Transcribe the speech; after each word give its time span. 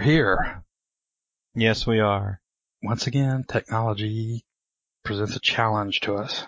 Here. 0.00 0.64
Yes, 1.54 1.86
we 1.86 2.00
are. 2.00 2.40
Once 2.82 3.06
again, 3.06 3.44
technology 3.46 4.44
presents 5.04 5.36
a 5.36 5.40
challenge 5.40 6.00
to 6.00 6.16
us. 6.16 6.44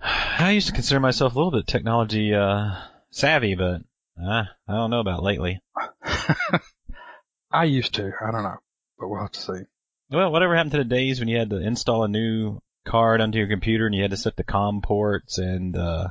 I 0.02 0.52
used 0.52 0.68
to 0.68 0.72
consider 0.72 1.00
myself 1.00 1.34
a 1.34 1.38
little 1.38 1.52
bit 1.52 1.66
technology 1.66 2.34
uh, 2.34 2.72
savvy, 3.10 3.54
but 3.54 3.82
uh, 4.20 4.44
I 4.68 4.72
don't 4.72 4.90
know 4.90 5.00
about 5.00 5.22
lately. 5.22 5.60
I 7.50 7.64
used 7.64 7.94
to. 7.94 8.12
I 8.20 8.30
don't 8.30 8.42
know, 8.42 8.58
but 8.98 9.08
we'll 9.08 9.20
have 9.20 9.32
to 9.32 9.40
see. 9.40 9.64
Well, 10.10 10.32
whatever 10.32 10.56
happened 10.56 10.72
to 10.72 10.78
the 10.78 10.84
days 10.84 11.20
when 11.20 11.28
you 11.28 11.38
had 11.38 11.50
to 11.50 11.58
install 11.58 12.04
a 12.04 12.08
new 12.08 12.60
card 12.86 13.20
onto 13.20 13.38
your 13.38 13.48
computer 13.48 13.86
and 13.86 13.94
you 13.94 14.02
had 14.02 14.10
to 14.10 14.16
set 14.16 14.36
the 14.36 14.44
COM 14.44 14.82
ports 14.82 15.38
and 15.38 15.76
uh, 15.76 16.08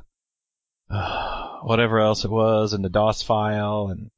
whatever 1.63 1.99
else 1.99 2.23
it 2.23 2.31
was 2.31 2.73
and 2.73 2.83
the 2.83 2.89
DOS 2.89 3.21
file 3.23 3.89
and 3.89 4.09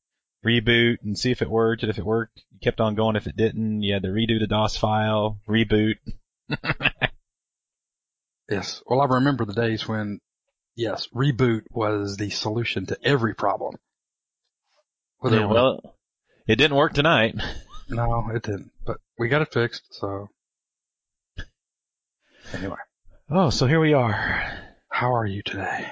reboot 0.46 0.98
and 1.04 1.18
see 1.18 1.32
if 1.32 1.42
it 1.42 1.50
worked. 1.50 1.84
And 1.84 1.90
if 1.90 1.98
it 1.98 2.06
worked, 2.06 2.42
you 2.52 2.60
kept 2.62 2.80
on 2.82 2.96
going. 2.96 3.16
If 3.16 3.28
it 3.28 3.36
didn't, 3.38 3.82
you 3.84 3.94
had 3.94 4.04
to 4.04 4.10
redo 4.10 4.40
the 4.40 4.48
DOS 4.48 4.76
file, 4.78 5.40
reboot. 5.48 5.96
Yes. 8.50 8.84
Well, 8.86 9.00
I 9.00 9.06
remember 9.06 9.46
the 9.46 9.54
days 9.54 9.88
when, 9.88 10.20
yes, 10.76 11.08
reboot 11.16 11.62
was 11.72 12.18
the 12.18 12.30
solution 12.30 12.86
to 12.88 12.98
every 13.02 13.34
problem. 13.34 13.76
Whether 15.20 15.38
Yeah, 15.38 15.44
it 15.44 15.48
was- 15.48 15.56
well, 15.56 15.96
it 16.48 16.56
didn't 16.58 16.76
work 16.76 16.92
tonight. 16.94 17.36
no, 17.88 18.30
it 18.34 18.44
didn't, 18.44 18.72
but 18.86 18.98
we 19.18 19.30
got 19.30 19.42
it 19.42 19.54
fixed. 19.54 19.84
So 19.92 20.28
anyway, 22.54 22.76
Oh, 23.30 23.52
so 23.52 23.68
here 23.68 23.80
we 23.80 23.94
are. 23.94 24.52
how 24.90 25.16
are 25.16 25.26
you 25.26 25.42
today? 25.44 25.88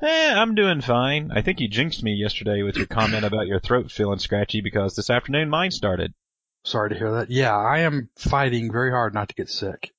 Eh, 0.00 0.32
I'm 0.32 0.54
doing 0.54 0.80
fine. 0.80 1.32
I 1.32 1.42
think 1.42 1.60
you 1.60 1.68
jinxed 1.68 2.02
me 2.04 2.12
yesterday 2.14 2.62
with 2.62 2.76
your 2.76 2.86
comment 2.86 3.24
about 3.24 3.48
your 3.48 3.58
throat 3.58 3.90
feeling 3.90 4.20
scratchy 4.20 4.60
because 4.60 4.94
this 4.94 5.10
afternoon 5.10 5.50
mine 5.50 5.72
started. 5.72 6.14
Sorry 6.64 6.90
to 6.90 6.96
hear 6.96 7.12
that. 7.12 7.30
Yeah, 7.30 7.56
I 7.56 7.80
am 7.80 8.08
fighting 8.16 8.70
very 8.70 8.90
hard 8.90 9.12
not 9.14 9.28
to 9.30 9.34
get 9.34 9.48
sick. 9.48 9.92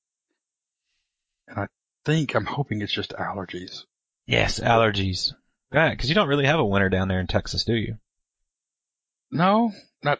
And 1.48 1.58
I 1.58 1.66
think 2.06 2.34
I'm 2.34 2.46
hoping 2.46 2.80
it's 2.80 2.92
just 2.92 3.12
allergies. 3.12 3.84
Yes, 4.26 4.58
allergies. 4.58 5.34
Right, 5.72 5.90
because 5.90 6.08
you 6.08 6.14
don't 6.14 6.28
really 6.28 6.46
have 6.46 6.60
a 6.60 6.64
winter 6.64 6.88
down 6.88 7.08
there 7.08 7.20
in 7.20 7.26
Texas, 7.26 7.64
do 7.64 7.74
you? 7.74 7.96
No, 9.30 9.72
not, 10.02 10.18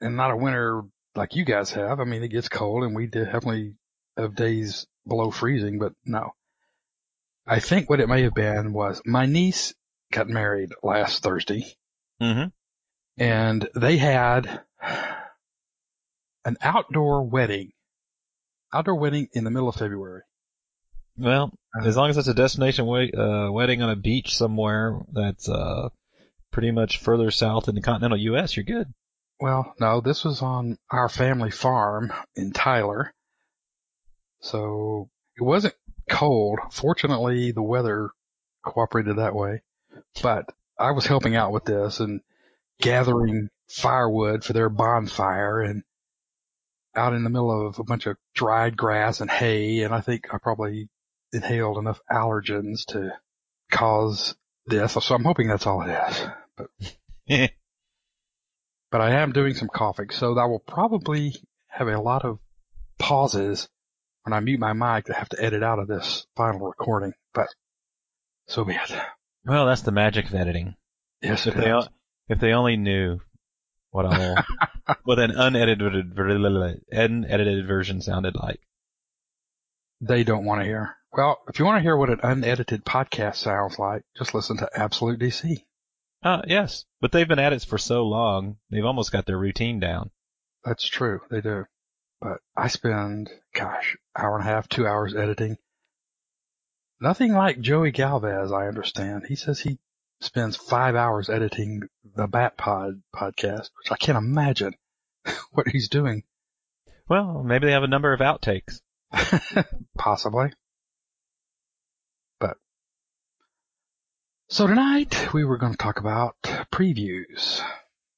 and 0.00 0.16
not 0.16 0.32
a 0.32 0.36
winter 0.36 0.82
like 1.14 1.36
you 1.36 1.44
guys 1.44 1.70
have. 1.72 2.00
I 2.00 2.04
mean, 2.04 2.22
it 2.22 2.28
gets 2.28 2.48
cold 2.48 2.84
and 2.84 2.96
we 2.96 3.06
definitely 3.06 3.74
have 4.16 4.34
days 4.34 4.86
below 5.06 5.30
freezing, 5.30 5.78
but 5.78 5.92
no. 6.04 6.32
I 7.46 7.60
think 7.60 7.88
what 7.88 8.00
it 8.00 8.08
may 8.08 8.22
have 8.22 8.34
been 8.34 8.72
was 8.72 9.00
my 9.04 9.26
niece 9.26 9.74
got 10.12 10.28
married 10.28 10.70
last 10.82 11.22
Thursday 11.22 11.76
Mm-hmm. 12.20 12.48
and 13.22 13.68
they 13.74 13.98
had 13.98 14.62
an 16.44 16.56
outdoor 16.62 17.24
wedding, 17.24 17.72
outdoor 18.72 18.94
wedding 18.98 19.28
in 19.32 19.44
the 19.44 19.50
middle 19.50 19.68
of 19.68 19.76
February. 19.76 20.22
Well, 21.18 21.52
as 21.84 21.96
long 21.96 22.08
as 22.10 22.16
it's 22.16 22.28
a 22.28 22.34
destination 22.34 22.86
we- 22.86 23.12
uh, 23.12 23.50
wedding 23.50 23.82
on 23.82 23.90
a 23.90 23.96
beach 23.96 24.34
somewhere 24.34 24.98
that's 25.12 25.48
uh, 25.48 25.88
pretty 26.52 26.70
much 26.70 26.98
further 26.98 27.30
south 27.30 27.68
in 27.68 27.74
the 27.74 27.80
continental 27.82 28.18
U.S., 28.18 28.56
you're 28.56 28.64
good. 28.64 28.86
Well, 29.40 29.74
no, 29.78 30.00
this 30.00 30.24
was 30.24 30.40
on 30.40 30.78
our 30.90 31.08
family 31.10 31.50
farm 31.50 32.12
in 32.34 32.52
Tyler. 32.52 33.12
So 34.40 35.10
it 35.36 35.42
wasn't 35.42 35.74
cold. 36.08 36.58
Fortunately, 36.70 37.52
the 37.52 37.62
weather 37.62 38.10
cooperated 38.64 39.16
that 39.16 39.34
way. 39.34 39.62
But 40.22 40.52
I 40.78 40.92
was 40.92 41.06
helping 41.06 41.36
out 41.36 41.52
with 41.52 41.64
this 41.64 42.00
and 42.00 42.20
gathering 42.80 43.48
firewood 43.68 44.44
for 44.44 44.52
their 44.52 44.68
bonfire 44.68 45.60
and 45.60 45.82
out 46.94 47.12
in 47.12 47.24
the 47.24 47.30
middle 47.30 47.66
of 47.66 47.78
a 47.78 47.84
bunch 47.84 48.06
of 48.06 48.16
dried 48.34 48.76
grass 48.76 49.20
and 49.20 49.30
hay. 49.30 49.82
And 49.82 49.94
I 49.94 50.00
think 50.00 50.32
I 50.32 50.38
probably 50.38 50.88
inhaled 51.32 51.78
enough 51.78 52.00
allergens 52.10 52.86
to 52.86 53.12
cause 53.70 54.34
this. 54.66 54.92
So 54.92 55.14
I'm 55.14 55.24
hoping 55.24 55.48
that's 55.48 55.66
all 55.66 55.82
it 55.82 55.90
is. 55.90 56.26
But 56.56 56.70
but 58.90 59.00
I 59.00 59.20
am 59.20 59.32
doing 59.32 59.54
some 59.54 59.68
coughing, 59.68 60.10
so 60.10 60.38
I 60.38 60.46
will 60.46 60.60
probably 60.60 61.34
have 61.68 61.88
a 61.88 62.00
lot 62.00 62.24
of 62.24 62.38
pauses 62.98 63.68
when 64.26 64.32
I 64.32 64.40
mute 64.40 64.58
my 64.58 64.72
mic 64.72 65.08
I 65.08 65.16
have 65.18 65.28
to 65.30 65.42
edit 65.42 65.62
out 65.62 65.78
of 65.78 65.86
this 65.86 66.26
final 66.36 66.66
recording, 66.66 67.12
but 67.32 67.46
so 68.48 68.64
be 68.64 68.74
it. 68.74 68.92
well, 69.44 69.66
that's 69.66 69.82
the 69.82 69.92
magic 69.92 70.26
of 70.26 70.34
editing. 70.34 70.74
Yes, 71.22 71.46
If 71.46 71.56
it 71.56 71.60
they, 71.60 71.70
is. 71.70 71.84
o- 71.84 71.88
if 72.28 72.40
they 72.40 72.52
only 72.52 72.76
knew 72.76 73.20
what 73.90 74.04
what 75.04 75.18
an 75.20 75.30
unedited 75.30 75.80
unedited 76.90 77.66
version 77.68 78.02
sounded 78.02 78.34
like. 78.34 78.60
they 80.00 80.24
don't 80.24 80.44
want 80.44 80.60
to 80.60 80.66
hear. 80.66 80.96
Well, 81.12 81.38
if 81.48 81.58
you 81.58 81.64
want 81.64 81.78
to 81.78 81.82
hear 81.82 81.96
what 81.96 82.10
an 82.10 82.20
unedited 82.22 82.84
podcast 82.84 83.36
sounds 83.36 83.78
like, 83.78 84.02
just 84.18 84.34
listen 84.34 84.56
to 84.58 84.68
Absolute 84.74 85.18
DC. 85.20 85.64
Uh, 86.22 86.42
yes, 86.48 86.84
but 87.00 87.12
they've 87.12 87.28
been 87.28 87.38
at 87.38 87.52
it 87.52 87.64
for 87.64 87.78
so 87.78 88.02
long, 88.04 88.56
they've 88.70 88.84
almost 88.84 89.12
got 89.12 89.24
their 89.24 89.38
routine 89.38 89.78
down. 89.80 90.10
That's 90.64 90.86
true, 90.88 91.20
they 91.30 91.40
do. 91.40 91.64
But 92.26 92.40
I 92.56 92.66
spend, 92.66 93.30
gosh, 93.54 93.96
hour 94.18 94.36
and 94.36 94.44
a 94.44 94.50
half, 94.50 94.68
two 94.68 94.84
hours 94.84 95.14
editing. 95.14 95.58
Nothing 97.00 97.32
like 97.32 97.60
Joey 97.60 97.92
Galvez, 97.92 98.50
I 98.50 98.66
understand. 98.66 99.26
He 99.28 99.36
says 99.36 99.60
he 99.60 99.78
spends 100.20 100.56
five 100.56 100.96
hours 100.96 101.30
editing 101.30 101.82
the 102.16 102.26
Bat 102.26 102.56
Pod 102.56 103.00
podcast, 103.14 103.70
which 103.78 103.92
I 103.92 103.96
can't 103.96 104.18
imagine 104.18 104.74
what 105.52 105.68
he's 105.68 105.88
doing. 105.88 106.24
Well, 107.08 107.44
maybe 107.44 107.66
they 107.66 107.72
have 107.74 107.84
a 107.84 107.86
number 107.86 108.12
of 108.12 108.18
outtakes. 108.18 108.80
Possibly. 109.96 110.52
But 112.40 112.56
so 114.48 114.66
tonight 114.66 115.32
we 115.32 115.44
were 115.44 115.58
going 115.58 115.74
to 115.74 115.78
talk 115.78 116.00
about 116.00 116.34
previews. 116.42 117.62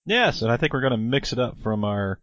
Yes, 0.06 0.40
and 0.40 0.50
I 0.50 0.56
think 0.56 0.72
we're 0.72 0.80
going 0.80 0.92
to 0.92 0.96
mix 0.96 1.34
it 1.34 1.38
up 1.38 1.58
from 1.58 1.84
our 1.84 2.18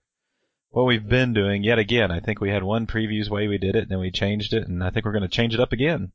what 0.75 0.85
we've 0.85 1.07
been 1.07 1.31
doing 1.31 1.63
yet 1.63 1.79
again. 1.79 2.11
I 2.11 2.19
think 2.19 2.41
we 2.41 2.49
had 2.49 2.61
one 2.61 2.85
previews 2.85 3.29
way 3.29 3.47
we 3.47 3.57
did 3.57 3.77
it, 3.77 3.87
then 3.87 3.99
we 3.99 4.11
changed 4.11 4.51
it, 4.51 4.67
and 4.67 4.83
I 4.83 4.89
think 4.89 5.05
we're 5.05 5.13
going 5.13 5.21
to 5.21 5.29
change 5.29 5.53
it 5.53 5.61
up 5.61 5.71
again. 5.71 6.11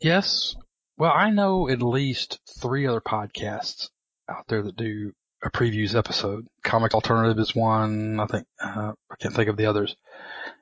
Yes. 0.00 0.56
Well, 0.98 1.12
I 1.14 1.30
know 1.30 1.68
at 1.68 1.80
least 1.80 2.40
three 2.60 2.84
other 2.84 3.00
podcasts 3.00 3.90
out 4.28 4.48
there 4.48 4.62
that 4.62 4.74
do 4.74 5.12
a 5.40 5.50
previews 5.50 5.94
episode. 5.94 6.48
Comic 6.64 6.94
Alternative 6.94 7.38
is 7.38 7.54
one. 7.54 8.18
I 8.18 8.26
think 8.26 8.44
uh, 8.60 8.94
I 9.08 9.14
can't 9.20 9.32
think 9.32 9.48
of 9.48 9.56
the 9.56 9.66
others, 9.66 9.94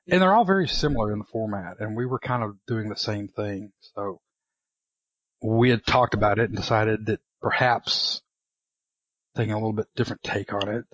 and 0.07 0.21
they're 0.21 0.35
all 0.35 0.45
very 0.45 0.69
similar 0.69 1.15
in 1.15 1.19
the 1.19 1.25
format. 1.33 1.81
And 1.81 1.97
we 1.97 2.05
were 2.05 2.19
kind 2.19 2.43
of 2.43 2.59
doing 2.67 2.91
the 2.91 2.95
same 2.95 3.29
thing. 3.29 3.73
So 3.95 4.21
we 5.41 5.71
had 5.71 5.87
talked 5.87 6.13
about 6.13 6.39
it 6.39 6.51
and 6.51 6.57
decided 6.59 7.07
that 7.07 7.21
perhaps 7.41 8.21
taking 9.35 9.55
a 9.55 9.57
little 9.57 9.73
bit 9.73 9.89
different 9.97 10.23
take 10.23 10.53
on 10.53 10.69
it. 10.69 10.85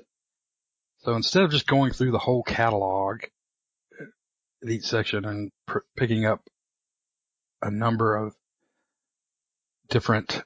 So 1.07 1.15
instead 1.15 1.45
of 1.45 1.53
just 1.53 1.69
going 1.69 1.93
through 1.93 2.11
the 2.11 2.19
whole 2.19 2.43
catalog 2.43 3.21
at 4.61 4.69
each 4.69 4.83
section 4.83 5.25
and 5.25 5.53
pr- 5.65 5.87
picking 5.97 6.27
up 6.27 6.41
a 7.63 7.71
number 7.71 8.17
of 8.17 8.35
different 9.89 10.43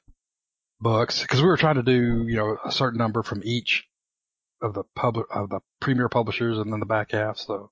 books 0.79 1.23
because 1.23 1.41
we 1.41 1.47
were 1.47 1.57
trying 1.57 1.77
to 1.77 1.81
do, 1.81 2.27
you 2.27 2.35
know, 2.35 2.59
a 2.63 2.71
certain 2.71 2.99
number 2.99 3.23
from 3.23 3.41
each 3.43 3.87
of 4.61 4.75
the 4.75 4.83
pub 4.95 5.17
of 5.31 5.49
the 5.49 5.61
premier 5.79 6.09
publishers 6.09 6.59
and 6.59 6.71
then 6.71 6.79
the 6.79 6.85
back 6.85 7.13
half. 7.13 7.39
So 7.39 7.71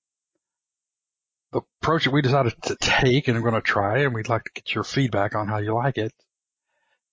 the 1.52 1.62
approach 1.84 2.06
that 2.06 2.12
we 2.12 2.24
decided 2.24 2.56
to 2.64 2.76
take 2.76 3.28
and 3.28 3.38
I'm 3.38 3.44
going 3.44 3.54
to 3.54 3.62
try 3.62 4.00
and 4.00 4.16
we'd 4.16 4.30
like 4.30 4.46
to 4.46 4.52
get 4.56 4.74
your 4.74 4.84
feedback 4.84 5.36
on 5.36 5.48
how 5.48 5.60
you 5.60 5.76
like 5.76 6.00
it 6.00 6.12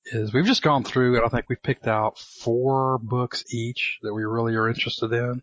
is 0.06 0.32
we've 0.32 0.46
just 0.46 0.62
gone 0.62 0.84
through 0.84 1.16
and 1.16 1.26
I 1.26 1.28
think 1.28 1.50
we've 1.50 1.62
picked 1.62 1.86
out 1.86 2.18
four 2.18 2.96
books 2.96 3.44
each 3.52 3.98
that 4.00 4.14
we 4.14 4.24
really 4.24 4.54
are 4.54 4.70
interested 4.70 5.12
in. 5.12 5.42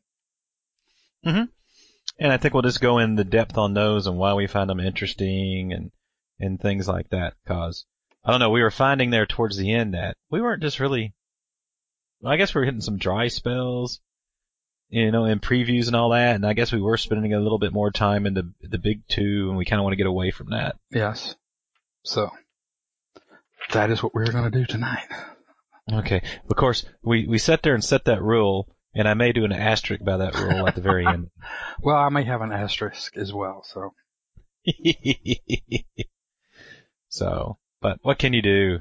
Mm-hmm. 1.25 1.44
And 2.20 2.31
I 2.31 2.38
think 2.38 2.54
we'll 2.54 2.64
just 2.64 2.81
go 2.81 3.00
in 3.00 3.16
the 3.16 3.24
depth 3.24 3.58
on 3.58 3.74
those 3.74 4.08
and 4.08 4.18
why 4.18 4.34
we 4.34 4.48
find 4.48 4.70
them 4.70 4.80
interesting 4.80 5.74
and 5.74 5.92
and 6.40 6.60
things 6.60 6.88
like 6.88 7.10
that. 7.10 7.34
Cause 7.48 7.86
I 8.24 8.31
don't 8.31 8.40
know, 8.40 8.50
we 8.50 8.62
were 8.62 8.72
finding 8.72 9.10
there 9.10 9.25
towards 9.25 9.58
the 9.58 9.74
end 9.74 9.94
that 9.94 10.18
we 10.30 10.42
weren't 10.42 10.62
just 10.62 10.80
really. 10.80 11.14
I 12.25 12.38
guess 12.38 12.56
we 12.56 12.60
were 12.60 12.66
hitting 12.66 12.80
some 12.80 12.98
dry 12.98 13.28
spells, 13.28 14.00
you 14.88 15.12
know, 15.12 15.25
in 15.25 15.42
previews 15.42 15.88
and 15.88 15.96
all 15.96 16.12
that, 16.12 16.36
and 16.36 16.46
I 16.46 16.54
guess 16.54 16.72
we 16.72 16.81
were 16.81 16.96
spending 16.96 17.34
a 17.34 17.40
little 17.40 17.60
bit 17.60 17.74
more 17.74 17.92
time 17.92 18.25
in 18.25 18.34
the 18.34 18.54
the 18.62 18.78
big 18.78 19.06
two, 19.10 19.48
and 19.50 19.58
we 19.58 19.66
kind 19.66 19.80
of 19.80 19.84
want 19.84 19.94
to 19.94 19.98
get 19.98 20.08
away 20.08 20.31
from 20.31 20.52
that. 20.52 20.75
Yes. 20.90 21.36
So 22.04 22.30
that 23.72 23.90
is 23.90 24.02
what 24.02 24.14
we're 24.14 24.31
going 24.31 24.50
to 24.50 24.58
do 24.58 24.66
tonight. 24.66 25.08
Okay. 25.92 26.22
Of 26.50 26.56
course, 26.56 26.86
we 27.02 27.28
we 27.28 27.38
sat 27.38 27.62
there 27.62 27.74
and 27.74 27.84
set 27.84 28.06
that 28.06 28.22
rule, 28.22 28.73
and 28.95 29.07
I 29.07 29.13
may 29.13 29.31
do 29.31 29.45
an 29.45 29.51
asterisk 29.51 30.04
by 30.04 30.18
that 30.18 30.36
rule 30.36 30.68
at 30.68 30.75
the 30.75 30.81
very 30.81 31.06
end. 31.06 31.30
Well, 31.81 31.98
I 31.98 32.10
may 32.10 32.24
have 32.24 32.42
an 32.42 32.51
asterisk 32.51 33.18
as 33.18 33.34
well. 33.34 33.63
So 33.66 33.94
so, 37.10 37.57
but 37.81 38.00
what 38.01 38.19
can 38.19 38.34
you 38.34 38.42
do? 38.42 38.80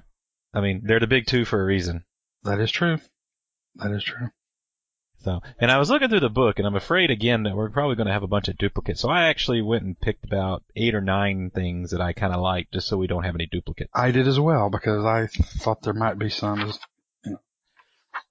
I 0.55 0.61
mean, 0.61 0.83
they're 0.85 1.01
the 1.01 1.07
big 1.07 1.27
two 1.27 1.45
for 1.45 1.61
a 1.61 1.65
reason. 1.65 2.05
that 2.45 2.61
is 2.61 2.71
true. 2.71 2.99
That 3.77 3.91
is 3.91 4.05
true. 4.05 4.29
So, 5.21 5.41
and 5.61 5.71
I 5.71 5.79
was 5.79 5.89
looking 5.89 6.09
through 6.09 6.21
the 6.21 6.29
book, 6.29 6.59
and 6.59 6.67
I'm 6.67 6.75
afraid 6.75 7.11
again 7.11 7.45
that 7.45 7.55
we're 7.55 7.71
probably 7.71 7.95
going 7.95 8.09
to 8.09 8.13
have 8.13 8.25
a 8.25 8.29
bunch 8.29 8.49
of 8.49 8.59
duplicates. 8.59 9.01
So 9.01 9.09
I 9.09 9.29
actually 9.29 9.63
went 9.63 9.85
and 9.85 9.99
picked 9.99 10.25
about 10.25 10.65
eight 10.75 10.95
or 10.97 11.01
nine 11.01 11.51
things 11.55 11.93
that 11.93 12.01
I 12.01 12.13
kind 12.13 12.35
of 12.35 12.41
like, 12.41 12.71
just 12.73 12.89
so 12.89 12.97
we 12.97 13.07
don't 13.07 13.23
have 13.23 13.37
any 13.37 13.47
duplicates. 13.47 13.91
I 13.95 14.11
did 14.11 14.27
as 14.27 14.41
well 14.41 14.69
because 14.69 15.05
I 15.05 15.29
thought 15.29 15.83
there 15.83 15.93
might 15.95 16.19
be 16.19 16.29
some. 16.29 16.73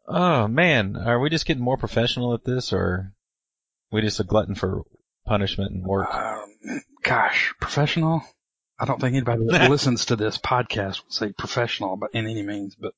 Oh 0.07 0.47
man, 0.47 0.97
are 0.97 1.19
we 1.19 1.29
just 1.29 1.45
getting 1.45 1.63
more 1.63 1.77
professional 1.77 2.33
at 2.33 2.43
this, 2.43 2.73
or 2.73 3.13
we 3.91 4.01
just 4.01 4.19
a 4.19 4.23
glutton 4.23 4.55
for 4.55 4.83
punishment 5.25 5.71
and 5.71 5.85
work? 5.85 6.13
Um, 6.13 6.81
gosh, 7.03 7.53
professional. 7.59 8.23
I 8.79 8.85
don't 8.85 8.99
think 8.99 9.15
anybody 9.15 9.45
that 9.49 9.69
listens 9.69 10.05
to 10.05 10.15
this 10.15 10.37
podcast 10.37 11.03
would 11.03 11.13
say 11.13 11.33
professional, 11.37 11.97
but 11.97 12.11
in 12.13 12.25
any 12.25 12.41
means. 12.41 12.75
But 12.75 12.93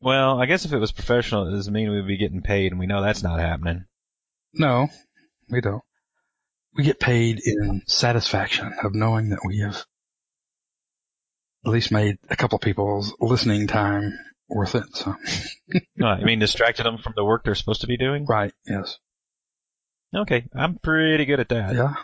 Well, 0.00 0.40
I 0.40 0.46
guess 0.46 0.64
if 0.64 0.72
it 0.72 0.78
was 0.78 0.92
professional, 0.92 1.46
it 1.46 1.52
doesn't 1.52 1.72
mean 1.72 1.90
we'd 1.90 2.06
be 2.06 2.16
getting 2.16 2.42
paid, 2.42 2.72
and 2.72 2.80
we 2.80 2.86
know 2.86 3.02
that's 3.02 3.22
not 3.22 3.38
happening. 3.38 3.84
no, 4.52 4.88
we 5.48 5.60
don't. 5.60 5.82
We 6.74 6.84
get 6.84 6.98
paid 6.98 7.40
in 7.44 7.82
satisfaction 7.86 8.72
of 8.82 8.94
knowing 8.94 9.28
that 9.28 9.44
we 9.46 9.58
have 9.58 9.84
at 11.64 11.70
least 11.70 11.92
made 11.92 12.16
a 12.28 12.36
couple 12.36 12.58
people's 12.58 13.14
listening 13.20 13.66
time 13.66 14.18
worth 14.54 14.74
it. 14.74 14.84
So, 14.94 15.14
No, 15.96 16.06
I 16.06 16.22
mean 16.24 16.38
distracted 16.38 16.84
them 16.84 16.98
from 16.98 17.14
the 17.16 17.24
work 17.24 17.44
they're 17.44 17.54
supposed 17.54 17.80
to 17.82 17.86
be 17.86 17.96
doing. 17.96 18.26
right, 18.26 18.52
yes, 18.66 18.98
Okay, 20.14 20.46
I'm 20.54 20.78
pretty 20.78 21.24
good 21.24 21.40
at 21.40 21.48
that. 21.50 21.74
yeah. 21.74 21.94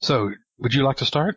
So, 0.00 0.30
would 0.58 0.74
you 0.74 0.82
like 0.84 0.96
to 0.98 1.04
start? 1.04 1.36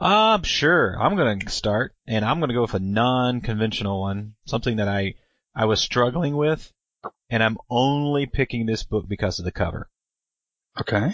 Um, 0.00 0.42
sure. 0.42 0.96
I'm 1.00 1.16
gonna 1.16 1.48
start, 1.48 1.94
and 2.08 2.24
I'm 2.24 2.40
gonna 2.40 2.54
go 2.54 2.62
with 2.62 2.74
a 2.74 2.80
non-conventional 2.80 4.00
one, 4.00 4.34
something 4.46 4.76
that 4.78 4.88
I 4.88 5.14
I 5.54 5.66
was 5.66 5.80
struggling 5.80 6.36
with, 6.36 6.72
and 7.30 7.42
I'm 7.42 7.58
only 7.70 8.26
picking 8.26 8.66
this 8.66 8.82
book 8.82 9.06
because 9.08 9.38
of 9.38 9.44
the 9.44 9.52
cover, 9.52 9.88
Okay. 10.80 11.12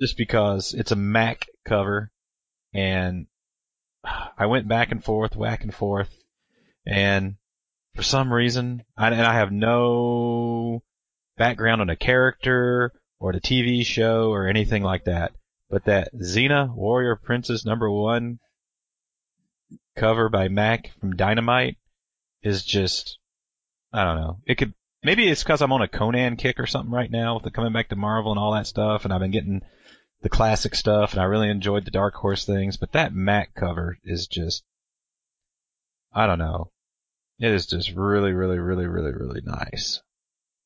just 0.00 0.18
because 0.18 0.74
it's 0.74 0.92
a 0.92 0.96
Mac 0.96 1.46
cover, 1.64 2.10
and 2.74 3.28
I 4.04 4.44
went 4.46 4.68
back 4.68 4.90
and 4.90 5.02
forth, 5.02 5.38
back 5.38 5.62
and 5.62 5.74
forth, 5.74 6.10
and 6.86 7.36
for 7.94 8.02
some 8.02 8.32
reason, 8.32 8.84
I, 8.96 9.08
and 9.08 9.22
I 9.22 9.34
have 9.34 9.52
no 9.52 10.82
background 11.36 11.80
on 11.80 11.90
a 11.90 11.96
character 11.96 12.92
or 13.18 13.32
the 13.32 13.40
TV 13.40 13.84
show 13.84 14.30
or 14.30 14.46
anything 14.46 14.82
like 14.82 15.04
that. 15.04 15.32
But 15.70 15.84
that 15.84 16.14
Xena 16.14 16.74
Warrior 16.74 17.16
Princess 17.16 17.64
number 17.64 17.90
one 17.90 18.38
cover 19.96 20.28
by 20.28 20.48
Mac 20.48 20.90
from 21.00 21.16
Dynamite 21.16 21.76
is 22.42 22.64
just, 22.64 23.18
I 23.92 24.04
don't 24.04 24.20
know. 24.20 24.38
It 24.46 24.56
could, 24.56 24.74
maybe 25.02 25.28
it's 25.28 25.42
because 25.42 25.62
I'm 25.62 25.72
on 25.72 25.82
a 25.82 25.88
Conan 25.88 26.36
kick 26.36 26.58
or 26.58 26.66
something 26.66 26.92
right 26.92 27.10
now 27.10 27.34
with 27.34 27.44
the 27.44 27.50
coming 27.50 27.72
back 27.72 27.88
to 27.88 27.96
Marvel 27.96 28.32
and 28.32 28.38
all 28.38 28.52
that 28.52 28.66
stuff 28.66 29.04
and 29.04 29.12
I've 29.12 29.20
been 29.20 29.30
getting 29.30 29.62
the 30.22 30.28
classic 30.28 30.74
stuff 30.74 31.12
and 31.12 31.20
I 31.22 31.24
really 31.24 31.48
enjoyed 31.48 31.84
the 31.84 31.90
Dark 31.90 32.14
Horse 32.14 32.44
things, 32.44 32.76
but 32.76 32.92
that 32.92 33.14
Mac 33.14 33.54
cover 33.54 33.98
is 34.04 34.26
just, 34.26 34.64
I 36.14 36.26
don't 36.26 36.38
know. 36.38 36.70
It 37.38 37.50
is 37.50 37.66
just 37.66 37.92
really, 37.92 38.32
really, 38.32 38.58
really, 38.58 38.86
really, 38.86 39.12
really 39.12 39.40
nice. 39.44 40.02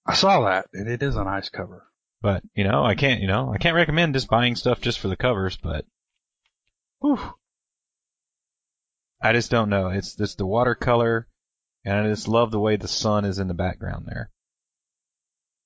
I 0.05 0.15
saw 0.15 0.45
that, 0.49 0.67
and 0.73 0.89
it 0.89 1.03
is 1.03 1.17
a 1.17 1.25
nice 1.25 1.49
cover. 1.49 1.85
But, 2.21 2.43
you 2.55 2.65
know, 2.65 2.85
I 2.85 2.95
can't, 2.95 3.21
you 3.21 3.27
know, 3.27 3.53
I 3.53 3.59
can't 3.59 3.77
recommend 3.77 4.15
just 4.15 4.29
buying 4.29 4.57
stuff 4.57 4.81
just 4.81 4.99
for 4.99 5.09
the 5.09 5.17
covers, 5.17 5.57
but, 5.57 5.85
whew. 7.01 7.19
I 9.21 9.33
just 9.33 9.51
don't 9.51 9.71
know. 9.71 9.89
It's 9.89 10.15
just 10.15 10.39
the 10.39 10.47
watercolor, 10.47 11.27
and 11.85 11.95
I 11.95 12.09
just 12.09 12.29
love 12.29 12.51
the 12.51 12.61
way 12.61 12.77
the 12.77 12.89
sun 12.89 13.25
is 13.25 13.39
in 13.39 13.49
the 13.49 13.55
background 13.55 14.07
there. 14.07 14.31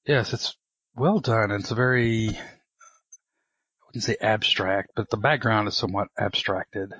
Yes, 0.06 0.32
it's 0.32 0.56
well 0.94 1.20
done. 1.20 1.50
It's 1.50 1.70
a 1.70 1.74
very, 1.74 2.28
I 2.30 2.40
wouldn't 3.86 4.04
say 4.04 4.16
abstract, 4.20 4.92
but 4.96 5.10
the 5.10 5.16
background 5.16 5.68
is 5.68 5.76
somewhat 5.76 6.08
abstracted. 6.18 6.92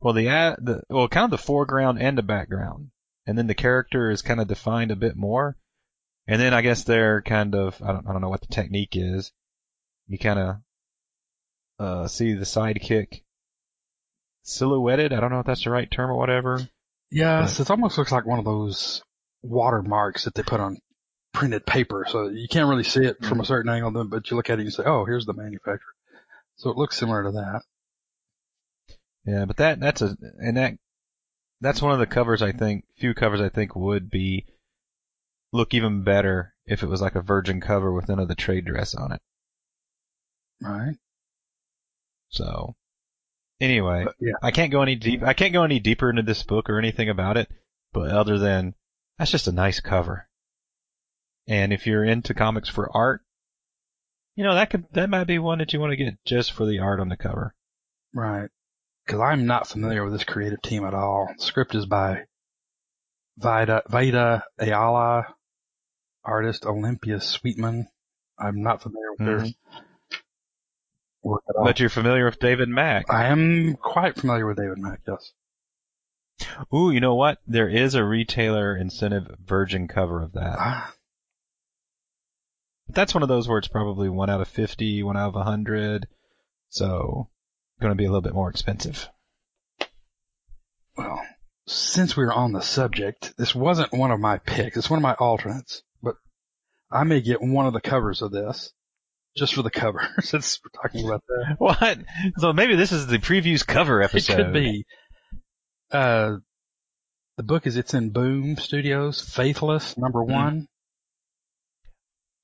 Well, 0.00 0.14
the, 0.14 0.28
uh, 0.28 0.56
the, 0.58 0.82
well, 0.88 1.08
kind 1.08 1.24
of 1.24 1.30
the 1.30 1.38
foreground 1.38 2.00
and 2.00 2.16
the 2.16 2.22
background. 2.22 2.90
And 3.26 3.36
then 3.36 3.46
the 3.46 3.54
character 3.54 4.10
is 4.10 4.22
kind 4.22 4.40
of 4.40 4.48
defined 4.48 4.90
a 4.90 4.96
bit 4.96 5.16
more. 5.16 5.56
And 6.26 6.40
then 6.40 6.54
I 6.54 6.62
guess 6.62 6.84
they're 6.84 7.22
kind 7.22 7.54
of, 7.54 7.80
I 7.82 7.92
don't, 7.92 8.06
I 8.06 8.12
don't 8.12 8.22
know 8.22 8.28
what 8.28 8.40
the 8.40 8.46
technique 8.46 8.96
is. 8.96 9.32
You 10.06 10.18
kind 10.18 10.38
of, 10.38 10.56
uh, 11.78 12.08
see 12.08 12.34
the 12.34 12.44
sidekick 12.44 13.22
silhouetted. 14.42 15.12
I 15.12 15.20
don't 15.20 15.30
know 15.30 15.40
if 15.40 15.46
that's 15.46 15.64
the 15.64 15.70
right 15.70 15.90
term 15.90 16.10
or 16.10 16.16
whatever. 16.16 16.60
Yes, 17.10 17.60
it 17.60 17.70
almost 17.70 17.96
looks 17.96 18.12
like 18.12 18.26
one 18.26 18.38
of 18.38 18.44
those 18.44 19.02
watermarks 19.42 20.24
that 20.24 20.34
they 20.34 20.42
put 20.42 20.60
on 20.60 20.78
printed 21.32 21.64
paper, 21.64 22.04
so 22.08 22.28
you 22.28 22.48
can't 22.48 22.68
really 22.68 22.84
see 22.84 23.04
it 23.04 23.24
from 23.24 23.40
a 23.40 23.44
certain 23.44 23.70
angle, 23.70 24.04
but 24.04 24.30
you 24.30 24.36
look 24.36 24.50
at 24.50 24.54
it 24.54 24.62
and 24.62 24.66
you 24.66 24.70
say, 24.70 24.82
"Oh, 24.84 25.04
here's 25.04 25.24
the 25.24 25.32
manufacturer." 25.32 25.94
So 26.56 26.70
it 26.70 26.76
looks 26.76 26.98
similar 26.98 27.24
to 27.24 27.32
that. 27.32 27.62
Yeah, 29.28 29.44
but 29.44 29.58
that 29.58 29.78
that's 29.78 30.00
a 30.00 30.16
and 30.38 30.56
that 30.56 30.78
that's 31.60 31.82
one 31.82 31.92
of 31.92 31.98
the 31.98 32.06
covers 32.06 32.40
I 32.40 32.52
think 32.52 32.84
few 32.96 33.12
covers 33.12 33.42
I 33.42 33.50
think 33.50 33.76
would 33.76 34.08
be 34.08 34.46
look 35.52 35.74
even 35.74 36.02
better 36.02 36.54
if 36.64 36.82
it 36.82 36.88
was 36.88 37.02
like 37.02 37.14
a 37.14 37.20
virgin 37.20 37.60
cover 37.60 37.92
with 37.92 38.08
none 38.08 38.20
of 38.20 38.28
the 38.28 38.34
trade 38.34 38.64
dress 38.64 38.94
on 38.94 39.12
it. 39.12 39.20
Right? 40.62 40.96
So 42.30 42.74
anyway, 43.60 44.04
But, 44.06 44.14
yeah. 44.18 44.32
I 44.42 44.50
can't 44.50 44.72
go 44.72 44.80
any 44.80 44.96
deep 44.96 45.22
I 45.22 45.34
can't 45.34 45.52
go 45.52 45.62
any 45.62 45.78
deeper 45.78 46.08
into 46.08 46.22
this 46.22 46.42
book 46.42 46.70
or 46.70 46.78
anything 46.78 47.10
about 47.10 47.36
it, 47.36 47.50
but 47.92 48.10
other 48.10 48.38
than 48.38 48.74
that's 49.18 49.30
just 49.30 49.46
a 49.46 49.52
nice 49.52 49.80
cover. 49.80 50.26
And 51.46 51.74
if 51.74 51.86
you're 51.86 52.04
into 52.04 52.32
comics 52.32 52.70
for 52.70 52.90
art, 52.96 53.20
you 54.36 54.44
know, 54.44 54.54
that 54.54 54.70
could 54.70 54.86
that 54.92 55.10
might 55.10 55.24
be 55.24 55.38
one 55.38 55.58
that 55.58 55.74
you 55.74 55.80
want 55.80 55.90
to 55.90 55.96
get 55.96 56.16
just 56.24 56.52
for 56.52 56.64
the 56.64 56.78
art 56.78 56.98
on 56.98 57.10
the 57.10 57.16
cover. 57.18 57.54
Right. 58.14 58.48
Because 59.08 59.22
I'm 59.22 59.46
not 59.46 59.66
familiar 59.66 60.04
with 60.04 60.12
this 60.12 60.24
creative 60.24 60.60
team 60.60 60.84
at 60.84 60.92
all. 60.92 61.30
The 61.38 61.42
script 61.42 61.74
is 61.74 61.86
by 61.86 62.24
Vida, 63.38 63.82
Veda 63.88 64.44
Ayala, 64.58 65.34
artist 66.22 66.66
Olympia 66.66 67.18
Sweetman. 67.18 67.88
I'm 68.38 68.62
not 68.62 68.82
familiar 68.82 69.10
with 69.12 69.26
their 69.26 69.46
work 71.22 71.42
at 71.48 71.56
all. 71.56 71.64
But 71.64 71.80
you're 71.80 71.88
familiar 71.88 72.26
with 72.26 72.38
David 72.38 72.68
Mack. 72.68 73.06
I 73.08 73.28
am 73.28 73.76
quite 73.76 74.16
familiar 74.16 74.46
with 74.46 74.58
David 74.58 74.76
Mack, 74.76 75.00
yes. 75.08 75.32
Ooh, 76.74 76.90
you 76.90 77.00
know 77.00 77.14
what? 77.14 77.38
There 77.46 77.68
is 77.68 77.94
a 77.94 78.04
retailer 78.04 78.76
incentive 78.76 79.36
virgin 79.42 79.88
cover 79.88 80.22
of 80.22 80.34
that. 80.34 80.56
Ah, 80.58 80.94
But 82.86 82.94
that's 82.94 83.14
one 83.14 83.22
of 83.22 83.30
those 83.30 83.48
where 83.48 83.56
it's 83.56 83.68
probably 83.68 84.10
one 84.10 84.28
out 84.28 84.42
of 84.42 84.48
fifty, 84.48 85.02
one 85.02 85.16
out 85.16 85.28
of 85.28 85.36
a 85.36 85.44
hundred. 85.44 86.08
So 86.68 87.30
going 87.80 87.92
to 87.92 87.96
be 87.96 88.04
a 88.04 88.08
little 88.08 88.22
bit 88.22 88.34
more 88.34 88.50
expensive. 88.50 89.08
well, 90.96 91.20
since 91.66 92.16
we 92.16 92.24
were 92.24 92.32
on 92.32 92.52
the 92.52 92.60
subject, 92.62 93.34
this 93.36 93.54
wasn't 93.54 93.92
one 93.92 94.10
of 94.10 94.20
my 94.20 94.38
picks. 94.38 94.76
It's 94.76 94.90
one 94.90 94.98
of 94.98 95.02
my 95.02 95.14
alternates, 95.14 95.82
but 96.02 96.14
I 96.90 97.04
may 97.04 97.20
get 97.20 97.42
one 97.42 97.66
of 97.66 97.72
the 97.72 97.80
covers 97.80 98.22
of 98.22 98.30
this 98.32 98.72
just 99.36 99.54
for 99.54 99.62
the 99.62 99.70
cover 99.70 100.00
since 100.20 100.58
we're 100.64 100.80
talking 100.82 101.06
about 101.06 101.22
that. 101.28 101.56
What? 101.58 101.98
So 102.38 102.52
maybe 102.52 102.74
this 102.76 102.90
is 102.92 103.06
the 103.06 103.18
previews 103.18 103.66
cover 103.66 104.02
episode. 104.02 104.32
It 104.32 104.36
could 104.44 104.52
be. 104.54 104.84
Uh, 105.92 106.36
the 107.36 107.42
book 107.44 107.66
is 107.66 107.76
it's 107.76 107.94
in 107.94 108.10
Boom 108.10 108.56
Studios, 108.56 109.20
Faithless 109.20 109.96
number 109.96 110.24
Hmm. 110.24 110.32
one. 110.32 110.66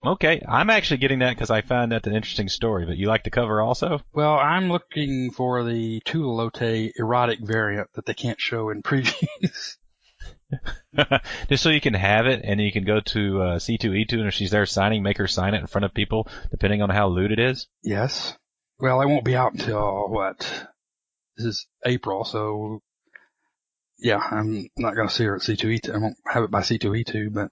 Okay, 0.05 0.43
I'm 0.47 0.71
actually 0.71 0.99
getting 0.99 1.21
that 1.21 1.35
because 1.35 1.51
I 1.51 1.63
found 1.63 1.93
that 1.93 2.07
an 2.07 2.15
interesting 2.15 2.49
story. 2.49 2.87
But 2.87 2.97
you 2.97 3.09
like 3.09 3.25
the 3.25 3.31
cover 3.31 3.61
also? 3.61 4.01
Well, 4.13 4.35
I'm 4.35 4.69
looking 4.71 5.31
for 5.31 5.65
the 5.65 6.01
Tula 6.05 6.51
Lotay 6.51 6.93
erotic 6.99 7.41
variant 7.41 7.89
that 7.95 8.07
they 8.07 8.15
can't 8.15 8.41
show 8.41 8.71
in 8.71 8.83
previews. 8.85 9.77
Just 11.49 11.63
so 11.63 11.71
you 11.71 11.81
can 11.81 11.95
have 11.95 12.27
it, 12.27 12.43
and 12.45 12.61
you 12.61 12.71
can 12.71 12.85
go 12.85 13.01
to 13.01 13.43
uh, 13.43 13.59
C2E2, 13.59 14.13
and 14.13 14.29
if 14.29 14.35
she's 14.35 14.51
there 14.51 14.67
signing, 14.67 15.03
make 15.03 15.19
her 15.19 15.27
sign 15.27 15.55
it 15.55 15.61
in 15.61 15.67
front 15.67 15.85
of 15.85 15.95
people, 15.95 16.29
depending 16.51 16.83
on 16.83 16.91
how 16.91 17.09
lewd 17.09 17.33
it 17.33 17.41
is. 17.41 17.67
yes. 17.83 18.37
Well, 18.81 19.01
it 19.01 19.07
won't 19.07 19.25
be 19.25 19.37
out 19.37 19.53
until 19.53 20.09
what? 20.09 20.67
this 21.37 21.47
is 21.47 21.67
April, 21.85 22.25
so 22.25 22.81
yeah, 23.99 24.19
I'm 24.19 24.69
not 24.77 24.95
going 24.95 25.09
to 25.09 25.15
see 25.15 25.25
her 25.25 25.37
at 25.37 25.43
C2E2. 25.43 25.95
I 25.95 25.99
won't 25.99 26.17
have 26.27 26.45
it 26.45 26.51
by 26.51 26.61
C2E2, 26.61 27.33
but 27.33 27.51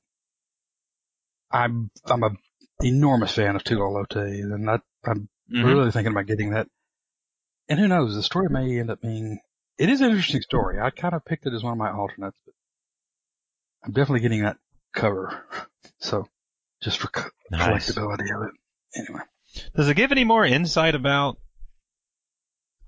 I'm, 1.53 1.91
I'm 2.07 2.23
a 2.23 2.31
enormous 2.83 3.33
fan 3.33 3.57
of 3.57 3.65
Tula 3.65 3.85
Lotay 3.85 4.43
and 4.43 4.69
I, 4.71 4.81
I'm 5.05 5.29
Mhm. 5.53 5.65
really 5.65 5.91
thinking 5.91 6.13
about 6.13 6.27
getting 6.27 6.51
that. 6.51 6.67
And 7.69 7.79
who 7.79 7.89
knows, 7.89 8.15
the 8.15 8.23
story 8.23 8.49
may 8.49 8.79
end 8.81 8.91
up 8.91 9.01
being, 9.01 9.39
it 9.79 9.89
is 9.89 10.01
an 10.01 10.11
interesting 10.11 10.43
story. 10.43 10.81
I 10.81 10.91
kind 10.91 11.15
of 11.15 11.25
picked 11.25 11.47
it 11.47 11.53
as 11.53 11.63
one 11.63 11.73
of 11.73 11.79
my 11.79 11.91
alternates, 11.91 12.39
but 12.45 12.55
I'm 13.85 13.93
definitely 13.93 14.21
getting 14.21 14.43
that 14.43 14.59
cover. 14.95 15.45
So 15.99 16.27
just 16.83 16.99
for 16.99 17.07
co- 17.09 17.31
Nice. 17.51 17.93
collectability 17.93 18.35
of 18.35 18.49
it. 18.49 18.53
Anyway. 18.97 19.21
Does 19.77 19.89
it 19.89 19.95
give 19.95 20.11
any 20.11 20.25
more 20.25 20.45
insight 20.45 20.97
about 20.97 21.39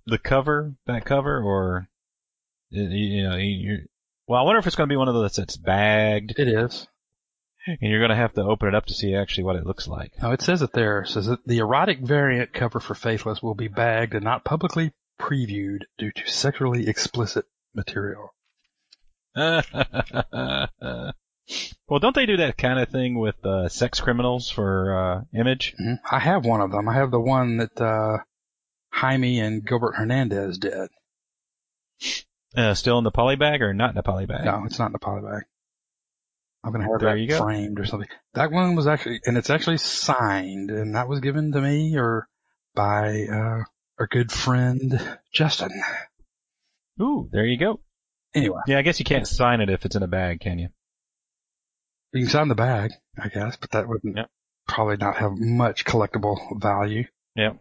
the 0.07 0.19
cover, 0.19 0.75
that 0.87 1.05
cover, 1.05 1.41
or 1.41 1.89
you, 2.71 2.83
you 2.83 3.23
know, 3.23 3.37
you 3.37 3.87
well, 4.27 4.41
I 4.41 4.45
wonder 4.45 4.59
if 4.59 4.67
it's 4.67 4.75
going 4.75 4.89
to 4.89 4.93
be 4.93 4.97
one 4.97 5.07
of 5.09 5.15
those 5.15 5.37
that's 5.37 5.57
bagged, 5.57 6.35
It 6.39 6.49
is. 6.49 6.89
And 7.67 7.79
you're 7.81 8.01
going 8.01 8.11
to 8.11 8.17
have 8.17 8.35
to 8.35 8.43
open 8.43 8.69
it 8.69 8.75
up 8.75 8.87
to 8.87 8.95
see 8.95 9.15
actually 9.15 9.45
what 9.45 9.57
it 9.57 9.67
looks 9.67 9.89
like. 9.89 10.13
No, 10.23 10.33
it 10.33 10.43
says 10.43 10.63
it 10.63 10.73
there. 10.73 11.01
It 11.03 11.09
says 11.09 11.27
that 11.27 11.47
the 11.47 11.59
erotic 11.59 12.01
variant 12.01 12.53
cover 12.53 12.81
for 12.81 12.95
Faithless 12.95 13.43
will 13.43 13.55
be 13.55 13.69
bagged 13.69 14.15
and 14.15 14.25
not 14.25 14.45
publicly 14.45 14.93
previewed 15.21 15.83
due 15.99 16.13
to 16.13 16.27
sexually 16.27 16.89
explicit 16.89 17.47
material. 17.75 18.35
well, 19.37 19.59
don't 22.01 22.15
they 22.15 22.27
do 22.27 22.37
that 22.39 22.57
kind 22.57 22.79
of 22.79 22.89
thing 22.89 23.19
with 23.19 23.45
uh, 23.45 23.69
sex 23.69 24.01
criminals 24.01 24.49
for 24.49 24.95
uh, 24.95 25.39
Image? 25.39 25.75
Mhm. 25.81 25.99
I 26.11 26.19
have 26.21 26.45
one 26.45 26.61
of 26.61 26.71
them. 26.71 26.89
I 26.89 26.95
have 26.95 27.11
the 27.11 27.21
one 27.21 27.57
that 27.59 27.81
uh, 27.81 28.19
Jaime 28.91 29.41
and 29.41 29.67
Gilbert 29.67 29.95
Hernandez 29.97 30.59
did. 30.59 30.89
Uh, 32.57 32.75
still 32.75 32.99
in 32.99 33.05
the 33.05 33.11
poly 33.11 33.37
bag 33.37 33.63
or 33.63 33.75
not 33.75 33.91
in 33.91 33.97
the 33.97 34.03
poly 34.03 34.27
bag? 34.27 34.45
No, 34.45 34.63
it's 34.65 34.79
not 34.79 34.87
in 34.87 34.93
the 34.93 34.99
polybag. 35.01 35.43
I'm 36.65 36.73
gonna 36.73 36.85
have 36.91 37.01
There 37.01 37.15
that 37.15 37.21
you 37.21 37.29
go. 37.29 37.39
framed 37.43 37.79
or 37.79 37.85
something. 37.85 38.09
That 38.35 38.51
one 38.51 38.75
was 38.75 38.87
actually, 38.87 39.21
and 39.27 39.37
it's 39.37 39.51
actually 39.51 39.79
signed, 39.79 40.71
and 40.71 40.95
that 40.95 41.09
was 41.09 41.21
given 41.21 41.53
to 41.53 41.61
me 41.61 41.97
or 41.97 42.27
by 42.75 43.27
uh, 43.31 43.65
our 43.99 44.07
good 44.11 44.33
friend 44.33 45.19
Justin. 45.33 45.71
Ooh, 47.01 47.29
there 47.33 47.45
you 47.45 47.59
go. 47.59 47.81
Anyway, 48.35 48.59
Yeah, 48.67 48.79
I 48.79 48.83
guess 48.83 48.99
you 48.99 49.05
can't 49.05 49.29
sign 49.29 49.61
it 49.61 49.69
if 49.71 49.85
it's 49.85 49.95
in 49.97 50.03
a 50.03 50.09
bag, 50.09 50.41
can 50.41 50.59
you? 50.59 50.69
you 52.13 52.23
can 52.23 52.31
sign 52.31 52.49
the 52.49 52.55
bag, 52.55 52.93
I 53.21 53.29
guess, 53.29 53.57
but 53.57 53.73
that 53.73 53.89
wouldn't 53.89 54.17
Yep. 54.17 54.31
probably 54.69 54.97
not 54.97 55.17
have 55.17 55.33
much 55.37 55.85
collectible 55.85 56.61
value. 56.61 57.05
Yeah. 57.35 57.55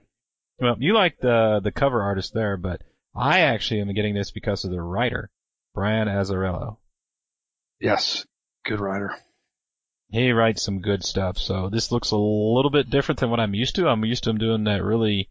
Well, 0.60 0.76
you 0.80 0.94
like 0.94 1.18
the 1.20 1.60
the 1.64 1.72
cover 1.72 2.02
artist 2.02 2.34
there, 2.34 2.58
but 2.58 2.82
I 3.16 3.42
actually 3.42 3.82
am 3.82 3.94
getting 3.94 4.14
this 4.16 4.32
because 4.32 4.64
of 4.64 4.72
the 4.72 4.82
writer, 4.82 5.30
Brian 5.74 6.08
Azzarello. 6.08 6.78
Yes, 7.80 8.26
good 8.64 8.80
writer. 8.80 9.16
He 10.10 10.32
writes 10.32 10.62
some 10.62 10.82
good 10.82 11.04
stuff, 11.04 11.38
so 11.38 11.70
this 11.70 11.92
looks 11.92 12.12
a 12.12 12.18
little 12.18 12.70
bit 12.70 12.90
different 12.90 13.20
than 13.20 13.30
what 13.30 13.40
I'm 13.40 13.56
used 13.56 13.76
to. 13.76 13.88
I'm 13.88 14.06
used 14.06 14.24
to 14.26 14.30
him 14.30 14.38
doing 14.38 14.66
that 14.66 14.84
really, 14.84 15.30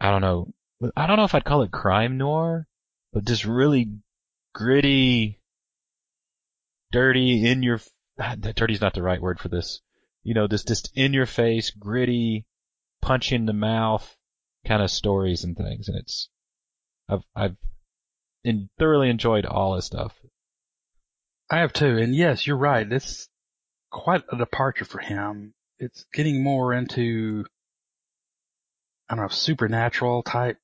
I 0.00 0.10
don't 0.10 0.22
know, 0.22 0.52
I 0.96 1.06
don't 1.06 1.16
know 1.16 1.24
if 1.24 1.34
I'd 1.34 1.44
call 1.44 1.62
it 1.62 1.72
crime 1.72 2.16
noir, 2.16 2.66
but 3.12 3.26
just 3.26 3.44
really 3.44 3.92
gritty, 4.54 5.40
dirty, 6.90 7.46
in 7.46 7.62
your, 7.62 7.80
dirty's 8.54 8.80
not 8.80 8.94
the 8.94 9.02
right 9.02 9.20
word 9.20 9.38
for 9.38 9.48
this. 9.48 9.82
You 10.22 10.34
know, 10.34 10.46
this 10.46 10.64
just 10.64 10.90
in 10.96 11.12
your 11.12 11.26
face, 11.26 11.70
gritty, 11.70 12.46
punch 13.02 13.30
in 13.30 13.46
the 13.46 13.52
mouth 13.52 14.16
kind 14.66 14.82
of 14.82 14.90
stories 14.90 15.44
and 15.44 15.56
things, 15.56 15.88
and 15.88 15.98
it's, 15.98 16.30
I've, 17.08 17.22
I've 17.36 17.56
in, 18.42 18.70
thoroughly 18.78 19.10
enjoyed 19.10 19.44
all 19.44 19.74
his 19.76 19.84
stuff. 19.84 20.18
I 21.50 21.58
have 21.60 21.72
too, 21.72 21.98
and 21.98 22.14
yes, 22.14 22.46
you're 22.46 22.56
right. 22.56 22.90
It's 22.90 23.28
quite 23.90 24.22
a 24.32 24.36
departure 24.36 24.84
for 24.84 24.98
him. 24.98 25.54
It's 25.78 26.04
getting 26.12 26.42
more 26.42 26.72
into, 26.72 27.44
I 29.08 29.14
don't 29.14 29.24
know, 29.24 29.28
supernatural 29.28 30.22
type 30.22 30.58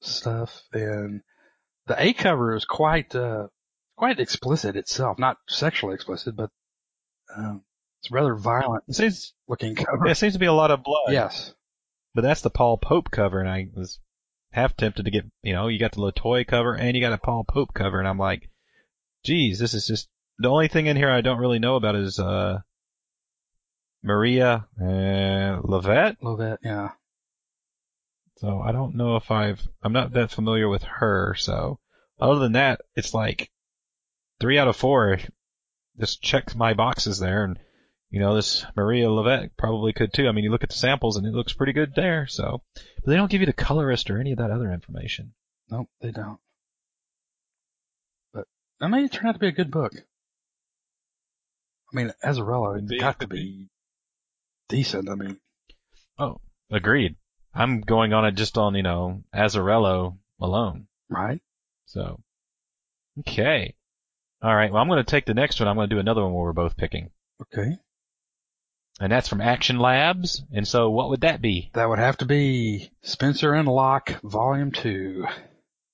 stuff, 0.00 0.62
and 0.72 1.20
the 1.86 2.02
A 2.02 2.12
cover 2.12 2.56
is 2.56 2.64
quite, 2.64 3.14
uh, 3.14 3.48
quite 3.96 4.20
explicit 4.20 4.76
itself. 4.76 5.18
Not 5.18 5.36
sexually 5.48 5.94
explicit, 5.94 6.34
but 6.36 6.50
um, 7.36 7.62
it's 8.02 8.10
rather 8.10 8.34
violent 8.34 8.84
It 8.88 8.94
seems, 8.94 9.34
looking 9.48 9.74
cover. 9.74 10.04
there 10.04 10.14
seems 10.14 10.32
to 10.32 10.38
be 10.38 10.46
a 10.46 10.52
lot 10.52 10.70
of 10.70 10.82
blood. 10.82 11.12
Yes, 11.12 11.52
But 12.14 12.22
that's 12.22 12.40
the 12.40 12.50
Paul 12.50 12.78
Pope 12.78 13.10
cover, 13.10 13.40
and 13.40 13.48
I 13.48 13.68
was 13.74 13.98
half 14.52 14.76
tempted 14.76 15.04
to 15.04 15.10
get, 15.10 15.24
you 15.42 15.52
know, 15.52 15.68
you 15.68 15.78
got 15.78 15.92
the 15.92 16.00
Lotay 16.00 16.46
cover 16.46 16.74
and 16.74 16.96
you 16.96 17.02
got 17.02 17.12
a 17.12 17.18
Paul 17.18 17.44
Pope 17.44 17.74
cover, 17.74 17.98
and 17.98 18.08
I'm 18.08 18.18
like, 18.18 18.48
geez, 19.24 19.58
this 19.58 19.74
is 19.74 19.86
just 19.86 20.08
the 20.38 20.48
only 20.48 20.68
thing 20.68 20.86
in 20.86 20.96
here 20.96 21.10
I 21.10 21.20
don't 21.20 21.38
really 21.38 21.58
know 21.58 21.76
about 21.76 21.96
is 21.96 22.18
uh 22.18 22.60
Maria 24.02 24.66
uh, 24.80 25.60
Levette. 25.62 26.16
a. 26.22 26.58
Yeah, 26.62 26.90
So 28.38 28.60
I 28.60 28.72
don't 28.72 28.96
know 28.96 29.16
if 29.16 29.30
I've 29.30 29.60
I'm 29.82 29.92
not 29.92 30.12
that 30.12 30.30
familiar 30.30 30.68
with 30.68 30.82
her. 30.82 31.34
So 31.36 31.78
other 32.18 32.38
than 32.38 32.52
that, 32.52 32.80
it's 32.94 33.14
like 33.14 33.50
three 34.40 34.58
out 34.58 34.68
of 34.68 34.76
four. 34.76 35.18
Just 35.98 36.22
check 36.22 36.54
my 36.56 36.72
boxes 36.72 37.18
there, 37.18 37.44
and 37.44 37.58
you 38.08 38.20
know 38.20 38.34
this 38.34 38.64
Maria 38.74 39.06
Levette 39.08 39.50
probably 39.58 39.92
could 39.92 40.14
too. 40.14 40.28
I 40.28 40.32
mean, 40.32 40.44
you 40.44 40.50
look 40.50 40.62
at 40.62 40.70
the 40.70 40.76
samples 40.76 41.16
and 41.16 41.26
it 41.26 41.34
looks 41.34 41.52
pretty 41.52 41.74
good 41.74 41.94
there. 41.94 42.26
So, 42.26 42.62
but 42.74 43.10
they 43.10 43.16
don't 43.16 43.30
give 43.30 43.42
you 43.42 43.46
the 43.46 43.52
colorist 43.52 44.10
or 44.10 44.18
any 44.18 44.32
of 44.32 44.38
that 44.38 44.50
other 44.50 44.72
information. 44.72 45.34
nope, 45.70 45.88
they 46.00 46.10
don't. 46.10 46.38
That 48.80 48.88
may 48.88 49.06
turn 49.08 49.26
out 49.26 49.32
to 49.32 49.38
be 49.38 49.48
a 49.48 49.52
good 49.52 49.70
book. 49.70 49.92
I 51.92 51.96
mean, 51.96 52.12
Azzarello, 52.24 52.98
got 52.98 53.20
to 53.20 53.26
be 53.26 53.68
decent. 54.68 55.08
I 55.10 55.14
mean, 55.16 55.38
oh, 56.18 56.40
Agreed. 56.70 57.16
I'm 57.52 57.80
going 57.80 58.12
on 58.12 58.24
it 58.24 58.36
just 58.36 58.56
on 58.56 58.74
you 58.76 58.82
know 58.82 59.22
Azzarello 59.34 60.16
alone. 60.40 60.86
right? 61.08 61.40
So, 61.86 62.20
okay. 63.20 63.74
All 64.42 64.54
right. 64.54 64.72
Well, 64.72 64.80
I'm 64.80 64.88
going 64.88 65.04
to 65.04 65.10
take 65.10 65.26
the 65.26 65.34
next 65.34 65.58
one. 65.58 65.68
I'm 65.68 65.74
going 65.76 65.90
to 65.90 65.94
do 65.96 66.00
another 66.00 66.22
one 66.22 66.32
where 66.32 66.44
we're 66.44 66.52
both 66.52 66.76
picking. 66.76 67.10
Okay. 67.42 67.76
And 69.00 69.10
that's 69.10 69.28
from 69.28 69.40
Action 69.40 69.78
Labs. 69.78 70.42
And 70.52 70.66
so 70.66 70.90
what 70.90 71.10
would 71.10 71.22
that 71.22 71.42
be? 71.42 71.70
That 71.74 71.88
would 71.88 71.98
have 71.98 72.18
to 72.18 72.26
be 72.26 72.90
Spencer 73.02 73.52
and 73.54 73.66
Locke 73.66 74.20
Volume 74.22 74.70
2. 74.70 75.24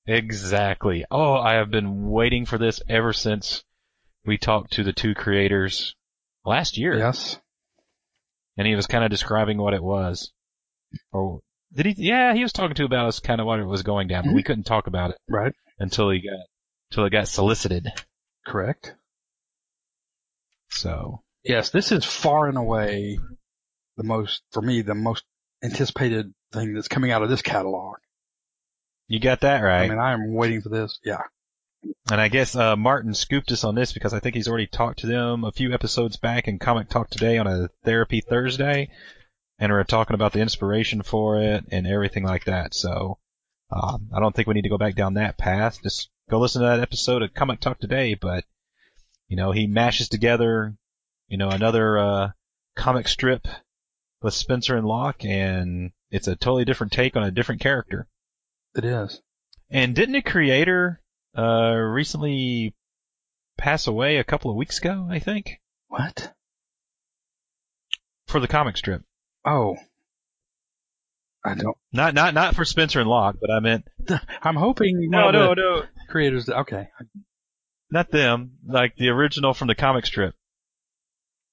Exactly. 0.06 1.04
Oh, 1.10 1.34
I 1.34 1.54
have 1.54 1.70
been 1.70 2.08
waiting 2.08 2.46
for 2.46 2.58
this 2.58 2.80
ever 2.88 3.12
since 3.12 3.64
we 4.24 4.38
talked 4.38 4.74
to 4.74 4.84
the 4.84 4.92
two 4.92 5.14
creators 5.14 5.94
last 6.44 6.78
year. 6.78 6.96
Yes. 6.96 7.38
And 8.56 8.66
he 8.66 8.74
was 8.74 8.86
kind 8.86 9.04
of 9.04 9.10
describing 9.10 9.58
what 9.58 9.74
it 9.74 9.82
was. 9.82 10.32
Or 11.12 11.40
did 11.74 11.86
he? 11.86 11.94
Yeah, 11.96 12.34
he 12.34 12.42
was 12.42 12.52
talking 12.52 12.76
to 12.76 12.84
about 12.84 13.08
us 13.08 13.20
kind 13.20 13.40
of 13.40 13.46
what 13.46 13.60
it 13.60 13.66
was 13.66 13.82
going 13.82 14.08
down, 14.08 14.24
but 14.24 14.32
we 14.32 14.40
mm-hmm. 14.40 14.46
couldn't 14.46 14.64
talk 14.64 14.86
about 14.86 15.10
it 15.10 15.18
Right. 15.28 15.52
until 15.78 16.10
he 16.10 16.20
got, 16.20 16.46
until 16.90 17.04
it 17.04 17.10
got 17.10 17.28
solicited. 17.28 17.88
Correct. 18.46 18.94
So, 20.70 21.22
Yes, 21.46 21.70
this 21.70 21.92
is 21.92 22.04
far 22.04 22.48
and 22.48 22.58
away 22.58 23.18
the 23.96 24.02
most, 24.02 24.42
for 24.50 24.60
me, 24.60 24.82
the 24.82 24.96
most 24.96 25.24
anticipated 25.62 26.34
thing 26.52 26.74
that's 26.74 26.88
coming 26.88 27.12
out 27.12 27.22
of 27.22 27.28
this 27.28 27.42
catalog. 27.42 27.98
You 29.08 29.20
got 29.20 29.40
that 29.40 29.60
right. 29.60 29.84
I 29.84 29.88
mean, 29.88 29.98
I 29.98 30.12
am 30.12 30.34
waiting 30.34 30.60
for 30.62 30.68
this. 30.68 30.98
Yeah. 31.04 31.22
And 32.10 32.20
I 32.20 32.28
guess 32.28 32.56
uh, 32.56 32.74
Martin 32.74 33.14
scooped 33.14 33.52
us 33.52 33.62
on 33.62 33.74
this 33.74 33.92
because 33.92 34.12
I 34.12 34.18
think 34.18 34.34
he's 34.34 34.48
already 34.48 34.66
talked 34.66 35.00
to 35.00 35.06
them 35.06 35.44
a 35.44 35.52
few 35.52 35.72
episodes 35.72 36.16
back 36.16 36.48
in 36.48 36.58
Comic 36.58 36.88
Talk 36.88 37.10
Today 37.10 37.38
on 37.38 37.46
a 37.46 37.68
Therapy 37.84 38.20
Thursday, 38.20 38.90
and 39.58 39.70
we're 39.70 39.84
talking 39.84 40.14
about 40.14 40.32
the 40.32 40.40
inspiration 40.40 41.02
for 41.02 41.40
it 41.40 41.64
and 41.70 41.86
everything 41.86 42.24
like 42.24 42.44
that. 42.44 42.74
So 42.74 43.18
um, 43.70 44.08
I 44.12 44.20
don't 44.20 44.34
think 44.34 44.48
we 44.48 44.54
need 44.54 44.62
to 44.62 44.68
go 44.68 44.78
back 44.78 44.96
down 44.96 45.14
that 45.14 45.38
path. 45.38 45.78
Just 45.82 46.10
go 46.28 46.40
listen 46.40 46.62
to 46.62 46.68
that 46.68 46.80
episode 46.80 47.22
of 47.22 47.34
Comic 47.34 47.60
Talk 47.60 47.78
Today. 47.78 48.14
But 48.14 48.44
you 49.28 49.36
know, 49.36 49.52
he 49.52 49.66
mashes 49.66 50.08
together, 50.08 50.74
you 51.28 51.38
know, 51.38 51.50
another 51.50 51.98
uh, 51.98 52.30
comic 52.74 53.06
strip 53.06 53.46
with 54.22 54.34
Spencer 54.34 54.76
and 54.76 54.86
Locke, 54.86 55.24
and 55.24 55.92
it's 56.10 56.26
a 56.28 56.36
totally 56.36 56.64
different 56.64 56.92
take 56.92 57.16
on 57.16 57.22
a 57.22 57.30
different 57.30 57.60
character. 57.60 58.08
It 58.76 58.84
is. 58.84 59.20
And 59.70 59.94
didn't 59.94 60.12
the 60.12 60.22
creator 60.22 61.00
uh 61.36 61.72
recently 61.74 62.74
pass 63.58 63.86
away 63.86 64.18
a 64.18 64.24
couple 64.24 64.50
of 64.50 64.56
weeks 64.56 64.78
ago, 64.78 65.06
I 65.10 65.18
think, 65.18 65.60
What? 65.88 66.32
for 68.26 68.40
the 68.40 68.48
comic 68.48 68.76
strip? 68.76 69.02
Oh. 69.44 69.76
I 71.44 71.54
don't, 71.54 71.76
Not 71.92 72.12
not 72.14 72.34
not 72.34 72.56
for 72.56 72.64
Spencer 72.64 73.00
and 73.00 73.08
Locke, 73.08 73.36
but 73.40 73.50
I 73.50 73.60
meant 73.60 73.86
I'm 74.42 74.56
hoping 74.56 75.08
no 75.10 75.30
no 75.30 75.54
no 75.54 75.84
creators, 76.08 76.48
okay. 76.48 76.88
not 77.90 78.10
them, 78.10 78.58
like 78.66 78.96
the 78.96 79.08
original 79.10 79.54
from 79.54 79.68
the 79.68 79.74
comic 79.76 80.06
strip. 80.06 80.34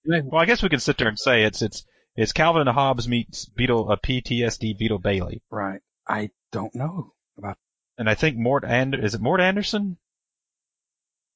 Well, 0.06 0.42
I 0.42 0.46
guess 0.46 0.64
we 0.64 0.70
can 0.70 0.80
sit 0.80 0.98
there 0.98 1.08
and 1.08 1.20
say 1.20 1.44
it's 1.44 1.62
it's 1.62 1.86
it's 2.16 2.34
Calvin 2.34 2.68
and 2.68 2.76
Hobbes 2.76 3.08
meets 3.08 3.46
Beetle 3.46 3.92
a 3.92 3.98
PTSD 3.98 4.78
Beetle 4.78 5.00
Bailey. 5.00 5.42
Right. 5.52 5.82
I 6.08 6.30
don't 6.52 6.74
know 6.76 7.14
about 7.38 7.58
and 7.98 8.10
I 8.10 8.16
think 8.16 8.38
Mort 8.38 8.64
and 8.66 8.96
is 8.96 9.14
it 9.16 9.22
Mort 9.22 9.40
Anderson? 9.42 9.98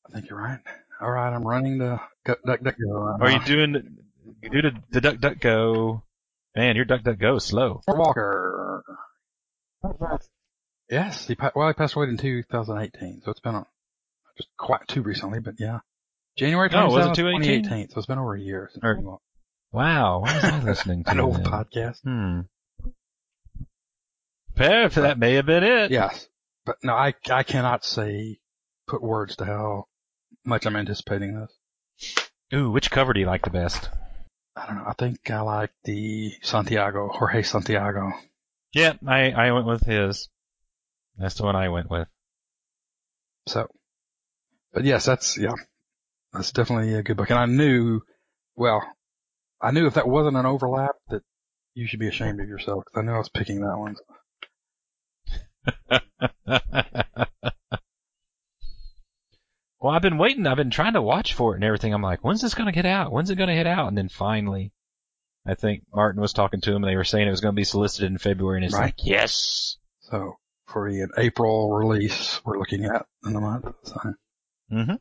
I 0.08 0.14
think 0.14 0.30
you're 0.30 0.40
right. 0.40 0.60
All 1.02 1.12
right, 1.12 1.34
I'm 1.34 1.46
running 1.48 1.78
the 1.78 2.00
Duck 2.26 2.40
Duck 2.46 2.62
Go. 2.64 3.00
right 3.20 3.22
Are 3.22 3.32
you 3.32 3.40
doing 3.46 3.98
you 4.42 4.50
do 4.50 4.62
the, 4.64 4.72
the 4.92 5.02
Duck 5.02 5.20
Duck 5.20 5.40
Go? 5.40 6.04
Man, 6.56 6.76
your 6.76 6.86
Duck 6.86 7.04
Duck 7.04 7.20
Go 7.20 7.36
is 7.36 7.44
slow. 7.46 7.82
Mort 7.88 8.00
Walker. 8.00 8.84
Yes, 10.90 11.28
he 11.28 11.36
well 11.56 11.68
he 11.68 11.74
passed 11.74 11.96
away 11.96 12.08
in 12.08 12.18
2018, 12.18 13.22
so 13.24 13.32
it's 13.32 13.40
been 13.42 13.56
a, 13.56 13.68
just 14.38 14.50
quite 14.58 14.88
too 14.88 15.02
recently, 15.02 15.40
but 15.40 15.56
yeah, 15.60 15.80
January 16.38 16.70
Oh, 16.72 16.88
27th, 16.88 16.92
was 16.94 17.06
it 17.08 17.16
2018? 17.16 17.64
2018. 17.64 17.90
So 17.90 17.98
it's 17.98 18.08
been 18.08 18.18
over 18.20 18.36
a 18.36 18.40
year 18.42 18.70
since 18.72 18.84
Or- 18.84 19.20
Wow, 19.74 20.22
what 20.22 20.34
was 20.34 20.44
I 20.46 20.60
listening 20.64 21.04
to? 21.04 21.12
an 21.12 21.20
old 21.20 21.44
podcast. 21.44 22.02
Hmm. 22.04 22.42
Fair, 24.58 24.90
that 24.90 25.20
may 25.20 25.34
have 25.34 25.46
been 25.46 25.64
it. 25.64 25.92
Yes, 25.92 26.28
but 26.66 26.78
no, 26.84 26.94
I 26.94 27.14
I 27.30 27.44
cannot 27.44 27.86
say 27.86 28.40
put 28.88 29.04
words 29.04 29.36
to 29.38 29.46
how 29.46 29.86
much 30.46 30.66
I'm 30.66 30.76
anticipating 30.76 31.40
this. 31.40 32.18
Ooh, 32.54 32.72
which 32.72 32.92
cover 32.92 33.14
do 33.14 33.20
you 33.20 33.26
like 33.26 33.44
the 33.44 33.50
best? 33.50 33.90
I 34.56 34.66
don't 34.66 34.78
know. 34.78 34.86
I 34.88 34.94
think 34.94 35.30
I 35.30 35.42
like 35.42 35.72
the 35.84 36.34
Santiago, 36.42 37.10
Jorge 37.10 37.44
Santiago. 37.44 38.12
Yeah, 38.74 38.94
I 39.06 39.32
I 39.32 39.52
went 39.52 39.68
with 39.68 39.84
his. 39.84 40.30
That's 41.18 41.36
the 41.36 41.44
one 41.44 41.56
I 41.56 41.70
went 41.70 41.90
with. 41.90 42.08
So, 43.48 43.68
but 44.74 44.84
yes, 44.84 45.06
that's, 45.06 45.38
yeah, 45.38 45.54
that's 46.34 46.52
definitely 46.52 46.94
a 46.94 47.04
good 47.04 47.18
book. 47.18 47.30
And 47.30 47.40
I 47.40 47.46
knew, 47.46 48.02
well, 48.56 48.84
I 49.62 49.72
knew 49.72 49.88
if 49.88 49.96
that 49.96 50.08
wasn't 50.08 50.38
an 50.38 50.46
overlap 50.46 50.96
that 51.10 51.24
you 51.74 51.88
should 51.88 52.00
be 52.00 52.08
ashamed 52.08 52.40
of 52.40 52.48
yourself 52.48 52.84
because 52.86 53.00
I 53.00 53.06
knew 53.06 53.14
I 53.14 53.18
was 53.18 53.30
picking 53.30 53.62
that 53.62 53.78
one. 53.78 53.96
well, 59.80 59.94
I've 59.94 60.02
been 60.02 60.18
waiting. 60.18 60.48
I've 60.48 60.58
been 60.58 60.70
trying 60.72 60.94
to 60.94 61.02
watch 61.02 61.34
for 61.34 61.54
it 61.54 61.56
and 61.58 61.64
everything. 61.64 61.94
I'm 61.94 62.02
like, 62.02 62.24
when's 62.24 62.42
this 62.42 62.54
gonna 62.54 62.72
get 62.72 62.86
out? 62.86 63.12
When's 63.12 63.30
it 63.30 63.36
gonna 63.36 63.56
hit 63.56 63.68
out? 63.68 63.88
And 63.88 63.98
then 63.98 64.10
finally, 64.10 64.72
I 65.46 65.56
think 65.56 65.84
Martin 65.94 66.22
was 66.22 66.34
talking 66.34 66.62
to 66.62 66.72
him 66.72 66.84
and 66.84 66.92
they 66.92 66.96
were 66.98 67.04
saying 67.04 67.28
it 67.28 67.32
was 67.32 67.42
gonna 67.42 67.54
be 67.54 67.64
solicited 67.64 68.12
in 68.12 68.18
February, 68.18 68.58
and 68.58 68.66
it's 68.66 68.74
Right. 68.74 68.86
like, 68.86 69.06
yes. 69.06 69.78
So 70.02 70.38
for 70.68 70.92
the 70.92 71.08
April 71.18 71.72
release, 71.72 72.42
we're 72.46 72.58
looking 72.60 72.86
at 72.86 73.06
in 73.26 73.34
the 73.34 73.42
month. 73.42 73.66
So. 73.84 73.96
Mm-hmm. 74.72 74.96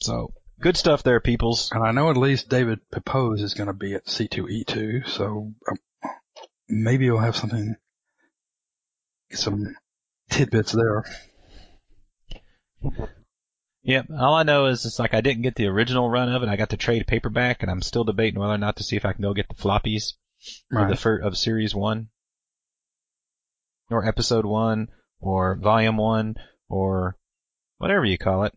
So 0.00 0.32
good 0.60 0.76
stuff 0.76 1.02
there, 1.02 1.20
peoples. 1.20 1.70
And 1.72 1.84
I 1.84 1.92
know 1.92 2.10
at 2.10 2.16
least 2.16 2.48
David 2.48 2.80
Pepose 2.90 3.42
is 3.42 3.54
going 3.54 3.66
to 3.66 3.72
be 3.72 3.94
at 3.94 4.06
C2E2, 4.06 5.06
so 5.08 5.52
um, 5.70 5.78
maybe 6.68 7.10
we'll 7.10 7.20
have 7.20 7.36
something, 7.36 7.76
some 9.32 9.74
tidbits 10.32 10.72
there. 10.72 11.04
Yep. 13.84 14.06
All 14.16 14.34
I 14.34 14.44
know 14.44 14.66
is 14.66 14.84
it's 14.86 14.98
like 14.98 15.14
I 15.14 15.20
didn't 15.20 15.42
get 15.42 15.56
the 15.56 15.66
original 15.66 16.08
run 16.08 16.32
of 16.32 16.42
it. 16.42 16.48
I 16.48 16.56
got 16.56 16.68
the 16.68 16.76
trade 16.76 17.06
paperback, 17.06 17.62
and 17.62 17.70
I'm 17.70 17.82
still 17.82 18.04
debating 18.04 18.38
whether 18.38 18.54
or 18.54 18.58
not 18.58 18.76
to 18.76 18.84
see 18.84 18.96
if 18.96 19.04
I 19.04 19.12
can 19.12 19.22
go 19.22 19.34
get 19.34 19.48
the 19.48 19.54
floppies 19.54 20.14
of 20.72 20.88
the 20.88 20.96
fir- 20.96 21.20
of 21.20 21.36
series 21.36 21.74
one, 21.74 22.08
or 23.90 24.06
episode 24.06 24.46
one, 24.46 24.88
or 25.20 25.56
volume 25.56 25.96
one, 25.96 26.36
or 26.68 27.16
whatever 27.78 28.04
you 28.04 28.18
call 28.18 28.44
it. 28.44 28.54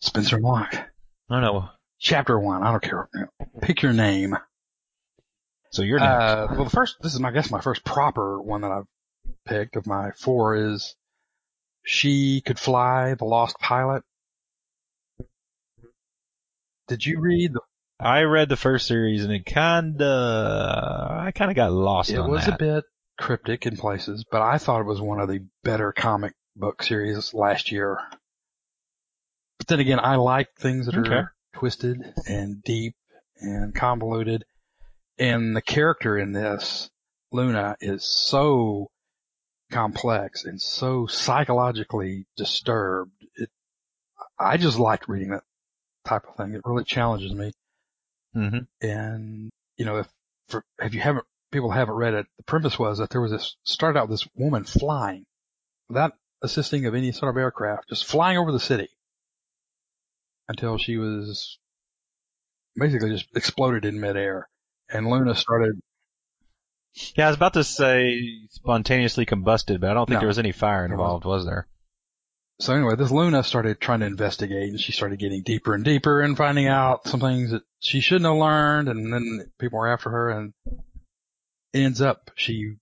Spencer 0.00 0.40
Locke. 0.40 0.74
I 0.74 1.34
don't 1.34 1.42
know. 1.42 1.68
Chapter 2.00 2.38
one. 2.38 2.62
I 2.62 2.70
don't 2.70 2.82
care. 2.82 3.08
Pick 3.60 3.82
your 3.82 3.92
name. 3.92 4.36
So 5.70 5.82
you're 5.82 5.98
next. 5.98 6.22
Uh, 6.22 6.46
well, 6.52 6.64
the 6.64 6.70
first, 6.70 6.96
this 7.02 7.14
is 7.14 7.20
my 7.20 7.28
I 7.28 7.32
guess 7.32 7.50
my 7.50 7.60
first 7.60 7.84
proper 7.84 8.40
one 8.40 8.62
that 8.62 8.70
I've 8.70 8.86
picked 9.44 9.76
of 9.76 9.86
my 9.86 10.12
four 10.12 10.54
is 10.54 10.94
She 11.90 12.42
Could 12.42 12.58
Fly, 12.58 13.14
The 13.14 13.24
Lost 13.24 13.58
Pilot. 13.58 14.02
Did 16.86 17.06
you 17.06 17.18
read 17.18 17.54
the, 17.54 17.60
I 17.98 18.24
read 18.24 18.50
the 18.50 18.58
first 18.58 18.86
series, 18.86 19.24
and 19.24 19.32
it 19.32 19.46
kinda, 19.46 21.16
I 21.18 21.32
kinda 21.32 21.54
got 21.54 21.72
lost 21.72 22.10
it 22.10 22.18
on 22.18 22.28
was 22.28 22.44
that. 22.44 22.54
a 22.54 22.58
bit 22.58 22.84
cryptic 23.16 23.64
in 23.64 23.78
places, 23.78 24.22
but 24.30 24.42
I 24.42 24.58
thought 24.58 24.82
it 24.82 24.84
was 24.86 25.00
one 25.00 25.18
of 25.18 25.30
the 25.30 25.46
better 25.64 25.90
comic 25.92 26.34
book 26.54 26.82
series 26.82 27.32
last 27.32 27.72
year. 27.72 27.98
But 29.56 29.68
then 29.68 29.80
again, 29.80 29.98
I 29.98 30.16
like 30.16 30.48
things 30.58 30.84
that 30.86 30.96
Okay. 30.98 31.14
are 31.14 31.34
twisted 31.54 32.02
and 32.26 32.62
deep 32.64 32.96
and 33.40 33.74
convoluted. 33.74 34.44
And 35.18 35.56
the 35.56 35.62
character 35.62 36.18
in 36.18 36.32
this, 36.32 36.90
Luna, 37.32 37.76
is 37.80 38.04
so 38.04 38.90
complex 39.70 40.44
and 40.44 40.60
so 40.60 41.06
psychologically 41.06 42.26
disturbed. 42.36 43.12
It, 43.36 43.50
I 44.38 44.56
just 44.56 44.78
liked 44.78 45.08
reading 45.08 45.30
that 45.30 45.44
type 46.04 46.26
of 46.28 46.36
thing. 46.36 46.54
It 46.54 46.62
really 46.64 46.84
challenges 46.84 47.32
me. 47.32 47.52
hmm 48.32 48.58
And, 48.80 49.50
you 49.76 49.84
know, 49.84 49.98
if, 49.98 50.08
for, 50.48 50.64
if 50.78 50.94
you 50.94 51.00
haven't, 51.00 51.24
people 51.50 51.70
haven't 51.70 51.94
read 51.94 52.14
it, 52.14 52.26
the 52.36 52.44
premise 52.44 52.78
was 52.78 52.98
that 52.98 53.10
there 53.10 53.20
was 53.20 53.30
this, 53.30 53.56
started 53.64 53.98
out 53.98 54.08
with 54.08 54.20
this 54.20 54.28
woman 54.34 54.64
flying 54.64 55.24
without 55.88 56.12
assisting 56.42 56.86
of 56.86 56.94
any 56.94 57.12
sort 57.12 57.30
of 57.30 57.36
aircraft, 57.36 57.88
just 57.88 58.04
flying 58.04 58.38
over 58.38 58.52
the 58.52 58.60
city 58.60 58.88
until 60.48 60.78
she 60.78 60.96
was 60.96 61.58
basically 62.76 63.10
just 63.10 63.26
exploded 63.34 63.84
in 63.84 64.00
midair. 64.00 64.48
And 64.90 65.08
Luna 65.08 65.34
started, 65.34 65.80
Yeah, 67.16 67.26
I 67.26 67.28
was 67.28 67.36
about 67.36 67.54
to 67.54 67.64
say 67.64 68.20
spontaneously 68.50 69.26
combusted, 69.26 69.80
but 69.80 69.90
I 69.90 69.94
don't 69.94 70.06
think 70.06 70.16
No. 70.16 70.20
there 70.20 70.28
was 70.28 70.38
any 70.38 70.52
fire 70.52 70.84
involved, 70.84 71.24
was 71.24 71.44
there? 71.44 71.66
so 72.60 72.74
anyway, 72.74 72.96
this 72.96 73.12
Luna 73.12 73.44
started 73.44 73.80
trying 73.80 74.00
to 74.00 74.06
investigate 74.06 74.70
and 74.70 74.80
she 74.80 74.90
started 74.90 75.20
getting 75.20 75.42
deeper 75.44 75.74
and 75.74 75.84
deeper 75.84 76.20
and 76.20 76.36
finding 76.36 76.66
out 76.66 77.06
some 77.06 77.20
things 77.20 77.52
that 77.52 77.62
she 77.78 78.00
shouldn't 78.00 78.24
have 78.26 78.34
learned 78.36 78.88
and 78.88 79.12
then 79.12 79.52
people 79.60 79.78
were 79.78 79.86
after 79.86 80.10
her 80.10 80.30
and 80.30 80.52
ends 81.72 82.00
up 82.00 82.32
she, 82.34 82.74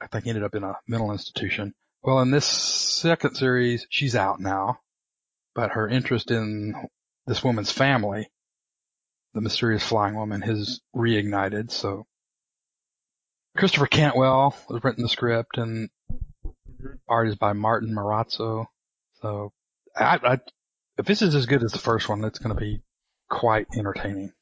I 0.00 0.06
think 0.06 0.28
ended 0.28 0.44
up 0.44 0.54
in 0.54 0.62
a 0.62 0.76
mental 0.86 1.10
institution. 1.10 1.74
Well, 2.02 2.20
in 2.20 2.30
this 2.30 2.44
second 2.46 3.34
series, 3.34 3.86
she's 3.90 4.14
out 4.14 4.38
now, 4.38 4.78
but 5.54 5.72
her 5.72 5.88
interest 5.88 6.30
in 6.30 6.74
this 7.26 7.42
woman's 7.42 7.72
family, 7.72 8.30
the 9.32 9.40
mysterious 9.40 9.82
flying 9.82 10.14
woman, 10.14 10.42
has 10.42 10.80
reignited. 10.94 11.72
So 11.72 12.06
Christopher 13.56 13.86
Cantwell 13.86 14.56
has 14.70 14.82
written 14.84 15.02
the 15.02 15.08
script 15.08 15.58
and 15.58 15.88
art 17.08 17.28
is 17.28 17.36
by 17.36 17.52
Martin 17.52 17.94
Morazzo. 17.94 18.66
So 19.22 19.52
I, 19.96 20.18
I, 20.22 20.38
if 20.98 21.06
this 21.06 21.22
is 21.22 21.34
as 21.34 21.46
good 21.46 21.62
as 21.62 21.72
the 21.72 21.78
first 21.78 22.08
one, 22.08 22.24
it's 22.24 22.38
going 22.38 22.54
to 22.54 22.60
be 22.60 22.80
quite 23.30 23.66
entertaining. 23.76 24.32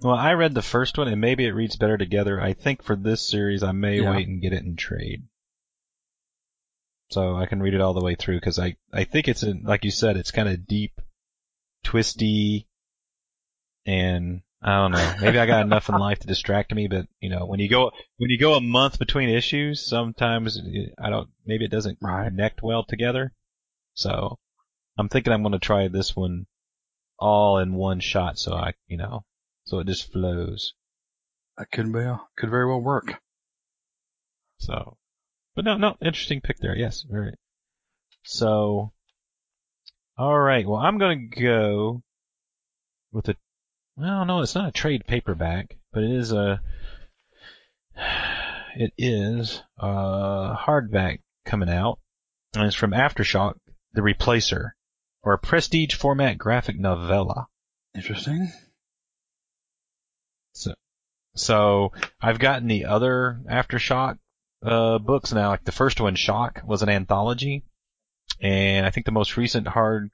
Well, 0.00 0.14
I 0.14 0.32
read 0.32 0.54
the 0.54 0.62
first 0.62 0.98
one, 0.98 1.06
and 1.06 1.20
maybe 1.20 1.44
it 1.44 1.54
reads 1.54 1.76
better 1.76 1.96
together. 1.96 2.40
I 2.40 2.52
think 2.52 2.82
for 2.82 2.96
this 2.96 3.28
series, 3.28 3.62
I 3.62 3.72
may 3.72 4.00
Yeah. 4.00 4.10
wait 4.10 4.26
and 4.26 4.42
get 4.42 4.52
it 4.52 4.64
in 4.64 4.74
trade, 4.76 5.28
so 7.10 7.36
I 7.36 7.46
can 7.46 7.60
read 7.62 7.74
it 7.74 7.80
all 7.80 7.94
the 7.94 8.04
way 8.04 8.16
through. 8.16 8.38
Because 8.38 8.58
I, 8.58 8.76
I 8.92 9.04
think 9.04 9.28
it's 9.28 9.44
in, 9.44 9.62
like 9.62 9.84
you 9.84 9.92
said, 9.92 10.16
it's 10.16 10.32
kind 10.32 10.48
of 10.48 10.66
deep, 10.66 11.00
twisty, 11.84 12.66
and 13.86 14.42
I 14.60 14.74
don't 14.76 14.92
know. 14.92 15.14
Maybe 15.20 15.38
I 15.38 15.46
got 15.46 15.64
enough 15.64 15.88
in 15.88 15.94
life 15.94 16.18
to 16.20 16.26
distract 16.26 16.74
me, 16.74 16.88
but 16.88 17.06
you 17.20 17.30
know, 17.30 17.46
when 17.46 17.60
you 17.60 17.68
go 17.68 17.92
when 18.16 18.30
you 18.30 18.38
go 18.38 18.54
a 18.54 18.60
month 18.60 18.98
between 18.98 19.28
issues, 19.28 19.86
sometimes 19.86 20.60
I 20.98 21.10
don't. 21.10 21.28
Maybe 21.46 21.64
it 21.64 21.70
doesn't 21.70 22.00
connect 22.00 22.62
well 22.62 22.84
together. 22.84 23.32
So 23.94 24.38
I'm 24.98 25.08
thinking 25.08 25.32
I'm 25.32 25.42
going 25.42 25.52
to 25.52 25.60
try 25.60 25.86
this 25.88 26.16
one 26.16 26.46
all 27.18 27.58
in 27.58 27.74
one 27.74 28.00
shot, 28.00 28.38
so 28.38 28.54
I, 28.54 28.74
you 28.88 28.96
know, 28.96 29.24
so 29.64 29.78
it 29.78 29.86
just 29.86 30.12
flows. 30.12 30.74
That 31.56 31.70
could 31.70 31.92
be, 31.92 32.04
could 32.36 32.50
very 32.50 32.66
well 32.66 32.80
work. 32.80 33.20
So, 34.58 34.96
but 35.54 35.64
no, 35.64 35.76
no, 35.76 35.96
interesting 36.00 36.40
pick 36.40 36.58
there. 36.58 36.76
Yes, 36.76 37.04
very. 37.08 37.34
So, 38.24 38.92
all 40.16 40.38
right. 40.38 40.66
Well, 40.66 40.80
I'm 40.80 40.98
gonna 40.98 41.26
go 41.26 42.02
with 43.12 43.28
a. 43.28 43.36
Well, 43.98 44.24
no, 44.24 44.42
it's 44.42 44.54
not 44.54 44.68
a 44.68 44.72
trade 44.72 45.06
paperback, 45.06 45.76
but 45.92 46.04
it 46.04 46.10
is 46.10 46.32
a. 46.32 46.60
It 48.76 48.92
is 48.96 49.60
a 49.76 50.54
hardback 50.54 51.18
coming 51.44 51.68
out, 51.68 51.98
and 52.54 52.64
it's 52.64 52.76
from 52.76 52.92
Aftershock, 52.92 53.54
The 53.94 54.02
Replacer, 54.02 54.70
or 55.24 55.32
a 55.32 55.38
prestige 55.38 55.96
format 55.96 56.38
graphic 56.38 56.78
novella. 56.78 57.48
Interesting. 57.96 58.52
So 60.52 60.74
so 61.34 61.92
I've 62.20 62.38
gotten 62.38 62.68
the 62.68 62.84
other 62.84 63.40
Aftershock 63.50 64.18
uh, 64.62 64.98
books 64.98 65.32
now. 65.32 65.48
Like 65.48 65.64
the 65.64 65.72
first 65.72 66.00
one, 66.00 66.14
Shock, 66.14 66.62
was 66.64 66.82
an 66.82 66.88
anthology, 66.88 67.64
and 68.40 68.86
I 68.86 68.90
think 68.90 69.06
the 69.06 69.12
most 69.12 69.36
recent 69.36 69.66
hard 69.66 70.10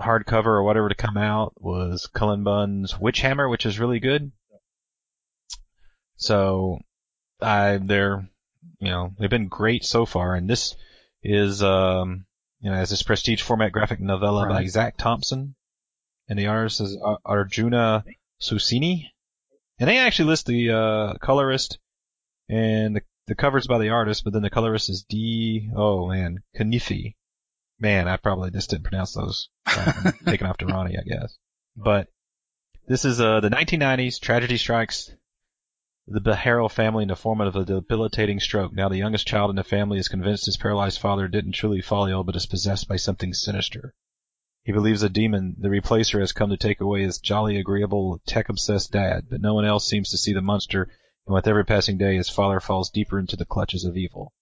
hardcover 0.00 0.46
or 0.46 0.62
whatever 0.62 0.88
to 0.88 0.94
come 0.94 1.16
out 1.16 1.54
was 1.56 2.06
Cullen 2.12 2.44
Bunn's 2.44 2.94
Witchhammer, 2.94 3.50
which 3.50 3.66
is 3.66 3.78
really 3.78 4.00
good. 4.00 4.32
So 6.16 6.78
I 7.40 7.78
they're 7.82 8.28
you 8.78 8.90
know, 8.90 9.12
they've 9.18 9.30
been 9.30 9.48
great 9.48 9.84
so 9.84 10.06
far, 10.06 10.34
and 10.34 10.48
this 10.48 10.76
is, 11.22 11.62
um, 11.62 12.26
you 12.60 12.70
know, 12.70 12.76
as 12.76 12.90
this 12.90 13.02
prestige 13.02 13.42
format 13.42 13.72
graphic 13.72 14.00
novella 14.00 14.48
by 14.48 14.66
Zack 14.66 14.96
Thompson, 14.96 15.54
and 16.28 16.38
the 16.38 16.46
artist 16.46 16.80
is 16.80 16.98
Arjuna 17.24 18.04
Susini, 18.40 19.10
and 19.78 19.88
they 19.88 19.98
actually 19.98 20.28
list 20.28 20.46
the 20.46 20.70
uh, 20.70 21.14
colorist 21.18 21.78
and 22.48 22.96
the, 22.96 23.02
the 23.26 23.34
covers 23.34 23.66
by 23.66 23.78
the 23.78 23.90
artist, 23.90 24.24
but 24.24 24.32
then 24.32 24.42
the 24.42 24.50
colorist 24.50 24.88
is 24.88 25.04
D. 25.08 25.70
Oh 25.74 26.08
man, 26.08 26.42
Cunniffe. 26.56 27.14
Man, 27.78 28.08
I 28.08 28.16
probably 28.16 28.50
just 28.50 28.70
didn't 28.70 28.84
pronounce 28.84 29.12
those. 29.12 29.48
Um, 29.66 30.12
taken 30.26 30.46
off 30.46 30.56
to 30.58 30.66
Ronnie, 30.66 30.96
I 30.98 31.02
guess. 31.02 31.36
But 31.76 32.08
this 32.88 33.04
is 33.04 33.20
uh, 33.20 33.40
the 33.40 33.50
1990s. 33.50 34.20
Tragedy 34.20 34.56
strikes 34.56 35.10
the 36.08 36.20
Beharrell 36.20 36.70
family 36.70 37.02
in 37.02 37.08
the 37.08 37.16
form 37.16 37.40
of 37.40 37.56
a 37.56 37.64
debilitating 37.64 38.38
stroke. 38.38 38.72
Now 38.72 38.88
the 38.88 38.96
youngest 38.96 39.26
child 39.26 39.50
in 39.50 39.56
the 39.56 39.64
family 39.64 39.98
is 39.98 40.08
convinced 40.08 40.46
his 40.46 40.56
paralyzed 40.56 41.00
father 41.00 41.26
didn't 41.26 41.52
truly 41.52 41.80
fall 41.80 42.06
ill, 42.06 42.22
but 42.22 42.36
is 42.36 42.46
possessed 42.46 42.88
by 42.88 42.96
something 42.96 43.34
sinister. 43.34 43.94
He 44.62 44.72
believes 44.72 45.02
a 45.02 45.08
demon, 45.08 45.56
the 45.58 45.68
replacer, 45.68 46.20
has 46.20 46.32
come 46.32 46.50
to 46.50 46.56
take 46.56 46.80
away 46.80 47.02
his 47.02 47.18
jolly, 47.18 47.56
agreeable, 47.56 48.20
tech-obsessed 48.26 48.92
dad, 48.92 49.26
but 49.28 49.40
no 49.40 49.54
one 49.54 49.64
else 49.64 49.86
seems 49.86 50.10
to 50.10 50.18
see 50.18 50.32
the 50.32 50.40
monster, 50.40 50.88
and 51.26 51.34
with 51.34 51.46
every 51.46 51.64
passing 51.64 51.98
day, 51.98 52.16
his 52.16 52.30
father 52.30 52.60
falls 52.60 52.90
deeper 52.90 53.18
into 53.18 53.36
the 53.36 53.44
clutches 53.44 53.84
of 53.84 53.96
evil. 53.96 54.32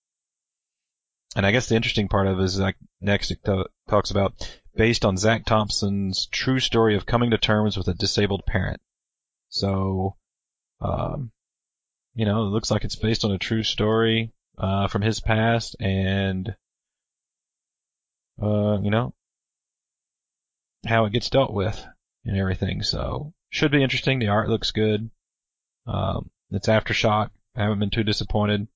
And 1.37 1.44
I 1.44 1.51
guess 1.51 1.68
the 1.68 1.77
interesting 1.77 2.09
part 2.09 2.27
of 2.27 2.38
it 2.38 2.42
is 2.42 2.59
like 2.59 2.77
next 3.01 3.31
it 3.31 3.44
to- 3.44 3.68
talks 3.88 4.11
about 4.11 4.35
based 4.77 5.05
on 5.05 5.16
Zack 5.16 5.44
Thompson's 5.44 6.27
true 6.27 6.61
story 6.61 6.97
of 6.97 7.07
coming 7.07 7.31
to 7.31 7.38
terms 7.38 7.77
with 7.77 7.88
a 7.88 7.94
disabled 7.94 8.44
parent. 8.47 8.81
So, 9.49 10.16
um, 10.81 11.31
you 12.14 12.25
know, 12.25 12.42
it 12.42 12.51
looks 12.51 12.70
like 12.70 12.85
it's 12.85 12.97
based 12.97 13.25
on 13.25 13.33
a 13.33 13.38
true 13.38 13.62
story 13.62 14.33
uh, 14.59 14.88
from 14.88 15.03
his 15.03 15.20
past, 15.20 15.77
and 15.81 16.55
uh, 18.40 18.79
you 18.81 18.90
know 18.90 19.14
how 20.87 21.05
it 21.07 21.12
gets 21.12 21.31
dealt 21.31 21.53
with 21.53 21.85
and 22.25 22.37
everything. 22.37 22.83
So, 22.83 23.33
should 23.51 23.73
be 23.73 23.83
interesting. 23.83 24.18
The 24.18 24.29
art 24.29 24.49
looks 24.49 24.70
good. 24.70 25.11
Um, 25.87 26.31
it's 26.51 26.68
aftershock. 26.68 27.31
I 27.57 27.62
haven't 27.62 27.79
been 27.81 27.90
too 27.90 28.05
disappointed. 28.05 28.68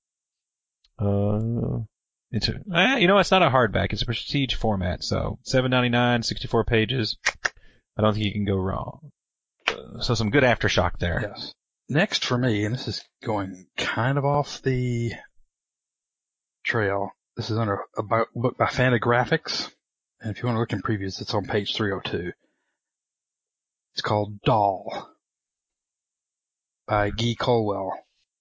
Uh, 0.98 1.80
it's 2.30 2.48
a, 2.48 2.54
eh, 2.74 2.98
you 2.98 3.06
know, 3.06 3.18
it's 3.18 3.30
not 3.30 3.42
a 3.42 3.50
hardback. 3.50 3.92
It's 3.92 4.02
a 4.02 4.06
prestige 4.06 4.54
format, 4.54 5.02
so 5.02 5.38
seven 5.42 5.70
ninety 5.70 5.88
nine, 5.88 6.22
sixty 6.22 6.46
four 6.48 6.64
pages. 6.64 7.16
I 7.96 8.02
don't 8.02 8.14
think 8.14 8.26
you 8.26 8.32
can 8.32 8.44
go 8.44 8.56
wrong. 8.56 9.10
Uh, 9.66 10.00
so 10.00 10.14
some 10.14 10.30
good 10.30 10.44
aftershock 10.44 10.98
there. 10.98 11.32
Yes. 11.34 11.54
Next 11.88 12.24
for 12.24 12.36
me, 12.36 12.64
and 12.64 12.74
this 12.74 12.86
is 12.86 13.02
going 13.24 13.66
kind 13.76 14.18
of 14.18 14.24
off 14.24 14.60
the 14.62 15.12
trail. 16.64 17.12
This 17.36 17.50
is 17.50 17.56
under 17.56 17.80
a 17.96 18.02
book 18.02 18.58
by 18.58 18.66
Fantagraphics. 18.66 19.70
And 20.20 20.30
if 20.30 20.42
you 20.42 20.46
want 20.46 20.56
to 20.56 20.60
look 20.60 20.72
in 20.72 20.82
previews, 20.82 21.20
it's 21.20 21.32
on 21.32 21.46
page 21.46 21.74
302. 21.74 22.32
It's 23.94 24.02
called 24.02 24.40
Doll 24.42 25.08
by 26.86 27.10
Guy 27.10 27.36
Colwell. 27.38 27.92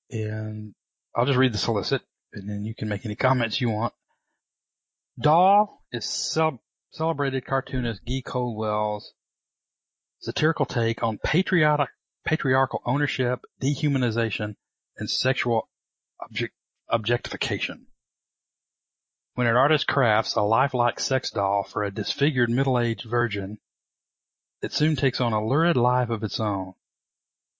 And 0.09 0.73
I'll 1.15 1.25
just 1.25 1.37
read 1.37 1.53
the 1.53 1.57
solicit 1.59 2.01
and 2.33 2.49
then 2.49 2.63
you 2.63 2.75
can 2.75 2.89
make 2.89 3.05
any 3.05 3.15
comments 3.15 3.61
you 3.61 3.69
want. 3.69 3.93
Doll 5.19 5.83
is 5.91 6.05
cel- 6.05 6.61
celebrated 6.91 7.45
cartoonist 7.45 8.05
Guy 8.05 8.21
Colwell's 8.25 9.13
satirical 10.19 10.65
take 10.65 11.03
on 11.03 11.17
patriotic 11.17 11.89
patriarchal 12.25 12.81
ownership, 12.85 13.45
dehumanization, 13.61 14.55
and 14.97 15.09
sexual 15.09 15.69
object, 16.21 16.53
objectification. 16.89 17.87
When 19.35 19.47
an 19.47 19.55
artist 19.55 19.87
crafts 19.87 20.35
a 20.35 20.41
lifelike 20.41 20.99
sex 20.99 21.31
doll 21.31 21.63
for 21.63 21.83
a 21.83 21.91
disfigured 21.91 22.49
middle-aged 22.49 23.07
virgin, 23.09 23.59
it 24.61 24.73
soon 24.73 24.95
takes 24.95 25.21
on 25.21 25.33
a 25.33 25.45
lurid 25.45 25.77
life 25.77 26.09
of 26.09 26.23
its 26.23 26.39
own. 26.39 26.73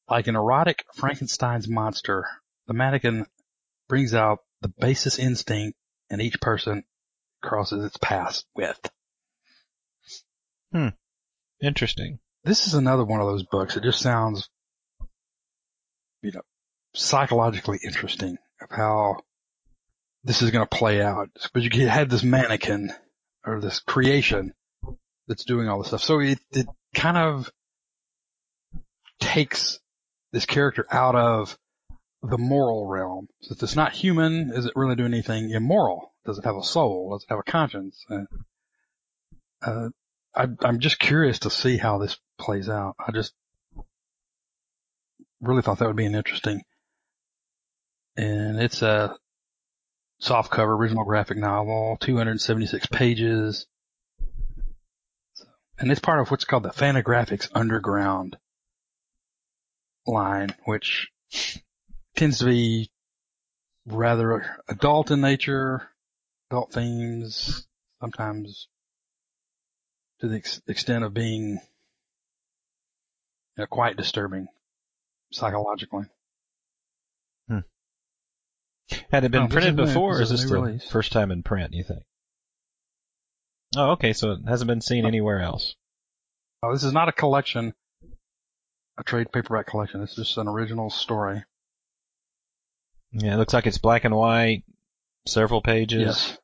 Like 0.10 0.28
an 0.28 0.36
erotic 0.36 0.86
Frankenstein's 0.96 1.68
monster, 1.68 2.28
the 2.66 2.74
mannequin 2.74 3.28
brings 3.88 4.14
out 4.14 4.40
the 4.62 4.74
basest 4.80 5.20
instinct 5.20 5.78
in 6.10 6.22
each 6.22 6.40
person 6.40 6.84
crosses 7.42 7.84
its 7.84 7.98
path 7.98 8.44
with. 8.56 8.80
Hmm. 10.72 10.90
Interesting. 11.62 12.20
this 12.44 12.68
is 12.68 12.74
another 12.74 13.04
one 13.04 13.20
of 13.20 13.28
those 13.28 13.44
books. 13.44 13.76
It 13.76 13.84
just 13.84 14.00
sounds, 14.00 14.50
you 16.22 16.32
know, 16.32 16.42
psychologically 16.94 17.80
interesting 17.84 18.38
of 18.62 18.70
how 18.70 19.18
this 20.24 20.42
is 20.42 20.52
going 20.52 20.66
to 20.66 20.78
play 20.78 21.02
out. 21.02 21.30
But 21.54 21.64
you 21.64 21.88
have 21.88 22.10
this 22.10 22.24
mannequin 22.24 22.92
or 23.46 23.60
this 23.60 23.80
creation 23.80 24.54
that's 25.28 25.46
doing 25.46 25.68
all 25.68 25.80
this 25.80 25.88
stuff. 25.88 26.04
So 26.04 26.20
it, 26.20 26.40
it 26.52 26.68
kind 26.94 27.18
of 27.18 27.52
takes 29.20 29.80
this 30.32 30.46
character 30.46 30.86
out 30.92 31.16
of 31.16 31.58
the 32.24 32.38
moral 32.38 32.88
realm. 32.88 33.28
Since 33.42 33.64
it's 33.64 33.76
not 33.76 33.94
human, 33.94 34.52
is 34.54 34.66
it 34.66 34.74
really 34.76 34.96
doing 34.96 35.14
anything 35.14 35.52
immoral? 35.52 36.14
Does 36.26 36.38
it 36.38 36.46
have 36.46 36.58
a 36.58 36.64
soul? 36.64 37.12
Does 37.12 37.24
it 37.24 37.30
have 37.30 37.40
a 37.40 37.52
conscience? 37.52 38.06
And, 38.10 38.28
uh, 39.62 39.90
I, 40.36 40.48
I'm 40.62 40.80
just 40.80 41.00
curious 41.00 41.40
to 41.40 41.50
see 41.50 41.78
how 41.78 41.98
this 41.98 42.18
plays 42.38 42.70
out. 42.70 42.96
I 43.00 43.12
just 43.12 43.34
really 45.42 45.62
thought 45.62 45.80
that 45.80 45.88
would 45.88 45.96
be 45.96 46.06
an 46.06 46.16
interesting. 46.16 46.62
And 48.16 48.60
it's 48.60 48.82
a 48.82 49.16
soft 50.20 50.52
cover 50.52 50.74
original 50.74 51.06
graphic 51.06 51.38
novel, 51.38 51.98
276 52.00 52.88
pages. 52.88 53.68
And 55.80 55.92
it's 55.92 56.00
part 56.00 56.20
of 56.20 56.32
what's 56.32 56.46
called 56.46 56.64
the 56.64 56.70
Fantagraphics 56.70 57.50
Underground 57.54 58.38
line, 60.08 60.56
which 60.66 61.10
tends 62.18 62.40
to 62.40 62.46
be 62.46 62.90
rather 63.86 64.58
adult 64.68 65.12
in 65.12 65.22
nature, 65.22 65.88
adult 66.50 66.74
themes, 66.74 67.66
sometimes 68.02 68.68
to 70.20 70.28
the 70.28 70.38
ex- 70.38 70.62
extent 70.68 71.04
of 71.04 71.14
being 71.14 71.52
you 71.52 71.60
know, 73.58 73.66
quite 73.68 73.98
disturbing 73.98 74.48
psychologically. 75.32 76.06
Hmm. 77.48 77.60
Had 79.12 79.24
it 79.24 79.32
been 79.32 79.44
oh, 79.44 79.48
this 79.48 79.54
printed 79.54 79.76
new. 79.76 79.86
before, 79.86 80.18
or 80.18 80.22
is 80.22 80.32
is 80.32 80.42
this 80.42 80.50
the 80.50 80.60
release. 80.60 80.90
first 80.90 81.12
time 81.12 81.32
in 81.32 81.44
print? 81.44 81.74
You 81.74 81.84
think? 81.84 82.04
Oh, 83.76 83.92
okay. 83.92 84.14
So 84.14 84.32
it 84.32 84.40
hasn't 84.48 84.68
been 84.68 84.82
seen 84.82 85.06
anywhere 85.06 85.42
else. 85.42 85.76
Oh, 86.64 86.74
this 86.74 86.84
is 86.84 86.94
not 86.94 87.10
a 87.10 87.12
collection, 87.12 87.74
a 88.98 89.04
trade 89.04 89.32
paperback 89.32 89.68
collection. 89.68 90.02
It's 90.02 90.16
just 90.16 90.38
an 90.38 90.48
original 90.48 90.90
story. 90.90 91.44
Yeah, 93.12 93.34
it 93.34 93.38
looks 93.38 93.54
like 93.54 93.68
it's 93.68 93.78
black 93.78 94.04
and 94.04 94.16
white, 94.16 94.64
several 95.26 95.62
pages. 95.62 96.02
Yes. 96.02 96.38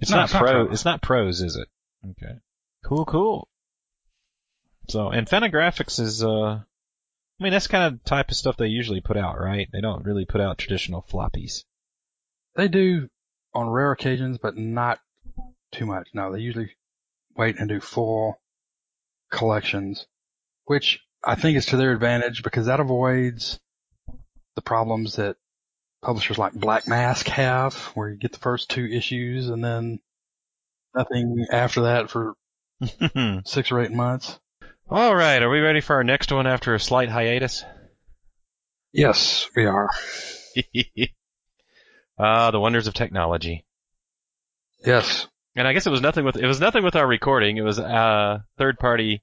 It's 0.00 0.10
No, 0.10 0.18
not 0.18 0.24
it's 0.24 0.32
not 0.34 0.40
pro. 0.42 0.52
prose. 0.52 0.72
It's 0.72 0.84
not 0.84 1.02
prose, 1.02 1.40
is 1.40 1.56
it? 1.56 1.68
Okay. 2.10 2.34
Cool, 2.84 3.04
cool. 3.04 3.48
So, 4.88 5.10
and 5.10 5.28
Fantagraphics 5.28 6.00
is, 6.00 6.24
uh, 6.24 6.58
I 6.58 6.64
mean, 7.38 7.52
that's 7.52 7.68
kind 7.68 7.94
of 7.94 8.04
type 8.04 8.30
of 8.30 8.36
stuff 8.36 8.56
they 8.56 8.66
usually 8.66 9.00
put 9.00 9.16
out, 9.16 9.38
right? 9.40 9.68
They 9.72 9.80
don't 9.80 10.04
really 10.04 10.24
put 10.24 10.40
out 10.40 10.58
traditional 10.58 11.06
floppies. 11.08 11.64
They 12.56 12.68
do 12.68 13.08
on 13.54 13.68
rare 13.70 13.92
occasions, 13.92 14.38
but 14.38 14.56
not 14.56 14.98
too 15.70 15.86
much. 15.86 16.08
No, 16.14 16.32
they 16.32 16.40
usually 16.40 16.72
wait 17.36 17.58
and 17.58 17.68
do 17.68 17.80
full 17.80 18.40
collections, 19.30 20.06
which 20.64 21.00
I 21.24 21.36
think 21.36 21.56
is 21.56 21.66
to 21.66 21.76
their 21.76 21.92
advantage 21.92 22.42
because 22.42 22.66
that 22.66 22.80
avoids 22.80 23.60
the 24.54 24.62
problems 24.62 25.16
that 25.16 25.36
publishers 26.02 26.38
like 26.38 26.52
Black 26.52 26.88
Mask 26.88 27.26
have, 27.28 27.74
where 27.94 28.10
you 28.10 28.16
get 28.16 28.32
the 28.32 28.38
first 28.38 28.68
two 28.70 28.86
issues 28.86 29.48
and 29.48 29.64
then 29.64 30.00
nothing 30.94 31.46
after 31.50 31.82
that 31.82 32.10
for 32.10 32.34
six 33.44 33.72
or 33.72 33.80
eight 33.80 33.92
months. 33.92 34.38
All 34.90 35.14
right, 35.14 35.42
are 35.42 35.48
we 35.50 35.60
ready 35.60 35.80
for 35.80 35.96
our 35.96 36.04
next 36.04 36.32
one 36.32 36.46
after 36.46 36.74
a 36.74 36.80
slight 36.80 37.08
hiatus? 37.08 37.64
Yes, 38.92 39.48
we 39.56 39.66
are. 39.66 39.88
Ah, 42.18 42.50
the 42.50 42.60
wonders 42.60 42.86
of 42.86 42.94
technology. 42.94 43.64
Yes. 44.84 45.26
And 45.56 45.66
I 45.66 45.72
guess 45.72 45.86
it 45.86 45.90
was 45.90 46.00
nothing 46.02 46.24
with 46.24 46.36
it 46.36 46.46
was 46.46 46.60
nothing 46.60 46.84
with 46.84 46.94
our 46.94 47.06
recording. 47.06 47.56
It 47.56 47.62
was 47.62 47.78
uh 47.78 48.40
third 48.58 48.78
party 48.78 49.22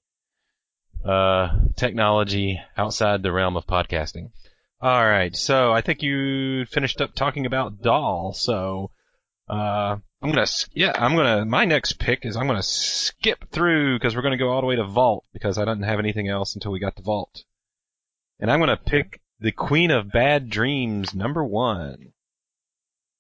uh 1.05 1.49
technology 1.77 2.59
outside 2.75 3.23
the 3.23 3.31
realm 3.31 3.55
of 3.55 3.65
podcasting. 3.65 4.31
All 4.81 5.05
right, 5.05 5.35
so 5.35 5.73
I 5.73 5.81
think 5.81 6.01
you 6.01 6.65
finished 6.65 7.01
up 7.01 7.13
talking 7.13 7.45
about 7.45 7.81
doll. 7.81 8.33
So 8.33 8.91
uh 9.49 9.97
I'm 10.21 10.29
gonna 10.29 10.45
yeah 10.73 10.93
I'm 10.95 11.15
gonna 11.15 11.45
my 11.45 11.65
next 11.65 11.99
pick 11.99 12.25
is 12.25 12.35
I'm 12.35 12.47
gonna 12.47 12.63
skip 12.63 13.49
through 13.51 13.97
because 13.97 14.15
we're 14.15 14.21
gonna 14.21 14.37
go 14.37 14.49
all 14.49 14.61
the 14.61 14.67
way 14.67 14.75
to 14.75 14.85
Vault 14.85 15.25
because 15.33 15.57
I 15.57 15.65
didn't 15.65 15.83
have 15.83 15.99
anything 15.99 16.27
else 16.27 16.55
until 16.55 16.71
we 16.71 16.79
got 16.79 16.95
to 16.97 17.03
Vault, 17.03 17.43
and 18.39 18.49
I'm 18.51 18.59
gonna 18.59 18.77
pick 18.77 19.21
the 19.39 19.51
Queen 19.51 19.91
of 19.91 20.11
Bad 20.11 20.49
Dreams 20.49 21.13
number 21.13 21.43
one. 21.43 22.13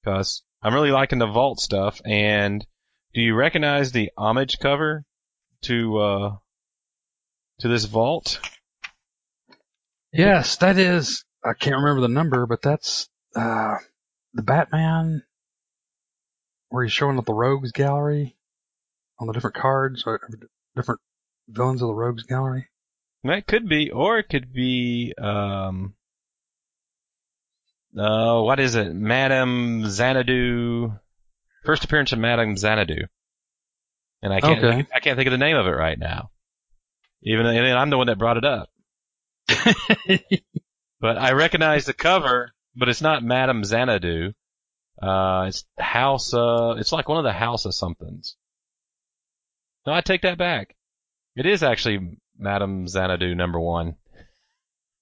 Cause 0.05 0.43
I'm 0.61 0.73
really 0.73 0.91
liking 0.91 1.19
the 1.19 1.27
vault 1.27 1.59
stuff 1.59 2.01
and 2.05 2.65
do 3.13 3.21
you 3.21 3.33
recognize 3.35 3.91
the 3.91 4.11
homage 4.17 4.59
cover 4.59 5.03
to, 5.63 5.97
uh, 5.97 6.35
to 7.59 7.67
this 7.67 7.85
vault? 7.85 8.39
Yes, 10.13 10.57
that 10.57 10.77
is. 10.77 11.25
I 11.43 11.53
can't 11.53 11.77
remember 11.77 12.01
the 12.01 12.07
number, 12.07 12.45
but 12.45 12.61
that's 12.61 13.09
uh, 13.35 13.75
the 14.33 14.43
Batman 14.43 15.23
where 16.69 16.83
he's 16.83 16.93
showing 16.93 17.17
up 17.17 17.25
the 17.25 17.33
Rogues 17.33 17.71
Gallery 17.71 18.35
on 19.19 19.27
the 19.27 19.33
different 19.33 19.55
cards 19.55 20.03
or 20.05 20.19
different 20.75 21.01
villains 21.47 21.81
of 21.81 21.87
the 21.87 21.93
Rogues 21.93 22.23
Gallery. 22.23 22.67
That 23.23 23.47
could 23.47 23.67
be, 23.67 23.89
or 23.91 24.19
it 24.19 24.29
could 24.29 24.53
be, 24.53 25.13
um, 25.17 25.95
uh, 27.97 28.39
what 28.41 28.59
is 28.59 28.75
it? 28.75 28.93
Madame 28.93 29.89
Xanadu. 29.89 30.93
First 31.65 31.83
appearance 31.83 32.11
of 32.13 32.19
Madame 32.19 32.55
Xanadu. 32.55 33.07
And 34.21 34.31
I 34.33 34.39
can't, 34.39 34.63
Okay. 34.63 34.85
I 34.93 34.99
can't 34.99 35.17
think 35.17 35.27
of 35.27 35.31
the 35.31 35.37
name 35.37 35.57
of 35.57 35.65
it 35.65 35.71
right 35.71 35.97
now. 35.97 36.31
Even, 37.23 37.45
and 37.45 37.77
I'm 37.77 37.89
the 37.89 37.97
one 37.97 38.07
that 38.07 38.17
brought 38.17 38.37
it 38.37 38.45
up. 38.45 38.69
But 40.99 41.17
I 41.17 41.31
recognize 41.31 41.85
the 41.85 41.93
cover, 41.93 42.53
but 42.75 42.89
it's 42.89 43.01
not 43.01 43.23
Madame 43.23 43.63
Xanadu. 43.63 44.33
Uh, 45.01 45.45
it's 45.47 45.65
House, 45.77 46.33
uh, 46.33 46.75
it's 46.77 46.91
like 46.91 47.07
one 47.07 47.17
of 47.17 47.23
the 47.23 47.31
House 47.33 47.65
of 47.65 47.73
somethings. 47.73 48.35
No, 49.85 49.93
I 49.93 50.01
take 50.01 50.23
that 50.23 50.37
back. 50.37 50.75
It 51.35 51.45
is 51.45 51.63
actually 51.63 52.17
Madame 52.37 52.87
Xanadu 52.87 53.33
number 53.33 53.59
one. 53.59 53.95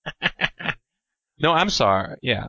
no, 1.39 1.51
I'm 1.53 1.69
sorry. 1.69 2.17
Yeah. 2.21 2.47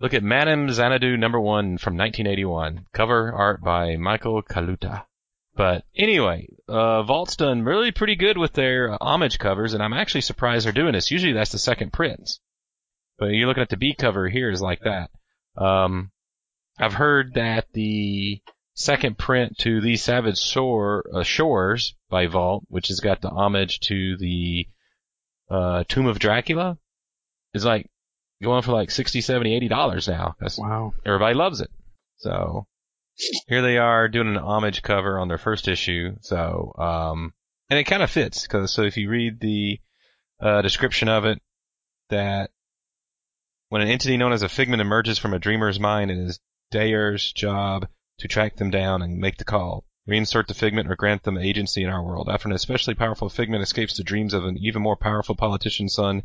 Look 0.00 0.14
at 0.14 0.24
Madame 0.24 0.68
Xanadu 0.68 1.16
number 1.16 1.40
one 1.40 1.78
from 1.78 1.96
1981. 1.96 2.86
Cover 2.92 3.32
art 3.32 3.62
by 3.62 3.94
Michael 3.96 4.42
Kaluta. 4.42 5.04
But 5.54 5.84
anyway, 5.94 6.48
uh, 6.66 7.02
Vault's 7.02 7.36
done 7.36 7.62
really 7.62 7.92
pretty 7.92 8.16
good 8.16 8.38
with 8.38 8.54
their 8.54 8.92
uh, 8.92 8.98
homage 9.00 9.38
covers, 9.38 9.74
and 9.74 9.82
I'm 9.82 9.92
actually 9.92 10.22
surprised 10.22 10.64
they're 10.64 10.72
doing 10.72 10.92
this. 10.92 11.10
Usually 11.10 11.34
that's 11.34 11.52
the 11.52 11.58
second 11.58 11.92
prints. 11.92 12.40
But 13.18 13.26
you're 13.26 13.46
looking 13.46 13.62
at 13.62 13.68
the 13.68 13.76
B 13.76 13.94
cover 13.94 14.28
here 14.28 14.50
is 14.50 14.62
like 14.62 14.80
that. 14.80 15.10
Um, 15.56 16.10
I've 16.78 16.94
heard 16.94 17.34
that 17.34 17.66
the 17.72 18.40
second 18.74 19.18
print 19.18 19.58
to 19.58 19.82
The 19.82 19.96
Savage 19.96 20.38
Shore, 20.38 21.04
uh, 21.14 21.22
Shores 21.22 21.94
by 22.08 22.26
Vault, 22.26 22.64
which 22.68 22.88
has 22.88 23.00
got 23.00 23.20
the 23.20 23.28
homage 23.28 23.80
to 23.80 24.16
the 24.16 24.66
uh, 25.50 25.84
Tomb 25.86 26.06
of 26.06 26.18
Dracula, 26.18 26.78
is 27.52 27.64
like 27.64 27.90
going 28.42 28.62
for 28.62 28.72
like 28.72 28.90
60, 28.90 29.20
70, 29.20 29.54
80 29.54 29.68
dollars 29.68 30.08
now. 30.08 30.34
That's 30.40 30.58
wow. 30.58 30.94
everybody 31.04 31.34
loves 31.34 31.60
it. 31.60 31.70
So 32.16 32.66
here 33.46 33.62
they 33.62 33.78
are 33.78 34.08
doing 34.08 34.28
an 34.28 34.36
homage 34.36 34.82
cover 34.82 35.18
on 35.18 35.28
their 35.28 35.38
first 35.38 35.68
issue. 35.68 36.16
So 36.20 36.72
um, 36.78 37.32
and 37.70 37.78
it 37.78 37.84
kind 37.84 38.02
of 38.02 38.10
fits 38.10 38.42
because 38.42 38.72
so 38.72 38.82
if 38.82 38.96
you 38.96 39.08
read 39.08 39.40
the 39.40 39.80
uh, 40.40 40.62
description 40.62 41.08
of 41.08 41.24
it, 41.24 41.40
that 42.10 42.50
when 43.68 43.80
an 43.80 43.88
entity 43.88 44.16
known 44.16 44.32
as 44.32 44.42
a 44.42 44.48
figment 44.48 44.82
emerges 44.82 45.18
from 45.18 45.32
a 45.32 45.38
dreamer's 45.38 45.80
mind, 45.80 46.10
it 46.10 46.18
is 46.18 46.40
Dayer's 46.72 47.32
job 47.32 47.88
to 48.18 48.28
track 48.28 48.56
them 48.56 48.70
down 48.70 49.02
and 49.02 49.18
make 49.18 49.38
the 49.38 49.44
call. 49.44 49.86
Reinsert 50.06 50.48
the 50.48 50.54
figment 50.54 50.90
or 50.90 50.96
grant 50.96 51.22
them 51.22 51.38
agency 51.38 51.82
in 51.82 51.88
our 51.88 52.02
world. 52.02 52.28
After 52.28 52.48
an 52.48 52.54
especially 52.54 52.94
powerful 52.94 53.28
figment 53.28 53.62
escapes 53.62 53.96
the 53.96 54.02
dreams 54.02 54.34
of 54.34 54.44
an 54.44 54.58
even 54.58 54.82
more 54.82 54.96
powerful 54.96 55.36
politician's 55.36 55.94
son, 55.94 56.24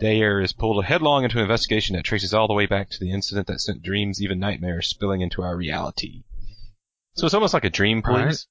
Dayer 0.00 0.42
is 0.42 0.52
pulled 0.52 0.84
headlong 0.84 1.24
into 1.24 1.38
an 1.38 1.42
investigation 1.42 1.96
that 1.96 2.04
traces 2.04 2.32
all 2.32 2.46
the 2.46 2.54
way 2.54 2.66
back 2.66 2.88
to 2.90 3.00
the 3.00 3.10
incident 3.10 3.48
that 3.48 3.60
sent 3.60 3.82
dreams, 3.82 4.22
even 4.22 4.38
nightmares, 4.38 4.88
spilling 4.88 5.20
into 5.20 5.42
our 5.42 5.56
reality. 5.56 6.22
So 7.18 7.26
it's 7.26 7.34
almost 7.34 7.54
like 7.54 7.64
a 7.64 7.70
dream 7.70 8.02
police, 8.02 8.24
Right. 8.24 8.46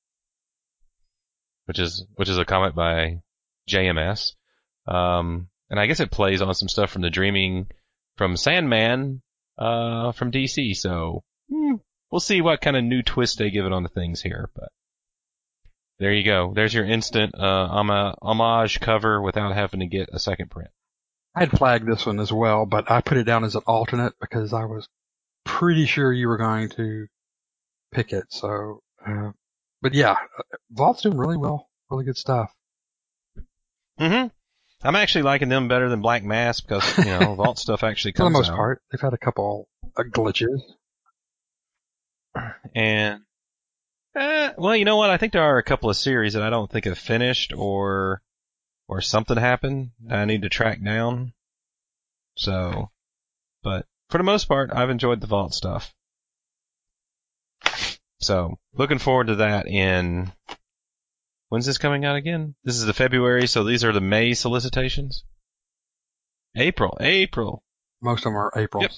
which 1.66 1.80
is 1.80 2.06
which 2.16 2.30
is 2.30 2.38
a 2.38 2.46
comment 2.46 2.76
by 2.76 3.22
JMS, 3.70 4.34
um, 4.88 5.50
and 5.70 5.80
I 5.80 5.86
guess 5.88 6.00
it 6.00 6.12
plays 6.12 6.42
on 6.42 6.54
some 6.54 6.70
stuff 6.70 6.92
from 6.92 7.02
the 7.02 7.10
Dreaming 7.10 7.68
from 8.18 8.36
Sandman 8.38 9.22
uh, 9.58 10.12
from 10.12 10.32
DC. 10.32 10.76
So 10.76 11.24
hmm, 11.50 11.76
we'll 12.12 12.20
see 12.20 12.42
what 12.42 12.62
kind 12.62 12.76
of 12.78 12.84
new 12.84 13.02
twist 13.04 13.38
they 13.40 13.50
give 13.52 13.66
it 13.66 13.74
on 13.74 13.84
the 13.84 13.90
things 13.90 14.22
here, 14.22 14.50
but. 14.56 14.70
There 16.00 16.14
you 16.14 16.24
go. 16.24 16.54
There's 16.54 16.76
your 16.76 16.86
instant 16.86 17.34
uh, 17.34 17.68
homa- 17.70 18.16
homage 18.22 18.80
cover 18.80 19.20
without 19.20 19.56
having 19.56 19.80
to 19.80 19.88
get 19.88 20.10
a 20.14 20.20
second 20.20 20.52
print. 20.52 20.70
I'd 21.34 21.50
flagged 21.50 21.88
this 21.88 22.06
one 22.06 22.20
as 22.20 22.32
well, 22.32 22.68
but 22.68 22.92
I 22.92 23.02
put 23.02 23.18
it 23.18 23.24
down 23.24 23.44
as 23.44 23.56
an 23.56 23.64
alternate 23.66 24.14
because 24.22 24.54
I 24.54 24.66
was 24.66 24.88
pretty 25.44 25.88
sure 25.88 26.14
you 26.14 26.28
were 26.28 26.38
going 26.38 26.70
to 26.70 27.08
pick 27.98 28.14
it. 28.14 28.26
So, 28.30 28.82
uh, 29.06 29.32
but 29.82 29.94
yeah, 29.94 30.18
Vault's 30.72 31.02
doing 31.02 31.18
really 31.18 31.38
well, 31.38 31.68
really 31.90 32.06
good 32.06 32.18
stuff. 32.18 32.54
hmm 33.98 34.28
I'm 34.84 34.96
actually 34.96 35.24
liking 35.24 35.50
them 35.50 35.68
better 35.68 35.90
than 35.90 36.02
Black 36.02 36.24
Mask 36.24 36.64
because 36.68 36.98
you 37.00 37.06
know 37.06 37.34
Vault 37.36 37.58
stuff 37.58 37.84
actually 37.84 38.12
comes. 38.14 38.28
For 38.28 38.32
the 38.32 38.40
most 38.40 38.52
out. 38.52 38.56
part, 38.56 38.82
they've 38.92 39.02
had 39.02 39.14
a 39.14 39.18
couple 39.18 39.68
uh, 39.98 40.04
glitches. 40.04 40.62
And 42.76 43.22
eh, 44.16 44.52
well, 44.58 44.76
you 44.76 44.86
know 44.86 44.98
what? 44.98 45.10
I 45.10 45.18
think 45.18 45.34
there 45.34 45.42
are 45.42 45.58
a 45.58 45.64
couple 45.64 45.90
of 45.90 45.98
series 45.98 46.34
that 46.34 46.44
I 46.44 46.52
don't 46.52 46.70
think 46.70 46.86
have 46.86 47.00
finished 47.00 47.54
or 47.54 48.22
or 48.88 49.02
something 49.02 49.36
happened 49.36 49.92
that 50.06 50.20
I 50.20 50.26
need 50.26 50.44
to 50.44 50.50
track 50.50 50.84
down. 50.84 51.34
So, 52.36 52.92
but 53.64 53.88
for 54.10 54.20
the 54.20 54.24
most 54.24 54.48
part, 54.48 54.70
I've 54.72 54.92
enjoyed 54.92 55.22
the 55.22 55.28
Vault 55.28 55.56
stuff. 55.56 55.92
So, 58.20 58.58
looking 58.74 59.00
forward 59.00 59.28
to 59.28 59.36
that 59.36 59.68
in 59.68 60.32
when's 61.50 61.66
this 61.66 61.78
coming 61.78 62.06
out 62.06 62.16
again? 62.16 62.56
This 62.64 62.76
is 62.76 62.86
the 62.86 62.94
February, 62.94 63.48
so 63.48 63.64
these 63.64 63.84
are 63.84 63.94
the 63.94 64.02
May 64.02 64.34
solicitations. 64.34 65.24
April, 66.56 66.98
April. 67.00 67.64
Most 68.02 68.20
of 68.20 68.24
them 68.26 68.38
are 68.38 68.52
April. 68.56 68.84
Yep. 68.84 68.92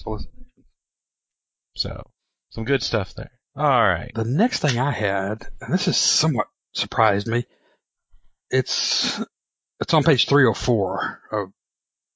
So, 1.76 2.10
some 2.50 2.64
good 2.64 2.82
stuff 2.82 3.14
there. 3.14 3.30
All 3.56 3.82
right. 3.82 4.10
The 4.14 4.24
next 4.24 4.60
thing 4.60 4.78
I 4.78 4.90
had, 4.90 5.46
and 5.60 5.72
this 5.72 5.88
is 5.88 5.96
somewhat 5.96 6.46
surprised 6.72 7.26
me, 7.26 7.46
it's 8.50 9.20
it's 9.80 9.94
on 9.94 10.02
page 10.02 10.26
304 10.26 11.20
of 11.32 11.52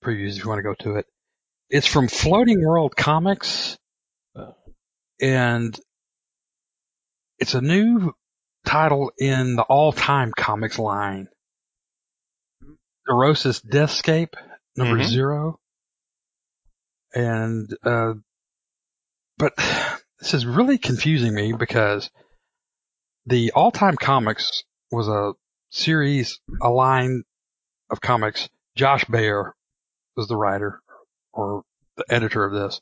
previews 0.03 0.37
if 0.37 0.45
you 0.45 0.49
want 0.49 0.59
to 0.59 0.63
go 0.63 0.75
to 0.81 0.97
it. 0.97 1.07
It's 1.71 1.87
from 1.87 2.09
Floating 2.09 2.65
World 2.65 2.95
Comics, 2.97 3.79
uh. 4.37 4.53
and 5.21 5.79
it's 7.45 7.53
a 7.53 7.61
new 7.61 8.15
title 8.65 9.13
in 9.19 9.57
the 9.57 9.63
all-time 9.65 10.33
comics 10.35 10.79
line. 10.79 11.29
Neurosis 13.07 13.61
Deathscape, 13.61 14.33
number 14.79 14.97
Mhm. 14.97 15.05
zero. 15.05 15.61
And, 17.15 17.69
uh, 17.85 18.15
but 19.37 19.55
this 20.21 20.33
is 20.33 20.47
really 20.47 20.79
confusing 20.79 21.35
me 21.35 21.53
because 21.53 22.11
the 23.27 23.53
all-time 23.53 23.97
comics 23.97 24.65
was 24.91 25.09
a 25.09 25.35
series, 25.69 26.41
a 26.63 26.71
line 26.71 27.25
of 27.91 28.01
comics. 28.01 28.49
Josh 28.75 29.05
Bayer 29.05 29.55
was 30.17 30.29
the 30.29 30.37
writer 30.39 30.81
or 31.35 31.63
the 31.97 32.07
editor 32.09 32.43
of 32.43 32.55
this. 32.55 32.81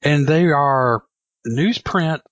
And 0.00 0.26
they 0.26 0.46
are 0.46 1.04
newsprint 1.46 2.22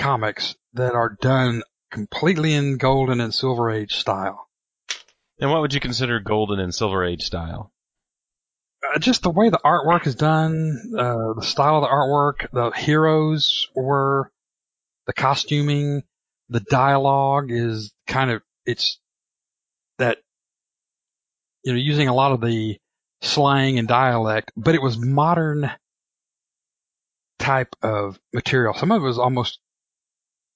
comics 0.00 0.56
that 0.74 0.94
are 0.94 1.16
done 1.20 1.62
completely 1.90 2.54
in 2.54 2.78
golden 2.78 3.20
and 3.20 3.34
silver 3.34 3.70
age 3.70 3.94
style. 3.94 4.48
And 5.38 5.50
what 5.50 5.60
would 5.60 5.74
you 5.74 5.80
consider 5.80 6.20
golden 6.20 6.58
and 6.58 6.74
silver 6.74 7.04
age 7.04 7.22
style? 7.22 7.72
uh, 8.82 8.98
just 8.98 9.22
the 9.22 9.30
way 9.30 9.50
the 9.50 9.60
artwork 9.64 10.06
is 10.06 10.14
done, 10.14 10.92
uh, 10.96 11.34
the 11.34 11.42
style 11.42 11.76
of 11.76 11.82
the 11.82 11.88
artwork, 11.88 12.50
the 12.52 12.70
heroes 12.70 13.68
were, 13.74 14.30
the 15.06 15.12
costuming, 15.12 16.02
the 16.48 16.60
dialogue 16.60 17.50
is 17.50 17.92
kind 18.06 18.30
of, 18.30 18.42
it's 18.66 18.98
that, 19.98 20.18
you 21.64 21.72
know, 21.72 21.78
using 21.78 22.08
a 22.08 22.14
lot 22.14 22.32
of 22.32 22.40
the 22.40 22.78
slang 23.22 23.78
and 23.78 23.86
dialect, 23.86 24.50
but 24.56 24.74
it 24.74 24.82
was 24.82 24.96
modern 24.98 25.70
type 27.38 27.74
of 27.82 28.18
material. 28.32 28.74
Some 28.74 28.92
of 28.92 29.02
it 29.02 29.06
was 29.06 29.18
almost 29.18 29.60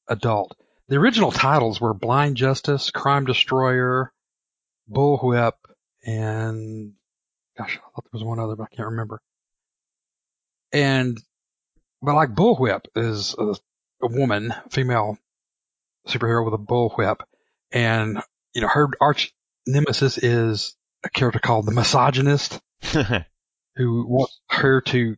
adult. 0.09 0.57
The 0.89 0.97
original 0.97 1.33
titles 1.33 1.81
were 1.81 1.95
Blind 1.95 2.37
Justice, 2.37 2.91
Crime 2.91 3.25
Destroyer, 3.25 4.13
Bullwhip, 4.91 5.55
and 6.05 6.93
gosh, 7.57 7.79
I 7.79 7.81
thought 7.81 8.05
there 8.05 8.19
was 8.19 8.25
one 8.25 8.39
other, 8.39 8.57
but 8.57 8.69
I 8.71 8.75
can't 8.75 8.91
remember. 8.91 9.21
And, 10.73 11.19
but 12.03 12.15
like 12.15 12.35
Bullwhip 12.35 12.87
is 12.95 13.35
a, 13.39 13.55
a 14.03 14.09
woman, 14.09 14.55
female 14.71 15.19
superhero 16.07 16.45
with 16.45 16.55
a 16.55 16.59
bullwhip, 16.59 17.21
and 17.73 18.21
you 18.55 18.61
know 18.61 18.69
her 18.69 18.89
arch 19.01 19.33
nemesis 19.67 20.19
is 20.19 20.77
a 21.05 21.11
character 21.11 21.39
called 21.39 21.67
the 21.67 21.73
misogynist 21.73 22.61
who 23.77 24.07
wants 24.07 24.41
her 24.51 24.81
to, 24.83 25.17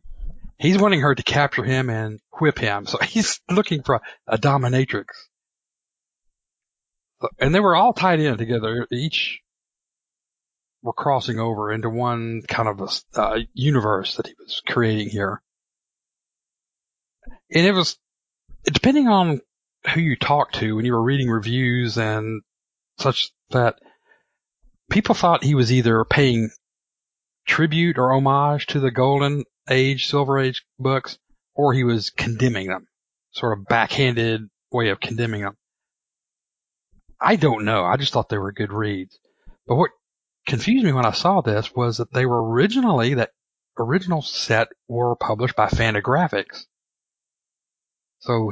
he's 0.57 0.77
wanting 0.77 1.01
her 1.01 1.13
to 1.13 1.23
capture 1.23 1.63
him 1.63 1.89
and 1.89 2.19
whip 2.39 2.59
him. 2.59 2.85
So 2.85 2.97
he's 3.03 3.39
looking 3.49 3.83
for 3.83 4.01
a 4.27 4.37
dominatrix. 4.37 5.05
And 7.39 7.53
they 7.53 7.59
were 7.59 7.75
all 7.75 7.93
tied 7.93 8.19
in 8.19 8.37
together. 8.37 8.87
Each 8.91 9.39
were 10.83 10.93
crossing 10.93 11.39
over 11.39 11.71
into 11.71 11.89
one 11.89 12.43
kind 12.47 12.69
of 12.69 12.81
a 13.15 13.19
uh, 13.19 13.39
universe 13.53 14.15
that 14.15 14.27
he 14.27 14.33
was 14.37 14.61
creating 14.67 15.09
here. 15.09 15.41
And 17.51 17.65
it 17.65 17.71
was, 17.71 17.97
depending 18.65 19.07
on 19.07 19.41
who 19.93 20.01
you 20.01 20.15
talked 20.15 20.55
to 20.55 20.75
when 20.75 20.85
you 20.85 20.93
were 20.93 21.01
reading 21.01 21.29
reviews 21.29 21.97
and 21.97 22.41
such 22.99 23.31
that 23.49 23.79
people 24.89 25.15
thought 25.15 25.43
he 25.43 25.55
was 25.55 25.71
either 25.71 26.05
paying 26.05 26.51
tribute 27.47 27.97
or 27.97 28.11
homage 28.11 28.67
to 28.67 28.79
the 28.79 28.91
golden 28.91 29.43
age, 29.69 30.07
silver 30.07 30.39
age 30.39 30.63
books, 30.79 31.17
or 31.55 31.73
he 31.73 31.83
was 31.83 32.09
condemning 32.09 32.67
them. 32.67 32.87
Sort 33.31 33.57
of 33.57 33.65
backhanded 33.65 34.49
way 34.71 34.89
of 34.89 34.99
condemning 34.99 35.41
them. 35.41 35.57
I 37.19 37.35
don't 37.35 37.65
know. 37.65 37.83
I 37.83 37.97
just 37.97 38.13
thought 38.13 38.29
they 38.29 38.37
were 38.37 38.51
good 38.51 38.71
reads. 38.71 39.17
But 39.65 39.75
what 39.75 39.91
confused 40.45 40.85
me 40.85 40.93
when 40.93 41.05
I 41.05 41.11
saw 41.11 41.41
this 41.41 41.73
was 41.75 41.97
that 41.97 42.13
they 42.13 42.25
were 42.25 42.51
originally, 42.51 43.15
that 43.15 43.31
original 43.77 44.21
set 44.21 44.69
were 44.87 45.15
published 45.15 45.55
by 45.55 45.67
Fantagraphics. 45.67 46.65
So 48.19 48.51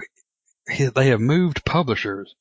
they 0.67 1.08
have 1.08 1.21
moved 1.21 1.65
publishers. 1.65 2.36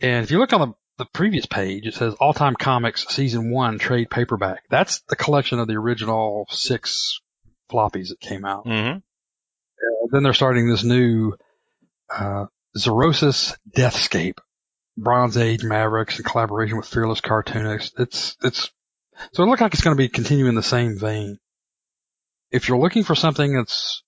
And 0.00 0.24
if 0.24 0.30
you 0.30 0.38
look 0.38 0.52
on 0.52 0.60
the, 0.60 1.04
the 1.04 1.10
previous 1.12 1.46
page, 1.46 1.86
it 1.86 1.94
says 1.94 2.14
All 2.14 2.32
Time 2.32 2.54
Comics 2.54 3.06
Season 3.08 3.50
1 3.50 3.78
Trade 3.78 4.10
Paperback. 4.10 4.62
That's 4.70 5.00
the 5.08 5.16
collection 5.16 5.58
of 5.58 5.68
the 5.68 5.74
original 5.74 6.46
six 6.50 7.20
floppies 7.74 8.08
that 8.08 8.20
came 8.20 8.44
out. 8.44 8.66
Mm-hmm. 8.66 8.98
Uh, 8.98 10.06
then 10.12 10.22
they're 10.22 10.32
starting 10.32 10.68
this 10.68 10.84
new 10.84 11.32
uh, 12.10 12.46
Zerosis 12.76 13.56
Deathscape, 13.76 14.38
Bronze 14.96 15.36
Age 15.36 15.64
Mavericks 15.64 16.18
in 16.18 16.24
collaboration 16.24 16.76
with 16.76 16.86
Fearless 16.86 17.20
Cartoonists. 17.20 17.98
It's 17.98 18.36
it's 18.42 18.70
so 19.32 19.42
it 19.42 19.46
looks 19.46 19.60
like 19.60 19.74
it's 19.74 19.82
going 19.82 19.96
to 19.96 20.02
be 20.02 20.08
continuing 20.08 20.54
the 20.54 20.62
same 20.62 20.98
vein. 20.98 21.38
If 22.50 22.68
you're 22.68 22.78
looking 22.78 23.04
for 23.04 23.14
something 23.14 23.54
that's 23.54 24.02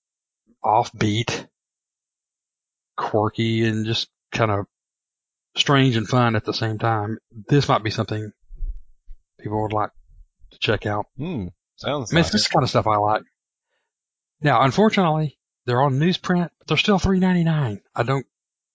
offbeat, 0.65 1.49
quirky, 2.97 3.65
and 3.65 3.87
just 3.87 4.09
kind 4.33 4.51
of 4.51 4.67
strange 5.57 5.97
and 5.97 6.09
fun 6.09 6.37
at 6.37 6.45
the 6.45 6.53
same 6.53 6.79
time, 6.79 7.19
this 7.49 7.69
might 7.69 7.83
be 7.83 7.91
something 7.91 8.33
people 9.41 9.63
would 9.63 9.73
like 9.73 9.91
to 10.53 10.59
check 10.59 10.87
out. 10.87 11.07
Hmm. 11.17 11.47
Sounds 11.77 12.13
I 12.13 12.15
mean, 12.15 12.23
like 12.23 12.27
it's 12.27 12.33
just 12.33 12.49
the 12.49 12.55
kind 12.55 12.65
of 12.65 12.71
stuff 12.71 12.87
I 12.87 12.97
like. 12.97 13.23
Now, 14.41 14.63
unfortunately, 14.63 15.39
they're 15.65 15.81
on 15.83 15.99
newsprint, 15.99 16.51
but 16.59 16.69
they're 16.69 16.77
still 16.77 16.99
three 16.99 17.21
ninety 17.21 17.45
nine. 17.45 17.81
I 17.95 18.03
don't. 18.03 18.27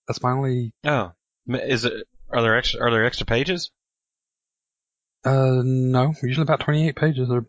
That's 0.07 0.21
my 0.21 0.31
only. 0.31 0.73
Oh, 0.85 1.11
is 1.47 1.85
it? 1.85 2.07
Are 2.29 2.41
there 2.41 2.57
extra? 2.57 2.81
Are 2.81 2.91
there 2.91 3.05
extra 3.05 3.25
pages? 3.25 3.71
Uh, 5.23 5.61
no, 5.63 6.13
usually 6.23 6.43
about 6.43 6.61
twenty 6.61 6.87
eight 6.87 6.95
pages. 6.95 7.29
They're 7.29 7.45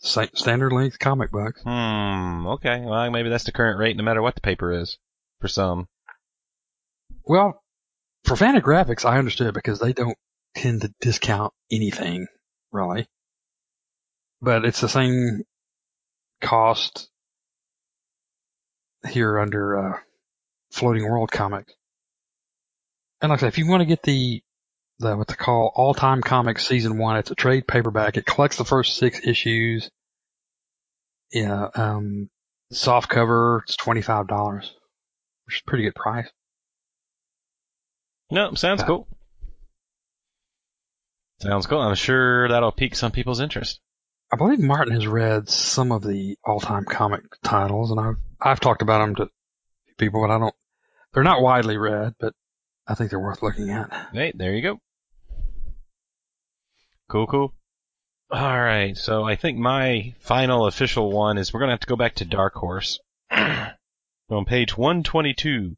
standard 0.00 0.72
length 0.72 0.98
comic 0.98 1.32
books. 1.32 1.62
Hmm. 1.62 2.46
Okay. 2.46 2.80
Well, 2.84 3.10
maybe 3.10 3.28
that's 3.28 3.44
the 3.44 3.52
current 3.52 3.78
rate, 3.78 3.96
no 3.96 4.04
matter 4.04 4.22
what 4.22 4.34
the 4.34 4.40
paper 4.40 4.72
is. 4.72 4.98
For 5.40 5.48
some. 5.48 5.88
Well, 7.24 7.62
for 8.24 8.34
Fantagraphics, 8.34 9.04
I 9.04 9.18
understood 9.18 9.54
because 9.54 9.78
they 9.78 9.92
don't 9.92 10.16
tend 10.56 10.82
to 10.82 10.92
discount 11.00 11.52
anything, 11.70 12.26
really. 12.72 13.06
But 14.40 14.64
it's 14.64 14.80
the 14.80 14.88
same 14.88 15.42
cost 16.40 17.08
here 19.06 19.38
under 19.38 19.78
uh, 19.78 19.98
Floating 20.70 21.08
World 21.08 21.30
Comics. 21.30 21.72
And 23.20 23.30
like 23.30 23.38
I 23.38 23.40
said, 23.40 23.48
if 23.48 23.58
you 23.58 23.68
want 23.68 23.80
to 23.80 23.86
get 23.86 24.02
the 24.02 24.42
the 25.00 25.16
what 25.16 25.28
they 25.28 25.34
call 25.34 25.72
All 25.74 25.94
Time 25.94 26.22
Comics 26.22 26.66
Season 26.66 26.98
One, 26.98 27.16
it's 27.16 27.30
a 27.30 27.34
trade 27.34 27.66
paperback. 27.66 28.16
It 28.16 28.26
collects 28.26 28.56
the 28.56 28.64
first 28.64 28.96
six 28.96 29.20
issues. 29.24 29.90
Yeah, 31.32 31.68
um, 31.74 32.30
soft 32.72 33.08
cover. 33.08 33.62
It's 33.64 33.76
twenty 33.76 34.02
five 34.02 34.28
dollars, 34.28 34.74
which 35.46 35.56
is 35.56 35.62
a 35.66 35.70
pretty 35.70 35.84
good 35.84 35.94
price. 35.94 36.28
No, 38.30 38.54
sounds 38.54 38.82
cool. 38.82 39.08
Sounds 41.40 41.66
cool. 41.66 41.80
I'm 41.80 41.94
sure 41.94 42.48
that'll 42.48 42.72
pique 42.72 42.96
some 42.96 43.12
people's 43.12 43.40
interest. 43.40 43.80
I 44.30 44.36
believe 44.36 44.60
Martin 44.60 44.94
has 44.94 45.06
read 45.06 45.48
some 45.48 45.90
of 45.90 46.02
the 46.02 46.36
all-time 46.44 46.84
comic 46.84 47.22
titles, 47.42 47.90
and 47.90 47.98
I've 47.98 48.16
I've 48.40 48.60
talked 48.60 48.82
about 48.82 48.98
them 48.98 49.14
to 49.16 49.30
people, 49.96 50.20
but 50.20 50.30
I 50.30 50.38
don't. 50.38 50.54
They're 51.12 51.24
not 51.24 51.40
widely 51.40 51.78
read, 51.78 52.14
but 52.20 52.34
I 52.86 52.94
think 52.94 53.10
they're 53.10 53.18
worth 53.18 53.42
looking 53.42 53.70
at. 53.70 53.90
Hey, 54.12 54.32
there 54.34 54.52
you 54.54 54.62
go. 54.62 54.80
Cool, 57.08 57.26
cool. 57.26 57.54
All 58.30 58.60
right, 58.60 58.94
so 58.94 59.24
I 59.24 59.36
think 59.36 59.56
my 59.56 60.14
final 60.20 60.66
official 60.66 61.10
one 61.10 61.38
is 61.38 61.52
we're 61.52 61.60
gonna 61.60 61.72
have 61.72 61.80
to 61.80 61.86
go 61.86 61.96
back 61.96 62.16
to 62.16 62.26
Dark 62.26 62.54
Horse. 62.54 63.00
On 63.30 64.44
page 64.44 64.76
122, 64.76 65.74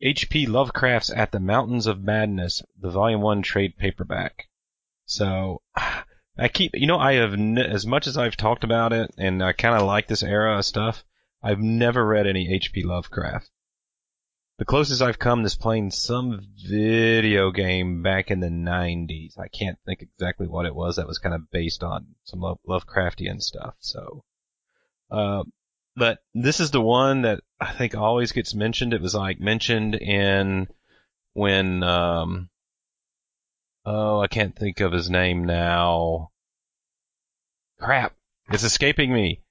H.P. 0.00 0.46
Lovecraft's 0.46 1.10
At 1.10 1.32
the 1.32 1.40
Mountains 1.40 1.86
of 1.86 2.02
Madness, 2.02 2.62
the 2.80 2.90
Volume 2.90 3.20
One 3.20 3.42
trade 3.42 3.76
paperback. 3.76 4.48
So, 5.04 5.60
keep, 6.46 6.70
you 6.74 6.86
know, 6.86 6.98
I 6.98 7.14
have 7.14 7.32
n- 7.32 7.58
as 7.58 7.84
much 7.84 8.06
as 8.06 8.16
I've 8.16 8.36
talked 8.36 8.62
about 8.62 8.92
it, 8.92 9.12
and 9.18 9.42
I 9.42 9.52
kind 9.52 9.74
of 9.74 9.82
like 9.82 10.06
this 10.06 10.22
era 10.22 10.56
of 10.58 10.64
stuff. 10.64 11.04
I've 11.42 11.58
never 11.58 12.06
read 12.06 12.28
any 12.28 12.52
H.P. 12.54 12.84
Lovecraft. 12.84 13.50
The 14.58 14.64
closest 14.64 15.02
I've 15.02 15.18
come 15.18 15.44
is 15.44 15.54
playing 15.54 15.90
some 15.92 16.40
video 16.68 17.50
game 17.50 18.02
back 18.02 18.30
in 18.30 18.40
the 18.40 18.48
90s. 18.48 19.38
I 19.38 19.48
can't 19.48 19.78
think 19.86 20.02
exactly 20.02 20.48
what 20.48 20.66
it 20.66 20.74
was 20.74 20.96
that 20.96 21.06
was 21.06 21.18
kind 21.18 21.34
of 21.34 21.50
based 21.50 21.82
on 21.84 22.14
some 22.24 22.40
Love- 22.40 22.58
Lovecraftian 22.68 23.40
stuff. 23.40 23.74
So, 23.78 24.24
uh, 25.10 25.44
but 25.96 26.18
this 26.34 26.60
is 26.60 26.70
the 26.72 26.80
one 26.80 27.22
that 27.22 27.40
I 27.60 27.72
think 27.72 27.94
always 27.96 28.32
gets 28.32 28.54
mentioned. 28.54 28.92
It 28.94 29.00
was 29.00 29.14
like 29.14 29.40
mentioned 29.40 29.94
in 29.94 30.68
when, 31.34 31.82
um, 31.84 32.50
oh, 33.88 34.20
I 34.20 34.26
can't 34.26 34.54
think 34.54 34.80
of 34.80 34.92
his 34.92 35.08
name 35.08 35.44
now. 35.44 36.30
Crap. 37.80 38.14
It's 38.50 38.62
escaping 38.64 39.12
me. 39.12 39.42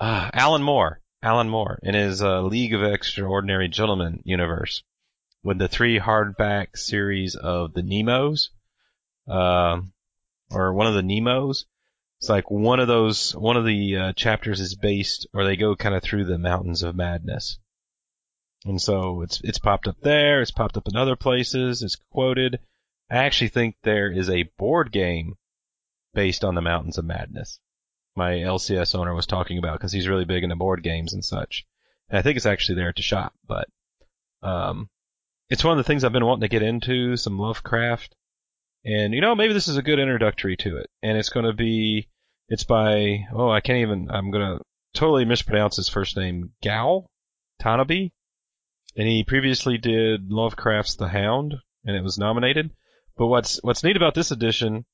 Uh, 0.00 0.30
Alan 0.32 0.62
Moore. 0.62 1.00
Alan 1.22 1.48
Moore 1.48 1.78
in 1.82 1.94
his 1.94 2.22
uh, 2.22 2.42
League 2.42 2.74
of 2.74 2.82
Extraordinary 2.82 3.68
Gentlemen 3.68 4.20
universe 4.24 4.82
with 5.42 5.58
the 5.58 5.68
three 5.68 5.98
hardback 5.98 6.76
series 6.76 7.34
of 7.36 7.72
the 7.72 7.82
Nemos, 7.82 8.50
um, 9.28 9.92
or 10.50 10.74
one 10.74 10.86
of 10.86 10.94
the 10.94 11.02
Nemos. 11.02 11.64
It's 12.18 12.28
like 12.28 12.50
one 12.50 12.80
of 12.80 12.88
those, 12.88 13.34
one 13.34 13.56
of 13.56 13.64
the 13.64 13.96
uh, 13.96 14.12
chapters 14.14 14.60
is 14.60 14.74
based, 14.74 15.26
or 15.32 15.44
they 15.44 15.56
go 15.56 15.76
kind 15.76 15.94
of 15.94 16.02
through 16.02 16.24
the 16.24 16.38
mountains 16.38 16.82
of 16.82 16.96
madness. 16.96 17.58
And 18.64 18.80
so 18.80 19.22
it's 19.22 19.40
it's 19.42 19.58
popped 19.58 19.88
up 19.88 20.00
there. 20.00 20.40
It's 20.40 20.50
popped 20.50 20.76
up 20.76 20.88
in 20.88 20.96
other 20.96 21.16
places. 21.16 21.82
It's 21.82 21.96
quoted. 22.10 22.60
I 23.14 23.24
actually 23.24 23.48
think 23.48 23.76
there 23.82 24.10
is 24.10 24.30
a 24.30 24.50
board 24.58 24.92
game 24.92 25.36
based 26.14 26.44
on 26.44 26.54
the 26.54 26.60
mountains 26.60 26.98
of 26.98 27.04
madness 27.04 27.58
my 28.16 28.32
LCS 28.32 28.94
owner 28.94 29.14
was 29.14 29.26
talking 29.26 29.58
about 29.58 29.78
because 29.78 29.92
he's 29.92 30.08
really 30.08 30.24
big 30.24 30.44
into 30.44 30.56
board 30.56 30.82
games 30.82 31.12
and 31.12 31.24
such. 31.24 31.66
And 32.08 32.18
I 32.18 32.22
think 32.22 32.36
it's 32.36 32.46
actually 32.46 32.76
there 32.76 32.88
at 32.88 32.96
the 32.96 33.02
shop, 33.02 33.34
but 33.46 33.68
um, 34.42 34.88
it's 35.48 35.64
one 35.64 35.72
of 35.72 35.84
the 35.84 35.86
things 35.86 36.04
I've 36.04 36.12
been 36.12 36.24
wanting 36.24 36.42
to 36.42 36.48
get 36.48 36.62
into, 36.62 37.16
some 37.16 37.38
Lovecraft. 37.38 38.14
And 38.84 39.14
you 39.14 39.20
know, 39.20 39.34
maybe 39.34 39.54
this 39.54 39.68
is 39.68 39.76
a 39.76 39.82
good 39.82 39.98
introductory 39.98 40.56
to 40.58 40.76
it. 40.76 40.90
And 41.02 41.18
it's 41.18 41.30
going 41.30 41.46
to 41.46 41.52
be, 41.52 42.08
it's 42.48 42.64
by, 42.64 43.26
oh, 43.32 43.50
I 43.50 43.60
can't 43.60 43.78
even, 43.78 44.10
I'm 44.10 44.30
going 44.30 44.58
to 44.58 44.64
totally 44.94 45.24
mispronounce 45.24 45.76
his 45.76 45.88
first 45.88 46.16
name, 46.16 46.52
Gal 46.62 47.10
Tanabe. 47.60 48.12
And 48.96 49.08
he 49.08 49.24
previously 49.24 49.76
did 49.76 50.30
Lovecraft's 50.30 50.94
The 50.94 51.08
Hound, 51.08 51.54
and 51.84 51.96
it 51.96 52.04
was 52.04 52.16
nominated. 52.16 52.70
But 53.16 53.28
what's 53.28 53.62
what's 53.62 53.84
neat 53.84 53.96
about 53.96 54.14
this 54.14 54.32
edition 54.32 54.86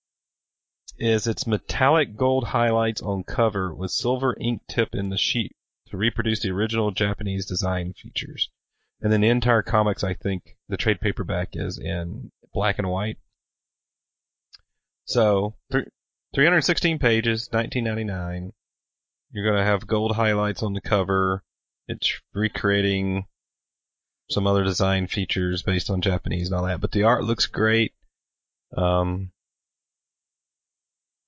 is 0.98 1.26
its 1.26 1.46
metallic 1.46 2.16
gold 2.16 2.44
highlights 2.44 3.00
on 3.00 3.24
cover 3.24 3.74
with 3.74 3.90
silver 3.90 4.36
ink 4.38 4.60
tip 4.68 4.94
in 4.94 5.08
the 5.08 5.16
sheet 5.16 5.56
to 5.86 5.96
reproduce 5.96 6.40
the 6.40 6.50
original 6.50 6.90
Japanese 6.90 7.46
design 7.46 7.94
features. 7.94 8.50
And 9.00 9.10
then 9.10 9.22
the 9.22 9.30
entire 9.30 9.62
comics, 9.62 10.04
I 10.04 10.12
think, 10.12 10.58
the 10.68 10.76
trade 10.76 11.00
paperback 11.00 11.50
is 11.54 11.78
in 11.78 12.30
black 12.52 12.78
and 12.78 12.90
white. 12.90 13.16
So, 15.06 15.56
th- 15.72 15.88
316 16.34 16.98
pages, 16.98 17.48
1999. 17.50 18.52
You're 19.32 19.50
gonna 19.50 19.64
have 19.64 19.86
gold 19.86 20.16
highlights 20.16 20.62
on 20.62 20.74
the 20.74 20.82
cover. 20.82 21.42
It's 21.88 22.20
recreating 22.34 23.26
some 24.28 24.46
other 24.46 24.62
design 24.62 25.06
features 25.06 25.62
based 25.62 25.88
on 25.88 26.02
Japanese 26.02 26.48
and 26.48 26.56
all 26.56 26.66
that, 26.66 26.82
but 26.82 26.92
the 26.92 27.04
art 27.04 27.24
looks 27.24 27.46
great. 27.46 27.94
Um, 28.76 29.30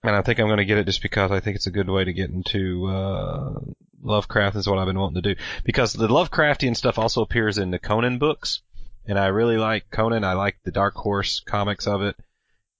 and 0.03 0.17
I 0.17 0.23
think 0.23 0.39
I'm 0.39 0.47
going 0.47 0.59
to 0.59 0.65
get 0.65 0.79
it 0.79 0.87
just 0.87 1.03
because 1.03 1.31
I 1.31 1.41
think 1.41 1.57
it's 1.57 1.67
a 1.67 1.73
good 1.73 1.89
way 1.89 2.05
to 2.05 2.13
get 2.13 2.31
into 2.31 2.87
uh, 2.87 3.61
Lovecraft. 4.03 4.57
Is 4.57 4.69
what 4.69 4.79
I've 4.79 4.87
been 4.87 4.99
wanting 4.99 5.23
to 5.23 5.35
do 5.35 5.41
because 5.65 5.93
the 5.93 6.09
Lovecraftian 6.09 6.77
stuff 6.77 6.99
also 6.99 7.23
appears 7.23 7.59
in 7.59 7.71
the 7.71 7.79
Conan 7.79 8.19
books, 8.19 8.63
and 9.07 9.19
I 9.19 9.27
really 9.27 9.57
like 9.57 9.91
Conan. 9.91 10.25
I 10.25 10.33
like 10.35 10.59
the 10.65 10.73
Dark 10.73 10.95
Horse 10.95 11.41
comics 11.41 11.87
of 11.87 12.03
it, 12.03 12.17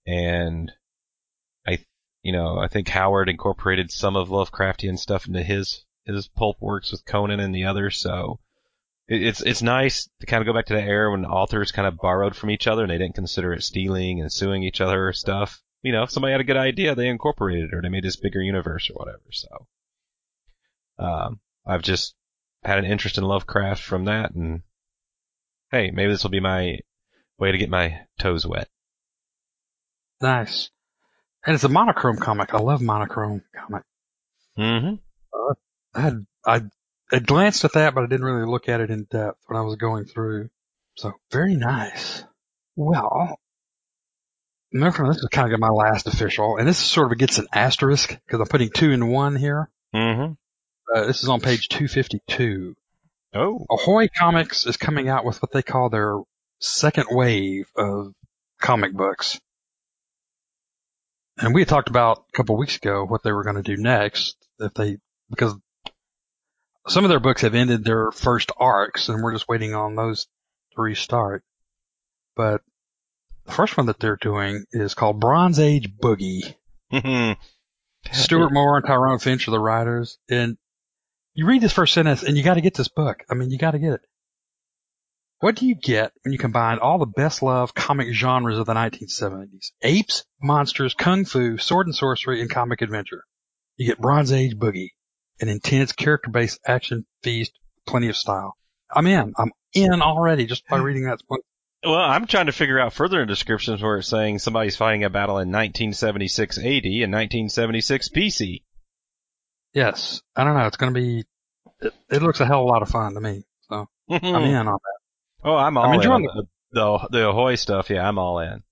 and 0.05 0.71
I, 1.65 1.79
you 2.23 2.33
know, 2.33 2.57
I 2.57 2.67
think 2.67 2.89
Howard 2.89 3.29
incorporated 3.29 3.89
some 3.89 4.17
of 4.17 4.29
Lovecraftian 4.29 4.99
stuff 4.99 5.27
into 5.27 5.43
his 5.43 5.85
his 6.05 6.27
pulp 6.27 6.57
works 6.59 6.91
with 6.91 7.05
Conan 7.05 7.39
and 7.39 7.55
the 7.55 7.65
others. 7.65 8.01
So 8.01 8.39
it's 9.07 9.41
it's 9.41 9.61
nice 9.61 10.09
to 10.19 10.25
kind 10.25 10.41
of 10.41 10.45
go 10.45 10.53
back 10.53 10.67
to 10.67 10.73
the 10.73 10.81
era 10.81 11.11
when 11.11 11.25
authors 11.25 11.71
kind 11.71 11.87
of 11.87 11.97
borrowed 11.97 12.35
from 12.35 12.49
each 12.49 12.67
other 12.67 12.83
and 12.83 12.91
they 12.91 12.97
didn't 12.97 13.15
consider 13.15 13.53
it 13.53 13.63
stealing 13.63 14.21
and 14.21 14.31
suing 14.31 14.63
each 14.63 14.81
other 14.81 15.07
or 15.07 15.13
stuff. 15.13 15.61
You 15.81 15.91
know, 15.91 16.03
if 16.03 16.11
somebody 16.11 16.31
had 16.31 16.41
a 16.41 16.45
good 16.45 16.57
idea, 16.57 16.95
they 16.95 17.09
incorporated 17.09 17.65
it 17.65 17.75
or 17.75 17.81
they 17.81 17.89
made 17.89 18.05
this 18.05 18.15
bigger 18.15 18.41
universe 18.41 18.89
or 18.89 18.93
whatever. 18.93 19.23
So, 19.31 19.67
um, 20.97 21.39
I've 21.65 21.81
just 21.81 22.15
had 22.63 22.79
an 22.79 22.85
interest 22.85 23.17
in 23.17 23.25
Lovecraft 23.25 23.81
from 23.81 24.05
that, 24.05 24.31
and 24.33 24.61
hey, 25.71 25.91
maybe 25.91 26.11
this 26.11 26.23
will 26.23 26.29
be 26.29 26.39
my 26.39 26.79
way 27.37 27.51
to 27.51 27.57
get 27.57 27.69
my 27.69 28.01
toes 28.19 28.47
wet. 28.47 28.69
Nice. 30.21 30.69
And 31.45 31.55
it's 31.55 31.65
a 31.65 31.69
monochrome 31.69 32.17
comic. 32.17 32.53
I 32.53 32.59
love 32.59 32.81
monochrome 32.81 33.43
comic. 33.53 33.83
Mm-hmm. 34.57 34.95
I 35.93 35.99
had 35.99 36.25
I, 36.45 36.61
I 37.11 37.19
glanced 37.19 37.65
at 37.65 37.73
that, 37.73 37.93
but 37.93 38.03
I 38.03 38.07
didn't 38.07 38.25
really 38.25 38.49
look 38.49 38.69
at 38.69 38.81
it 38.81 38.89
in 38.89 39.03
depth 39.03 39.39
when 39.47 39.57
I 39.57 39.63
was 39.63 39.75
going 39.75 40.05
through. 40.05 40.49
So 40.95 41.13
very 41.31 41.55
nice. 41.55 42.23
Well, 42.75 43.39
remember 44.71 45.07
this 45.07 45.17
is 45.17 45.29
kind 45.31 45.53
of 45.53 45.59
my 45.59 45.69
last 45.69 46.07
official, 46.07 46.57
and 46.57 46.67
this 46.67 46.77
sort 46.77 47.11
of 47.11 47.17
gets 47.17 47.37
an 47.37 47.47
asterisk 47.53 48.09
because 48.09 48.39
I'm 48.39 48.47
putting 48.47 48.69
two 48.69 48.91
in 48.91 49.07
one 49.07 49.35
here. 49.35 49.69
Mm-hmm. 49.93 50.33
Uh, 50.93 51.05
this 51.05 51.23
is 51.23 51.29
on 51.29 51.39
page 51.39 51.69
252. 51.69 52.75
Oh. 53.35 53.65
Ahoy 53.69 54.09
Comics 54.19 54.65
is 54.65 54.77
coming 54.77 55.09
out 55.09 55.25
with 55.25 55.41
what 55.41 55.51
they 55.51 55.63
call 55.63 55.89
their 55.89 56.19
second 56.59 57.07
wave 57.09 57.65
of 57.75 58.13
comic 58.61 58.93
books. 58.93 59.39
And 61.37 61.53
we 61.53 61.61
had 61.61 61.67
talked 61.67 61.89
about 61.89 62.25
a 62.31 62.37
couple 62.37 62.55
of 62.55 62.59
weeks 62.59 62.77
ago 62.77 63.05
what 63.05 63.23
they 63.23 63.31
were 63.31 63.43
going 63.43 63.55
to 63.55 63.63
do 63.63 63.75
next 63.75 64.35
if 64.59 64.73
they, 64.75 64.97
because 65.29 65.55
some 66.87 67.05
of 67.05 67.09
their 67.09 67.19
books 67.19 67.41
have 67.41 67.55
ended 67.55 67.83
their 67.83 68.11
first 68.11 68.51
arcs 68.57 69.09
and 69.09 69.21
we're 69.21 69.33
just 69.33 69.47
waiting 69.47 69.73
on 69.73 69.95
those 69.95 70.27
to 70.75 70.81
restart. 70.81 71.43
But 72.35 72.61
the 73.45 73.51
first 73.51 73.77
one 73.77 73.87
that 73.87 73.99
they're 73.99 74.17
doing 74.17 74.65
is 74.71 74.93
called 74.93 75.19
Bronze 75.19 75.59
Age 75.59 75.89
Boogie. 75.89 76.55
Mm-hmm. 76.91 77.41
Stuart 78.11 78.51
Moore 78.51 78.77
and 78.77 78.85
Tyrone 78.85 79.19
Finch 79.19 79.47
are 79.47 79.51
the 79.51 79.59
writers. 79.59 80.17
And 80.29 80.57
you 81.33 81.45
read 81.45 81.61
this 81.61 81.73
first 81.73 81.93
sentence 81.93 82.23
and 82.23 82.37
you 82.37 82.43
got 82.43 82.55
to 82.55 82.61
get 82.61 82.73
this 82.73 82.89
book. 82.89 83.23
I 83.29 83.33
mean, 83.33 83.49
you 83.49 83.57
got 83.57 83.71
to 83.71 83.79
get 83.79 83.93
it. 83.93 84.01
What 85.39 85.55
do 85.55 85.65
you 85.65 85.75
get 85.75 86.13
when 86.23 86.31
you 86.31 86.39
combine 86.39 86.79
all 86.79 86.99
the 86.99 87.05
best 87.05 87.43
loved 87.43 87.75
comic 87.75 88.13
genres 88.13 88.57
of 88.57 88.65
the 88.65 88.73
1970s? 88.73 89.71
Apes, 89.81 90.23
monsters, 90.41 90.93
kung 90.93 91.25
fu, 91.25 91.57
sword 91.57 91.87
and 91.87 91.95
sorcery, 91.95 92.39
and 92.39 92.49
comic 92.49 92.81
adventure. 92.81 93.25
You 93.75 93.87
get 93.87 93.99
Bronze 93.99 94.31
Age 94.31 94.55
Boogie, 94.55 94.91
an 95.43 95.49
intense 95.49 95.91
character-based 95.91 96.59
action 96.65 97.05
feast, 97.21 97.51
plenty 97.85 98.09
of 98.09 98.17
style. 98.17 98.55
I'm 98.91 99.05
in. 99.07 99.33
I'm 99.37 99.51
in 99.73 100.01
already 100.01 100.45
just 100.45 100.63
by 100.67 100.77
reading 100.77 101.03
that 101.05 101.19
book. 101.27 101.41
Well, 101.83 101.95
I'm 101.95 102.27
trying 102.27 102.45
to 102.45 102.51
figure 102.53 102.79
out 102.79 102.93
further 102.93 103.21
in 103.21 103.27
descriptions 103.27 103.81
where 103.81 103.97
it's 103.97 104.07
saying 104.07 104.39
somebody's 104.39 104.77
fighting 104.77 105.03
a 105.03 105.09
battle 105.09 105.35
in 105.37 105.49
1976 105.49 106.57
AD 106.57 106.63
and 106.65 107.11
1976 107.11 108.09
BC. 108.09 108.61
Yes. 109.73 110.21
I 110.35 110.43
don't 110.45 110.55
know. 110.55 110.65
It's 110.65 110.77
going 110.77 110.93
to 110.93 110.99
be, 110.99 111.25
it, 111.81 111.93
it 112.09 112.21
looks 112.21 112.39
a 112.39 112.45
hell 112.45 112.61
of 112.61 112.65
a 112.67 112.69
lot 112.69 112.81
of 112.83 112.89
fun 112.89 113.15
to 113.15 113.19
me. 113.19 113.43
So 113.69 113.87
I'm 114.09 114.23
in 114.23 114.55
on 114.55 114.65
that. 114.65 114.99
Oh, 115.43 115.55
I'm 115.55 115.77
all 115.77 115.85
I'm 115.85 115.93
in. 115.95 115.95
enjoying 115.95 116.25
on 116.27 116.47
The, 116.71 116.79
the 116.79 117.07
the 117.19 117.29
Ahoy 117.29 117.55
stuff, 117.55 117.89
yeah, 117.89 118.07
I'm 118.07 118.17
all 118.17 118.39
in. 118.39 118.63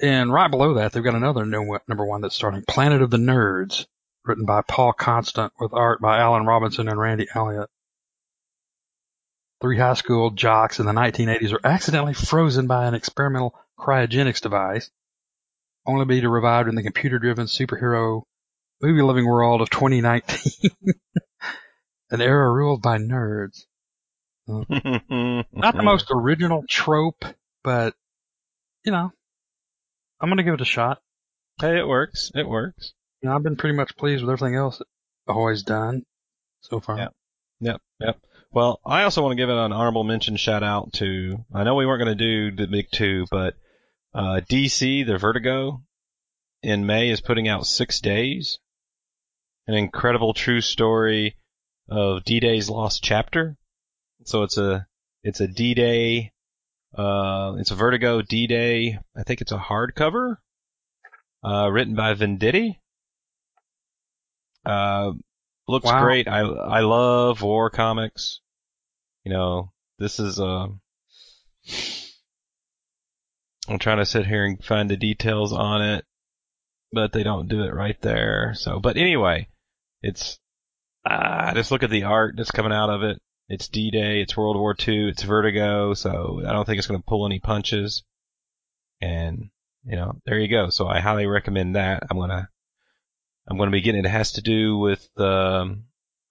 And 0.00 0.32
right 0.32 0.50
below 0.50 0.74
that, 0.74 0.92
they've 0.92 1.02
got 1.04 1.14
another 1.14 1.44
new 1.46 1.76
number 1.88 2.04
one 2.04 2.20
that's 2.20 2.34
starting, 2.36 2.62
Planet 2.68 3.02
of 3.02 3.10
the 3.10 3.16
Nerds, 3.16 3.86
written 4.24 4.44
by 4.44 4.62
Paul 4.62 4.92
Constant 4.92 5.52
with 5.58 5.72
art 5.72 6.00
by 6.00 6.18
Alan 6.18 6.46
Robinson 6.46 6.88
and 6.88 6.98
Randy 6.98 7.26
Elliott. 7.34 7.68
Three 9.60 9.78
high 9.78 9.94
school 9.94 10.30
jocks 10.30 10.78
in 10.78 10.86
the 10.86 10.92
1980s 10.92 11.52
are 11.52 11.66
accidentally 11.66 12.14
frozen 12.14 12.66
by 12.66 12.86
an 12.86 12.94
experimental 12.94 13.54
cryogenics 13.78 14.40
device, 14.40 14.90
only 15.86 16.04
to 16.04 16.08
be 16.08 16.26
revived 16.26 16.68
in 16.68 16.74
the 16.74 16.82
computer-driven 16.82 17.46
superhero 17.46 18.22
movie-loving 18.82 19.26
world 19.26 19.60
of 19.60 19.70
2019. 19.70 20.70
An 22.10 22.20
era 22.20 22.52
ruled 22.52 22.82
by 22.82 22.98
nerds. 22.98 23.62
Not 24.46 24.68
the 24.68 25.44
most 25.82 26.06
original 26.10 26.64
trope, 26.68 27.24
but, 27.62 27.94
you 28.84 28.92
know, 28.92 29.10
I'm 30.20 30.28
going 30.28 30.38
to 30.38 30.44
give 30.44 30.54
it 30.54 30.60
a 30.60 30.66
shot. 30.66 31.00
Hey, 31.60 31.78
it 31.78 31.88
works. 31.88 32.30
It 32.34 32.46
works. 32.46 32.92
You 33.24 33.30
know, 33.30 33.36
I've 33.36 33.42
been 33.42 33.56
pretty 33.56 33.74
much 33.74 33.96
pleased 33.96 34.22
with 34.22 34.30
everything 34.30 34.54
else 34.54 34.82
Ahoy's 35.26 35.62
done 35.62 36.04
so 36.60 36.78
far. 36.78 36.98
Yeah. 36.98 37.08
Yep, 37.60 37.80
yep. 37.98 38.20
Well, 38.52 38.80
I 38.84 39.04
also 39.04 39.22
want 39.22 39.32
to 39.32 39.42
give 39.42 39.48
an 39.48 39.72
honorable 39.72 40.04
mention 40.04 40.36
shout 40.36 40.62
out 40.62 40.92
to, 40.94 41.42
I 41.50 41.64
know 41.64 41.74
we 41.74 41.86
weren't 41.86 42.04
going 42.04 42.18
to 42.18 42.50
do 42.50 42.54
the 42.54 42.66
big 42.66 42.90
two, 42.92 43.24
but, 43.30 43.54
uh, 44.14 44.42
DC, 44.46 45.06
the 45.06 45.16
Vertigo, 45.16 45.82
in 46.62 46.84
May 46.84 47.08
is 47.08 47.22
putting 47.22 47.48
out 47.48 47.66
Six 47.66 48.02
Days, 48.02 48.58
an 49.66 49.72
incredible 49.72 50.34
true 50.34 50.60
story 50.60 51.38
of 51.88 52.24
D-Day's 52.24 52.68
lost 52.68 53.02
chapter. 53.02 53.56
So 54.24 54.42
it's 54.42 54.58
a, 54.58 54.86
it's 55.22 55.40
a 55.40 55.48
D-Day, 55.48 56.30
uh, 56.94 57.54
it's 57.56 57.70
a 57.70 57.74
Vertigo 57.74 58.20
D-Day, 58.20 58.98
I 59.16 59.22
think 59.22 59.40
it's 59.40 59.52
a 59.52 59.56
hardcover, 59.56 60.36
uh, 61.42 61.70
written 61.70 61.94
by 61.94 62.12
Venditti. 62.12 62.80
Uh, 64.64 65.12
looks 65.68 65.86
Wow. 65.86 66.02
great. 66.02 66.28
I, 66.28 66.40
I 66.40 66.80
love 66.80 67.42
war 67.42 67.70
comics. 67.70 68.40
You 69.24 69.32
know, 69.32 69.72
this 69.98 70.20
is, 70.20 70.38
uh, 70.38 70.66
I'm 73.68 73.78
trying 73.78 73.98
to 73.98 74.04
sit 74.06 74.26
here 74.26 74.44
and 74.44 74.62
find 74.62 74.90
the 74.90 74.96
details 74.96 75.52
on 75.52 75.82
it, 75.82 76.04
but 76.92 77.12
they 77.12 77.22
don't 77.22 77.48
do 77.48 77.62
it 77.62 77.74
right 77.74 77.98
there. 78.02 78.52
So, 78.54 78.78
but 78.78 78.96
anyway, 78.96 79.48
it's, 80.02 80.38
ah, 81.06 81.52
just 81.54 81.70
look 81.70 81.82
at 81.82 81.90
the 81.90 82.02
art 82.04 82.34
that's 82.36 82.50
coming 82.50 82.72
out 82.72 82.90
of 82.90 83.02
it. 83.02 83.18
It's 83.48 83.68
D-Day, 83.68 84.20
it's 84.22 84.36
World 84.36 84.56
War 84.56 84.74
II, 84.86 85.08
it's 85.08 85.22
Vertigo, 85.22 85.94
so 85.94 86.42
I 86.46 86.52
don't 86.52 86.64
think 86.66 86.78
it's 86.78 86.86
going 86.86 87.00
to 87.00 87.06
pull 87.06 87.26
any 87.26 87.40
punches. 87.40 88.02
And, 89.00 89.50
you 89.84 89.96
know, 89.96 90.20
there 90.24 90.38
you 90.38 90.48
go. 90.48 90.70
So 90.70 90.86
I 90.86 91.00
highly 91.00 91.26
recommend 91.26 91.76
that. 91.76 92.04
I'm 92.10 92.18
gonna, 92.18 92.48
I'm 93.46 93.58
gonna 93.58 93.70
be 93.70 93.80
getting 93.80 94.04
it. 94.04 94.08
Has 94.08 94.32
to 94.32 94.42
do 94.42 94.78
with, 94.78 95.08
ah, 95.18 95.68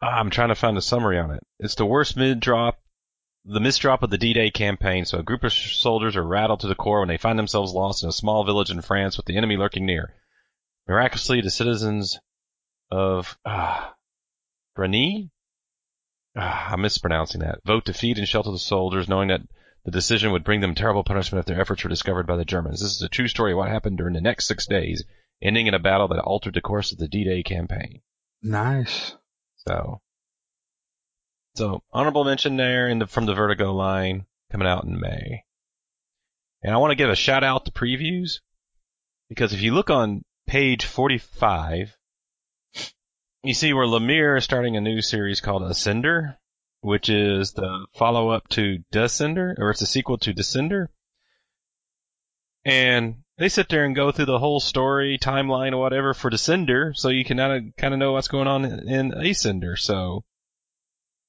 I'm 0.01 0.29
trying 0.29 0.49
to 0.49 0.55
find 0.55 0.77
a 0.77 0.81
summary 0.81 1.19
on 1.19 1.31
it. 1.31 1.43
It's 1.59 1.75
the 1.75 1.85
worst 1.85 2.17
mid 2.17 2.39
drop, 2.39 2.79
the 3.45 3.59
misdrop 3.59 4.03
of 4.03 4.09
the 4.09 4.17
D-Day 4.17 4.51
campaign. 4.51 5.05
So 5.05 5.19
a 5.19 5.23
group 5.23 5.43
of 5.43 5.53
soldiers 5.53 6.15
are 6.15 6.23
rattled 6.23 6.61
to 6.61 6.67
the 6.67 6.75
core 6.75 6.99
when 6.99 7.07
they 7.07 7.17
find 7.17 7.37
themselves 7.37 7.73
lost 7.73 8.03
in 8.03 8.09
a 8.09 8.13
small 8.13 8.43
village 8.43 8.71
in 8.71 8.81
France 8.81 9.17
with 9.17 9.25
the 9.25 9.37
enemy 9.37 9.57
lurking 9.57 9.85
near. 9.85 10.13
Miraculously, 10.87 11.41
the 11.41 11.49
citizens 11.49 12.19
of, 12.91 13.37
ah, 13.45 13.95
Brani? 14.77 15.29
Ah, 16.35 16.71
I'm 16.73 16.81
mispronouncing 16.81 17.41
that. 17.41 17.59
Vote 17.63 17.85
to 17.85 17.93
feed 17.93 18.17
and 18.17 18.27
shelter 18.27 18.51
the 18.51 18.57
soldiers, 18.57 19.07
knowing 19.07 19.27
that 19.27 19.41
the 19.85 19.91
decision 19.91 20.31
would 20.31 20.43
bring 20.43 20.61
them 20.61 20.75
terrible 20.75 21.03
punishment 21.03 21.41
if 21.41 21.45
their 21.45 21.61
efforts 21.61 21.83
were 21.83 21.89
discovered 21.89 22.25
by 22.25 22.37
the 22.37 22.45
Germans. 22.45 22.81
This 22.81 22.95
is 22.95 23.01
a 23.01 23.09
true 23.09 23.27
story 23.27 23.51
of 23.51 23.57
what 23.57 23.69
happened 23.69 23.97
during 23.97 24.13
the 24.13 24.21
next 24.21 24.47
six 24.47 24.65
days, 24.65 25.03
ending 25.41 25.67
in 25.67 25.73
a 25.73 25.79
battle 25.79 26.07
that 26.09 26.19
altered 26.19 26.53
the 26.53 26.61
course 26.61 26.91
of 26.91 26.97
the 26.97 27.07
D-Day 27.07 27.43
campaign. 27.43 28.01
Nice. 28.41 29.15
So, 29.67 30.01
so 31.55 31.81
honorable 31.91 32.23
mention 32.23 32.57
there 32.57 32.89
in 32.89 32.99
the 32.99 33.07
from 33.07 33.25
the 33.25 33.33
Vertigo 33.33 33.73
line 33.73 34.25
coming 34.51 34.67
out 34.67 34.83
in 34.83 34.99
May. 34.99 35.43
And 36.61 36.73
I 36.73 36.77
want 36.77 36.91
to 36.91 36.95
give 36.95 37.09
a 37.09 37.15
shout 37.15 37.43
out 37.43 37.65
to 37.65 37.71
previews 37.71 38.39
because 39.29 39.53
if 39.53 39.61
you 39.61 39.73
look 39.73 39.89
on 39.89 40.23
page 40.47 40.85
45, 40.85 41.95
you 43.43 43.53
see 43.53 43.73
where 43.73 43.85
Lemire 43.85 44.37
is 44.37 44.43
starting 44.43 44.77
a 44.77 44.81
new 44.81 45.01
series 45.01 45.41
called 45.41 45.63
Ascender, 45.63 46.37
which 46.81 47.09
is 47.09 47.53
the 47.53 47.85
follow 47.93 48.29
up 48.29 48.47
to 48.49 48.79
Descender, 48.93 49.57
or 49.57 49.71
it's 49.71 49.81
a 49.81 49.87
sequel 49.87 50.17
to 50.19 50.33
Descender. 50.33 50.87
And 52.65 53.22
they 53.37 53.49
sit 53.49 53.67
there 53.69 53.85
and 53.85 53.95
go 53.95 54.11
through 54.11 54.25
the 54.25 54.39
whole 54.39 54.59
story, 54.59 55.17
timeline, 55.21 55.71
or 55.73 55.77
whatever 55.77 56.13
for 56.13 56.29
Descender, 56.29 56.95
so 56.95 57.09
you 57.09 57.25
can 57.25 57.73
kind 57.77 57.93
of 57.93 57.99
know 57.99 58.11
what's 58.13 58.27
going 58.27 58.47
on 58.47 58.65
in 58.65 59.11
Ascender. 59.11 59.77
So 59.77 60.23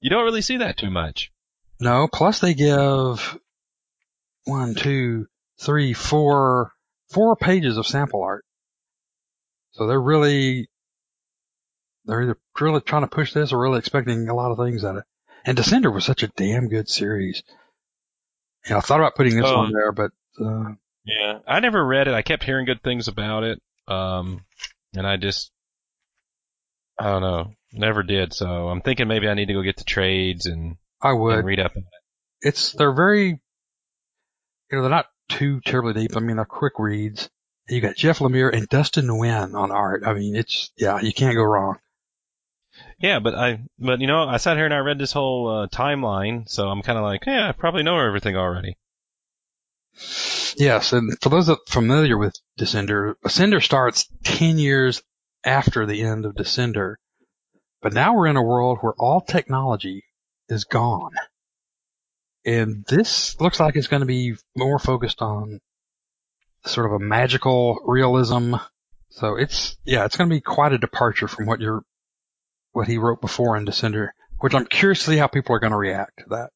you 0.01 0.11
don't 0.11 0.25
really 0.25 0.43
see 0.43 0.59
that 0.59 0.77
too 0.77 0.91
much. 0.91 1.33
No, 1.81 2.07
plus 2.13 2.39
they 2.41 2.55
give 2.55 3.39
one, 4.45 4.75
two, 4.75 5.27
three, 5.61 5.93
four, 5.95 6.73
four 7.11 7.37
pages 7.37 7.77
of 7.79 7.87
sample 7.87 8.23
art. 8.23 8.45
So 9.73 9.87
they're 9.87 10.01
really, 10.01 10.69
they're 12.05 12.23
either 12.23 12.39
really 12.61 12.81
trying 12.83 13.03
to 13.03 13.09
push 13.09 13.33
this 13.33 13.53
or 13.53 13.61
really 13.61 13.79
expecting 13.79 14.29
a 14.29 14.35
lot 14.35 14.53
of 14.53 14.59
things 14.59 14.85
out 14.85 14.97
of 14.97 14.99
it. 14.99 15.05
And 15.47 15.59
Descender 15.59 15.93
was 15.93 16.05
such 16.05 16.23
a 16.23 16.29
damn 16.29 16.69
good 16.69 16.89
series. 16.89 17.43
Yeah, 18.69 18.79
I 18.79 18.81
thought 18.81 19.01
about 19.01 19.15
putting 19.17 19.37
this 19.37 19.47
Oh. 19.47 19.57
on 19.57 19.73
there, 19.73 19.93
but, 19.93 20.11
uh, 20.41 20.75
Yeah, 21.05 21.39
I 21.47 21.61
never 21.61 21.85
read 21.85 22.09
it. 22.09 22.15
I 22.15 22.23
kept 22.23 22.45
hearing 22.45 22.65
good 22.65 22.83
things 22.83 23.09
about 23.09 23.45
it, 23.45 23.61
um, 23.89 24.45
and 24.97 25.07
I 25.07 25.17
just, 25.17 25.51
I 26.99 27.05
don't 27.11 27.23
know, 27.23 27.53
never 27.73 28.03
did. 28.03 28.33
So 28.33 28.69
I'm 28.69 28.81
thinking 28.81 29.09
maybe 29.09 29.29
I 29.29 29.35
need 29.35 29.47
to 29.47 29.55
go 29.55 29.63
get 29.63 29.77
the 29.77 29.85
trades 29.85 30.47
and, 30.47 30.77
I 31.03 31.13
would. 31.13 31.39
and 31.39 31.47
read 31.47 31.61
up. 31.61 31.73
on 31.77 31.83
it. 31.83 32.49
it's 32.49 32.73
they're 32.73 32.95
very 32.95 33.29
you 33.29 33.39
know 34.73 34.81
they're 34.81 34.91
not 34.91 35.07
too 35.29 35.61
terribly 35.61 35.93
deep. 35.93 36.17
I 36.17 36.21
mean 36.21 36.37
they're 36.37 36.45
quick 36.47 36.79
reads. 36.79 37.29
You 37.69 37.81
got 37.81 37.97
Jeff 37.97 38.19
Lemire 38.21 38.55
and 38.55 38.69
Dustin 38.69 39.07
Nguyen 39.07 39.55
on 39.55 39.71
art. 39.73 40.05
I 40.07 40.15
mean 40.15 40.37
it's 40.37 40.71
yeah 40.77 41.01
you 41.01 41.13
can't 41.13 41.37
go 41.37 41.43
wrong. 41.43 41.79
Yeah, 42.99 43.21
but 43.21 43.35
I, 43.35 43.61
but 43.79 44.01
you 44.01 44.07
know, 44.07 44.25
I 44.25 44.39
sat 44.39 44.57
here 44.57 44.65
and 44.65 44.75
I 44.75 44.79
read 44.79 44.99
this 44.99 45.13
whole 45.13 45.49
uh, 45.49 45.67
timeline, 45.69 46.49
so 46.49 46.69
I'm 46.69 46.83
kind 46.83 46.99
of 46.99 47.05
like, 47.05 47.25
yeah, 47.27 47.49
I 47.49 47.53
probably 47.53 47.83
know 47.83 47.99
everything 47.99 48.37
already. 48.37 48.77
Yes, 50.57 50.93
and 50.93 51.17
for 51.21 51.29
those 51.29 51.47
that 51.47 51.69
familiar 51.69 52.19
with 52.19 52.35
Descender, 52.59 53.15
Ascender 53.25 53.63
starts 53.63 54.09
ten 54.23 54.59
years 54.59 55.03
after 55.45 55.87
the 55.87 56.03
end 56.03 56.25
of 56.25 56.35
Descender, 56.35 56.97
but 57.83 57.93
now 57.93 58.15
we're 58.15 58.27
in 58.27 58.37
a 58.37 58.43
world 58.43 58.79
where 58.81 58.95
all 58.99 59.21
technology 59.21 60.05
is 60.49 60.65
gone, 60.65 61.13
and 62.45 62.85
this 62.89 63.41
looks 63.41 63.61
like 63.61 63.77
it's 63.77 63.87
going 63.87 64.01
to 64.01 64.07
be 64.07 64.35
more 64.57 64.79
focused 64.79 65.23
on 65.23 65.61
sort 66.67 66.87
of 66.87 66.93
a 66.93 67.05
magical 67.05 67.81
realism. 67.85 68.55
So 69.11 69.37
it's 69.37 69.77
yeah, 69.85 70.05
it's 70.05 70.17
going 70.17 70.29
to 70.29 70.37
be 70.37 70.41
quite 70.41 70.73
a 70.73 70.79
departure 70.79 71.29
from 71.29 71.47
what 71.47 71.61
you're 71.61 71.83
what 72.73 72.89
he 72.89 72.99
wrote 72.99 73.21
before 73.21 73.57
in 73.57 73.65
Descender, 73.65 74.09
which 74.41 74.55
I'm 74.55 74.67
curious 74.67 75.01
to 75.01 75.11
see 75.13 75.17
how 75.17 75.29
people 75.29 75.55
are 75.55 75.61
going 75.61 75.73
to 75.73 75.77
react 75.79 76.19
to 76.19 76.25
that. 76.31 76.51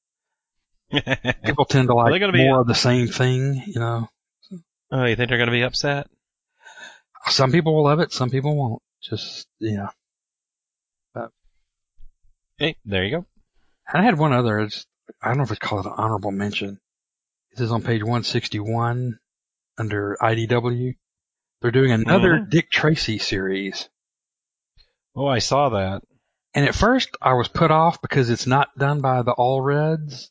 People 1.45 1.64
tend 1.66 1.89
to 1.89 1.95
like 1.95 2.18
gonna 2.20 2.32
be- 2.32 2.47
more 2.47 2.61
of 2.61 2.66
the 2.66 2.74
same 2.74 3.09
thing, 3.09 3.62
you 3.66 3.80
know. 3.80 4.09
oh, 4.91 5.05
you 5.05 5.16
think 5.16 5.28
they're 5.28 5.39
going 5.39 5.49
to 5.49 5.53
be 5.53 5.62
upset? 5.62 6.09
Some 7.26 7.53
people 7.53 7.74
will 7.74 7.84
love 7.84 8.01
it, 8.01 8.12
some 8.12 8.30
people 8.30 8.57
won't. 8.57 8.82
Just 9.03 9.47
yeah. 9.61 9.89
Hey, 12.59 12.76
there 12.84 13.05
you 13.05 13.18
go. 13.18 13.26
I 13.93 14.03
had 14.03 14.18
one 14.18 14.32
other. 14.32 14.59
It's, 14.61 14.84
I 15.22 15.28
don't 15.28 15.36
know 15.39 15.45
if 15.45 15.51
it's 15.53 15.61
called 15.61 15.86
an 15.86 15.93
honorable 15.97 16.32
mention. 16.32 16.80
This 17.53 17.61
is 17.61 17.70
on 17.70 17.82
page 17.82 18.03
161 18.03 19.18
under 19.78 20.16
IDW. 20.20 20.95
They're 21.61 21.70
doing 21.70 21.93
another 21.93 22.41
Mhm. 22.41 22.51
Dick 22.51 22.70
Tracy 22.70 23.18
series. 23.18 23.89
Oh, 25.14 25.26
I 25.26 25.39
saw 25.39 25.68
that. 25.70 26.03
And 26.55 26.66
at 26.66 26.74
first 26.74 27.11
I 27.22 27.34
was 27.34 27.47
put 27.49 27.70
off 27.70 28.01
because 28.03 28.28
it's 28.30 28.47
not 28.47 28.76
done 28.76 29.01
by 29.01 29.22
the 29.22 29.34
Allreds. 29.34 30.28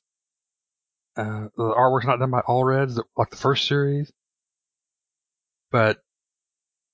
Uh, 1.18 1.48
the 1.58 1.64
artwork's 1.64 2.06
not 2.06 2.20
done 2.20 2.32
by 2.32 2.42
Allreds, 2.42 3.00
like 3.18 3.30
the 3.32 3.38
first 3.38 3.68
series. 3.68 4.12
But 5.72 5.98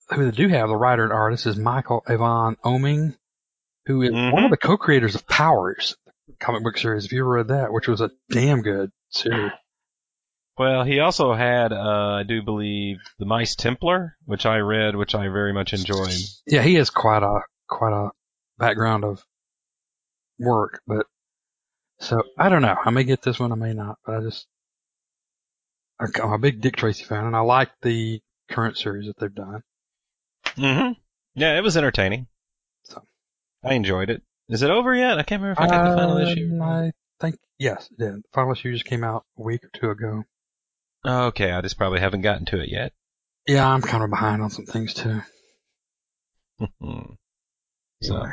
who 0.09 0.25
they 0.25 0.35
do 0.35 0.47
have, 0.47 0.69
the 0.69 0.75
writer 0.77 1.03
and 1.03 1.13
artist, 1.13 1.45
is 1.45 1.57
Michael 1.57 2.03
Avon 2.09 2.55
Oeming, 2.65 3.15
who 3.85 4.01
is 4.01 4.11
one 4.11 4.31
Mhm. 4.31 4.45
of 4.45 4.51
the 4.51 4.57
co-creators 4.57 5.15
of 5.15 5.27
Powers, 5.27 5.95
the 6.27 6.33
comic 6.39 6.63
book 6.63 6.77
series. 6.77 7.05
If 7.05 7.11
you 7.11 7.19
ever 7.21 7.29
read 7.31 7.47
that, 7.49 7.71
which 7.73 7.87
was 7.87 8.01
a 8.01 8.11
damn 8.29 8.61
good 8.61 8.91
series. 9.09 9.51
Well, 10.55 10.83
he 10.83 10.99
also 10.99 11.33
had, 11.33 11.73
uh, 11.73 12.17
I 12.19 12.23
do 12.27 12.43
believe, 12.43 12.97
the 13.17 13.25
Mice 13.25 13.55
Templar, 13.55 14.15
which 14.25 14.45
I 14.45 14.57
read, 14.57 14.95
which 14.95 15.15
I 15.15 15.27
very 15.29 15.51
much 15.51 15.73
enjoyed. 15.73 16.13
Yeah, 16.45 16.61
he 16.61 16.75
has 16.75 16.91
quite 16.91 17.23
a 17.23 17.39
quite 17.67 17.91
a 17.91 18.11
background 18.59 19.03
of 19.03 19.25
work, 20.37 20.79
but 20.85 21.07
so 22.03 22.21
I 22.37 22.49
don't 22.49 22.61
know. 22.61 22.75
I 22.83 22.89
may 22.91 23.03
get 23.03 23.21
this 23.21 23.39
one, 23.39 23.51
I 23.51 23.55
may 23.55 23.73
not, 23.73 23.97
but 24.05 24.15
I 24.17 24.21
just 24.21 24.47
I'm 25.99 26.33
a 26.33 26.37
big 26.37 26.61
Dick 26.61 26.75
Tracy 26.75 27.05
fan, 27.05 27.25
and 27.25 27.35
I 27.35 27.39
like 27.39 27.69
the 27.81 28.19
current 28.49 28.77
series 28.77 29.07
that 29.07 29.17
they've 29.17 29.33
done. 29.33 29.61
Mm-hmm. 30.57 30.91
Yeah, 31.35 31.57
it 31.57 31.61
was 31.61 31.77
entertaining. 31.77 32.27
So. 32.83 33.01
I 33.63 33.73
enjoyed 33.73 34.09
it. 34.09 34.21
Is 34.49 34.61
it 34.61 34.69
over 34.69 34.93
yet? 34.93 35.17
I 35.17 35.23
can't 35.23 35.41
remember 35.41 35.63
if 35.63 35.69
I 35.69 35.71
got 35.71 35.89
the 35.89 35.95
final 35.95 36.17
issue. 36.17 36.49
Um, 36.53 36.61
I 36.61 36.91
think 37.21 37.37
yes, 37.57 37.89
it 37.91 37.97
did. 37.97 38.15
The 38.15 38.23
final 38.33 38.51
issue 38.51 38.73
just 38.73 38.85
came 38.85 39.03
out 39.03 39.23
a 39.39 39.41
week 39.41 39.63
or 39.63 39.69
two 39.73 39.89
ago. 39.89 40.23
Okay, 41.05 41.51
I 41.51 41.61
just 41.61 41.77
probably 41.77 42.01
haven't 42.01 42.21
gotten 42.21 42.45
to 42.47 42.59
it 42.59 42.69
yet. 42.69 42.93
Yeah, 43.47 43.67
I'm 43.67 43.81
kind 43.81 44.03
of 44.03 44.09
behind 44.09 44.41
on 44.41 44.49
some 44.49 44.65
things 44.65 44.93
too. 44.93 45.21
Hmm. 46.79 47.13
so, 48.01 48.15
Anyway. 48.15 48.31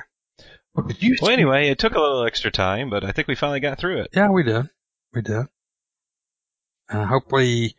You 0.98 1.16
well, 1.20 1.30
anyway, 1.30 1.68
it 1.68 1.78
took 1.78 1.94
a 1.94 2.00
little 2.00 2.24
extra 2.24 2.50
time, 2.50 2.90
but 2.90 3.04
I 3.04 3.12
think 3.12 3.28
we 3.28 3.34
finally 3.34 3.60
got 3.60 3.78
through 3.78 4.02
it. 4.02 4.10
Yeah, 4.14 4.30
we 4.30 4.42
did. 4.42 4.68
We 5.12 5.22
did. 5.22 5.46
Uh, 6.88 7.04
hopefully, 7.04 7.74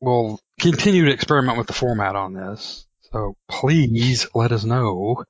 we'll 0.00 0.40
continue 0.60 1.06
to 1.06 1.12
experiment 1.12 1.58
with 1.58 1.66
the 1.66 1.72
format 1.72 2.16
on 2.16 2.34
this. 2.34 2.86
So 3.12 3.36
please 3.48 4.28
let 4.34 4.52
us 4.52 4.64
know. 4.64 5.24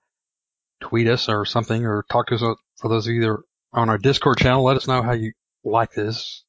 Tweet 0.81 1.09
us 1.09 1.29
or 1.29 1.45
something, 1.45 1.85
or 1.85 2.05
talk 2.11 2.27
to 2.29 2.35
us 2.35 2.43
for 2.77 2.89
those 2.89 3.07
of 3.07 3.15
you 3.15 3.23
that 3.23 3.31
are 3.31 3.45
on 3.73 3.89
our 3.89 3.99
Discord 3.99 4.39
channel. 4.39 4.65
Let 4.65 4.77
us 4.77 4.87
know 4.87 5.03
how 5.03 5.13
you 5.13 5.33
like 5.65 5.93
this. 5.93 6.45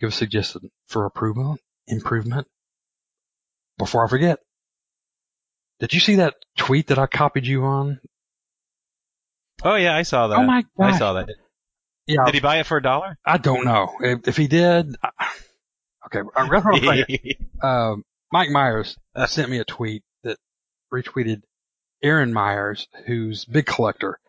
Give 0.00 0.08
a 0.08 0.12
suggestion 0.12 0.70
for 0.88 1.06
approval, 1.06 1.58
improvement. 1.86 2.46
Before 3.78 4.04
I 4.04 4.08
forget, 4.08 4.40
did 5.78 5.94
you 5.94 6.00
see 6.00 6.16
that 6.16 6.34
tweet 6.56 6.88
that 6.88 6.98
I 6.98 7.06
copied 7.06 7.46
you 7.46 7.64
on? 7.64 8.00
Oh 9.64 9.74
yeah, 9.76 9.96
I 9.96 10.02
saw 10.02 10.28
that. 10.28 10.38
oh 10.38 10.42
my 10.44 10.64
god, 10.78 10.94
I 10.94 10.98
saw 10.98 11.12
that. 11.14 11.28
Yeah, 12.06 12.24
Did 12.24 12.34
he 12.34 12.40
buy 12.40 12.60
it 12.60 12.66
for 12.66 12.76
a 12.76 12.82
dollar? 12.82 13.18
I 13.24 13.38
don't 13.38 13.64
know 13.64 13.90
if, 14.00 14.28
if 14.28 14.36
he 14.36 14.46
did. 14.46 14.94
I, 15.02 15.10
okay, 16.06 16.20
uh, 16.36 16.48
that's 16.48 16.64
what 16.64 16.82
I'm 16.82 17.04
saying. 17.08 17.48
um, 17.62 18.04
Mike 18.32 18.50
Myers 18.50 18.96
sent 19.26 19.50
me 19.50 19.58
a 19.58 19.64
tweet 19.64 20.02
that 20.22 20.38
retweeted 20.92 21.42
Aaron 22.02 22.32
Myers, 22.32 22.86
who's 23.06 23.44
big 23.44 23.66
collector, 23.66 24.20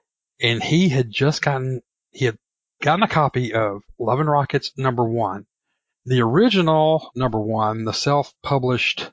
and 0.41 0.63
he 0.63 0.89
had 0.89 1.11
just 1.11 1.41
gotten 1.43 1.81
he 2.11 2.25
had 2.25 2.37
gotten 2.81 3.03
a 3.03 3.07
copy 3.07 3.53
of 3.53 3.81
Love 3.99 4.19
and 4.19 4.29
Rockets 4.29 4.71
number 4.77 5.03
one, 5.03 5.45
the 6.05 6.21
original 6.21 7.11
number 7.15 7.39
one, 7.39 7.85
the 7.85 7.93
self-published 7.93 9.11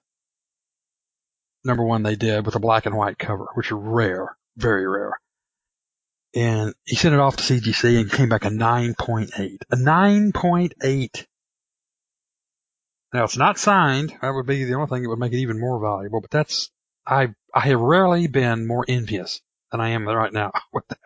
number 1.65 1.85
one 1.85 2.03
they 2.03 2.15
did 2.17 2.47
with 2.47 2.55
a 2.55 2.61
black 2.61 2.87
and 2.87 2.97
white 2.97 3.19
cover, 3.19 3.49
which 3.55 3.73
are 3.73 3.77
rare, 3.77 4.37
very 4.57 4.87
rare. 4.87 5.19
And 6.35 6.75
he 6.85 6.97
sent 6.97 7.15
it 7.15 7.21
off 7.21 7.37
to 7.37 7.43
CGC 7.43 8.01
and 8.01 8.11
came 8.11 8.29
back 8.29 8.45
a 8.45 8.49
9.8. 8.49 9.59
A 9.71 9.77
9.8. 9.77 11.27
Now 13.13 13.25
it's 13.25 13.37
not 13.37 13.59
signed. 13.59 14.13
That 14.21 14.35
would 14.35 14.47
be 14.47 14.65
the 14.65 14.75
only 14.75 14.89
thing 14.89 15.05
that 15.05 15.09
would 15.09 15.21
make 15.21 15.33
it 15.33 15.39
even 15.39 15.61
more 15.61 15.81
valuable. 15.81 16.21
But 16.21 16.33
that's 16.33 16.71
I 17.07 17.29
I 17.55 17.61
have 17.61 17.81
rarely 17.81 18.27
been 18.27 18.67
more 18.67 18.85
envious 18.89 19.41
than 19.71 19.81
I 19.81 19.91
am 19.91 20.07
right 20.07 20.33
now 20.33 20.51
with 20.73 20.87
that. 20.89 20.99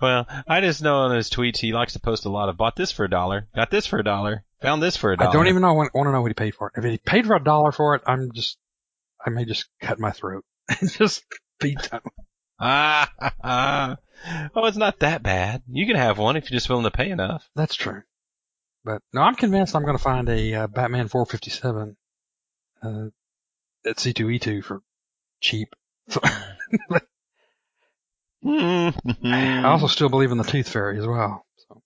Well, 0.00 0.28
I 0.46 0.60
just 0.60 0.80
know 0.80 0.98
on 0.98 1.16
his 1.16 1.28
tweets 1.28 1.58
he 1.58 1.72
likes 1.72 1.94
to 1.94 2.00
post 2.00 2.24
a 2.24 2.28
lot 2.28 2.48
of 2.48 2.56
bought 2.56 2.76
this 2.76 2.92
for 2.92 3.04
a 3.04 3.10
dollar, 3.10 3.48
got 3.56 3.72
this 3.72 3.86
for 3.86 3.98
a 3.98 4.04
dollar, 4.04 4.44
found 4.62 4.80
this 4.80 4.96
for 4.96 5.10
a 5.10 5.16
dollar. 5.16 5.30
I 5.30 5.32
don't 5.32 5.48
even 5.48 5.62
know 5.62 5.74
want, 5.74 5.92
want 5.92 6.06
to 6.06 6.12
know 6.12 6.22
what 6.22 6.30
he 6.30 6.34
paid 6.34 6.54
for 6.54 6.68
it. 6.68 6.78
If 6.78 6.84
he 6.84 6.98
paid 6.98 7.26
for 7.26 7.34
a 7.34 7.42
dollar 7.42 7.72
for 7.72 7.96
it, 7.96 8.02
I'm 8.06 8.30
just 8.32 8.58
I 9.24 9.30
may 9.30 9.44
just 9.44 9.66
cut 9.82 9.98
my 9.98 10.12
throat 10.12 10.44
and 10.80 10.88
just 10.88 11.24
be 11.58 11.74
done. 11.74 12.02
Oh, 14.54 14.66
it's 14.66 14.76
not 14.76 14.98
that 14.98 15.22
bad. 15.22 15.62
You 15.68 15.86
can 15.86 15.94
have 15.94 16.18
one 16.18 16.36
if 16.36 16.50
you're 16.50 16.56
just 16.58 16.68
willing 16.68 16.84
to 16.84 16.90
pay 16.90 17.08
enough. 17.10 17.48
That's 17.54 17.76
true. 17.76 18.02
But 18.84 19.00
no, 19.12 19.22
I'm 19.22 19.36
convinced 19.36 19.76
I'm 19.76 19.84
going 19.84 19.96
to 19.96 20.02
find 20.02 20.28
a 20.28 20.54
uh, 20.54 20.66
Batman 20.66 21.06
457 21.08 21.96
uh, 22.82 23.04
at 23.86 23.96
C2E2 23.96 24.64
for 24.64 24.82
cheap. 25.40 25.68
So, 26.08 26.20
I 28.44 29.62
also 29.64 29.86
still 29.86 30.08
believe 30.08 30.32
in 30.32 30.38
the 30.38 30.44
Tooth 30.44 30.68
Fairy 30.68 30.98
as 30.98 31.06
well. 31.06 31.44
So, 31.68 31.80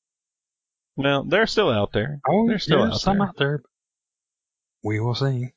well, 0.96 1.24
they're 1.24 1.46
still 1.46 1.68
out 1.70 1.92
there. 1.92 2.20
oh, 2.28 2.48
They're 2.48 2.58
still 2.58 2.80
there's 2.82 2.94
out 2.94 3.00
some 3.00 3.18
there. 3.18 3.28
out 3.28 3.36
there. 3.36 3.62
We 4.82 5.00
will 5.00 5.14
see. 5.14 5.52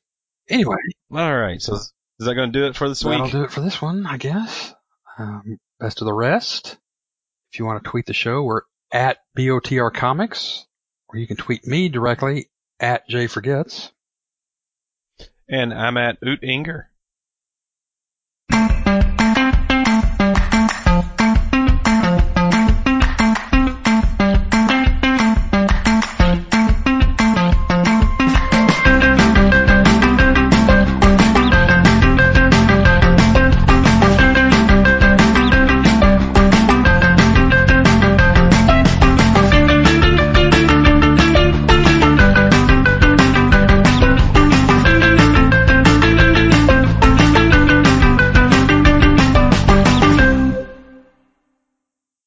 Anyway, 0.48 0.76
All 1.10 1.36
right, 1.38 1.60
so 1.60 1.74
is 1.76 1.92
that 2.18 2.34
going 2.34 2.52
to 2.52 2.58
do 2.58 2.66
it 2.66 2.76
for 2.76 2.88
this 2.88 3.02
week? 3.04 3.14
that'll 3.14 3.30
do 3.30 3.44
it 3.44 3.50
for 3.50 3.60
this 3.62 3.80
one, 3.82 4.06
I 4.06 4.16
guess. 4.18 4.74
Um, 5.18 5.58
best 5.80 6.00
of 6.00 6.06
the 6.06 6.12
rest. 6.12 6.76
If 7.52 7.58
you 7.58 7.64
want 7.64 7.82
to 7.82 7.90
tweet 7.90 8.06
the 8.06 8.12
show, 8.12 8.42
we're 8.42 8.62
at 8.92 9.18
BOTR 9.36 9.92
Comics, 9.92 10.66
or 11.08 11.18
you 11.18 11.26
can 11.26 11.36
tweet 11.36 11.66
me 11.66 11.88
directly 11.88 12.50
at 12.80 13.08
Jay 13.08 13.26
Forgets. 13.26 13.92
And 15.48 15.72
I'm 15.72 15.96
at 15.96 16.18
Oot 16.26 16.42
Inger. 16.42 16.90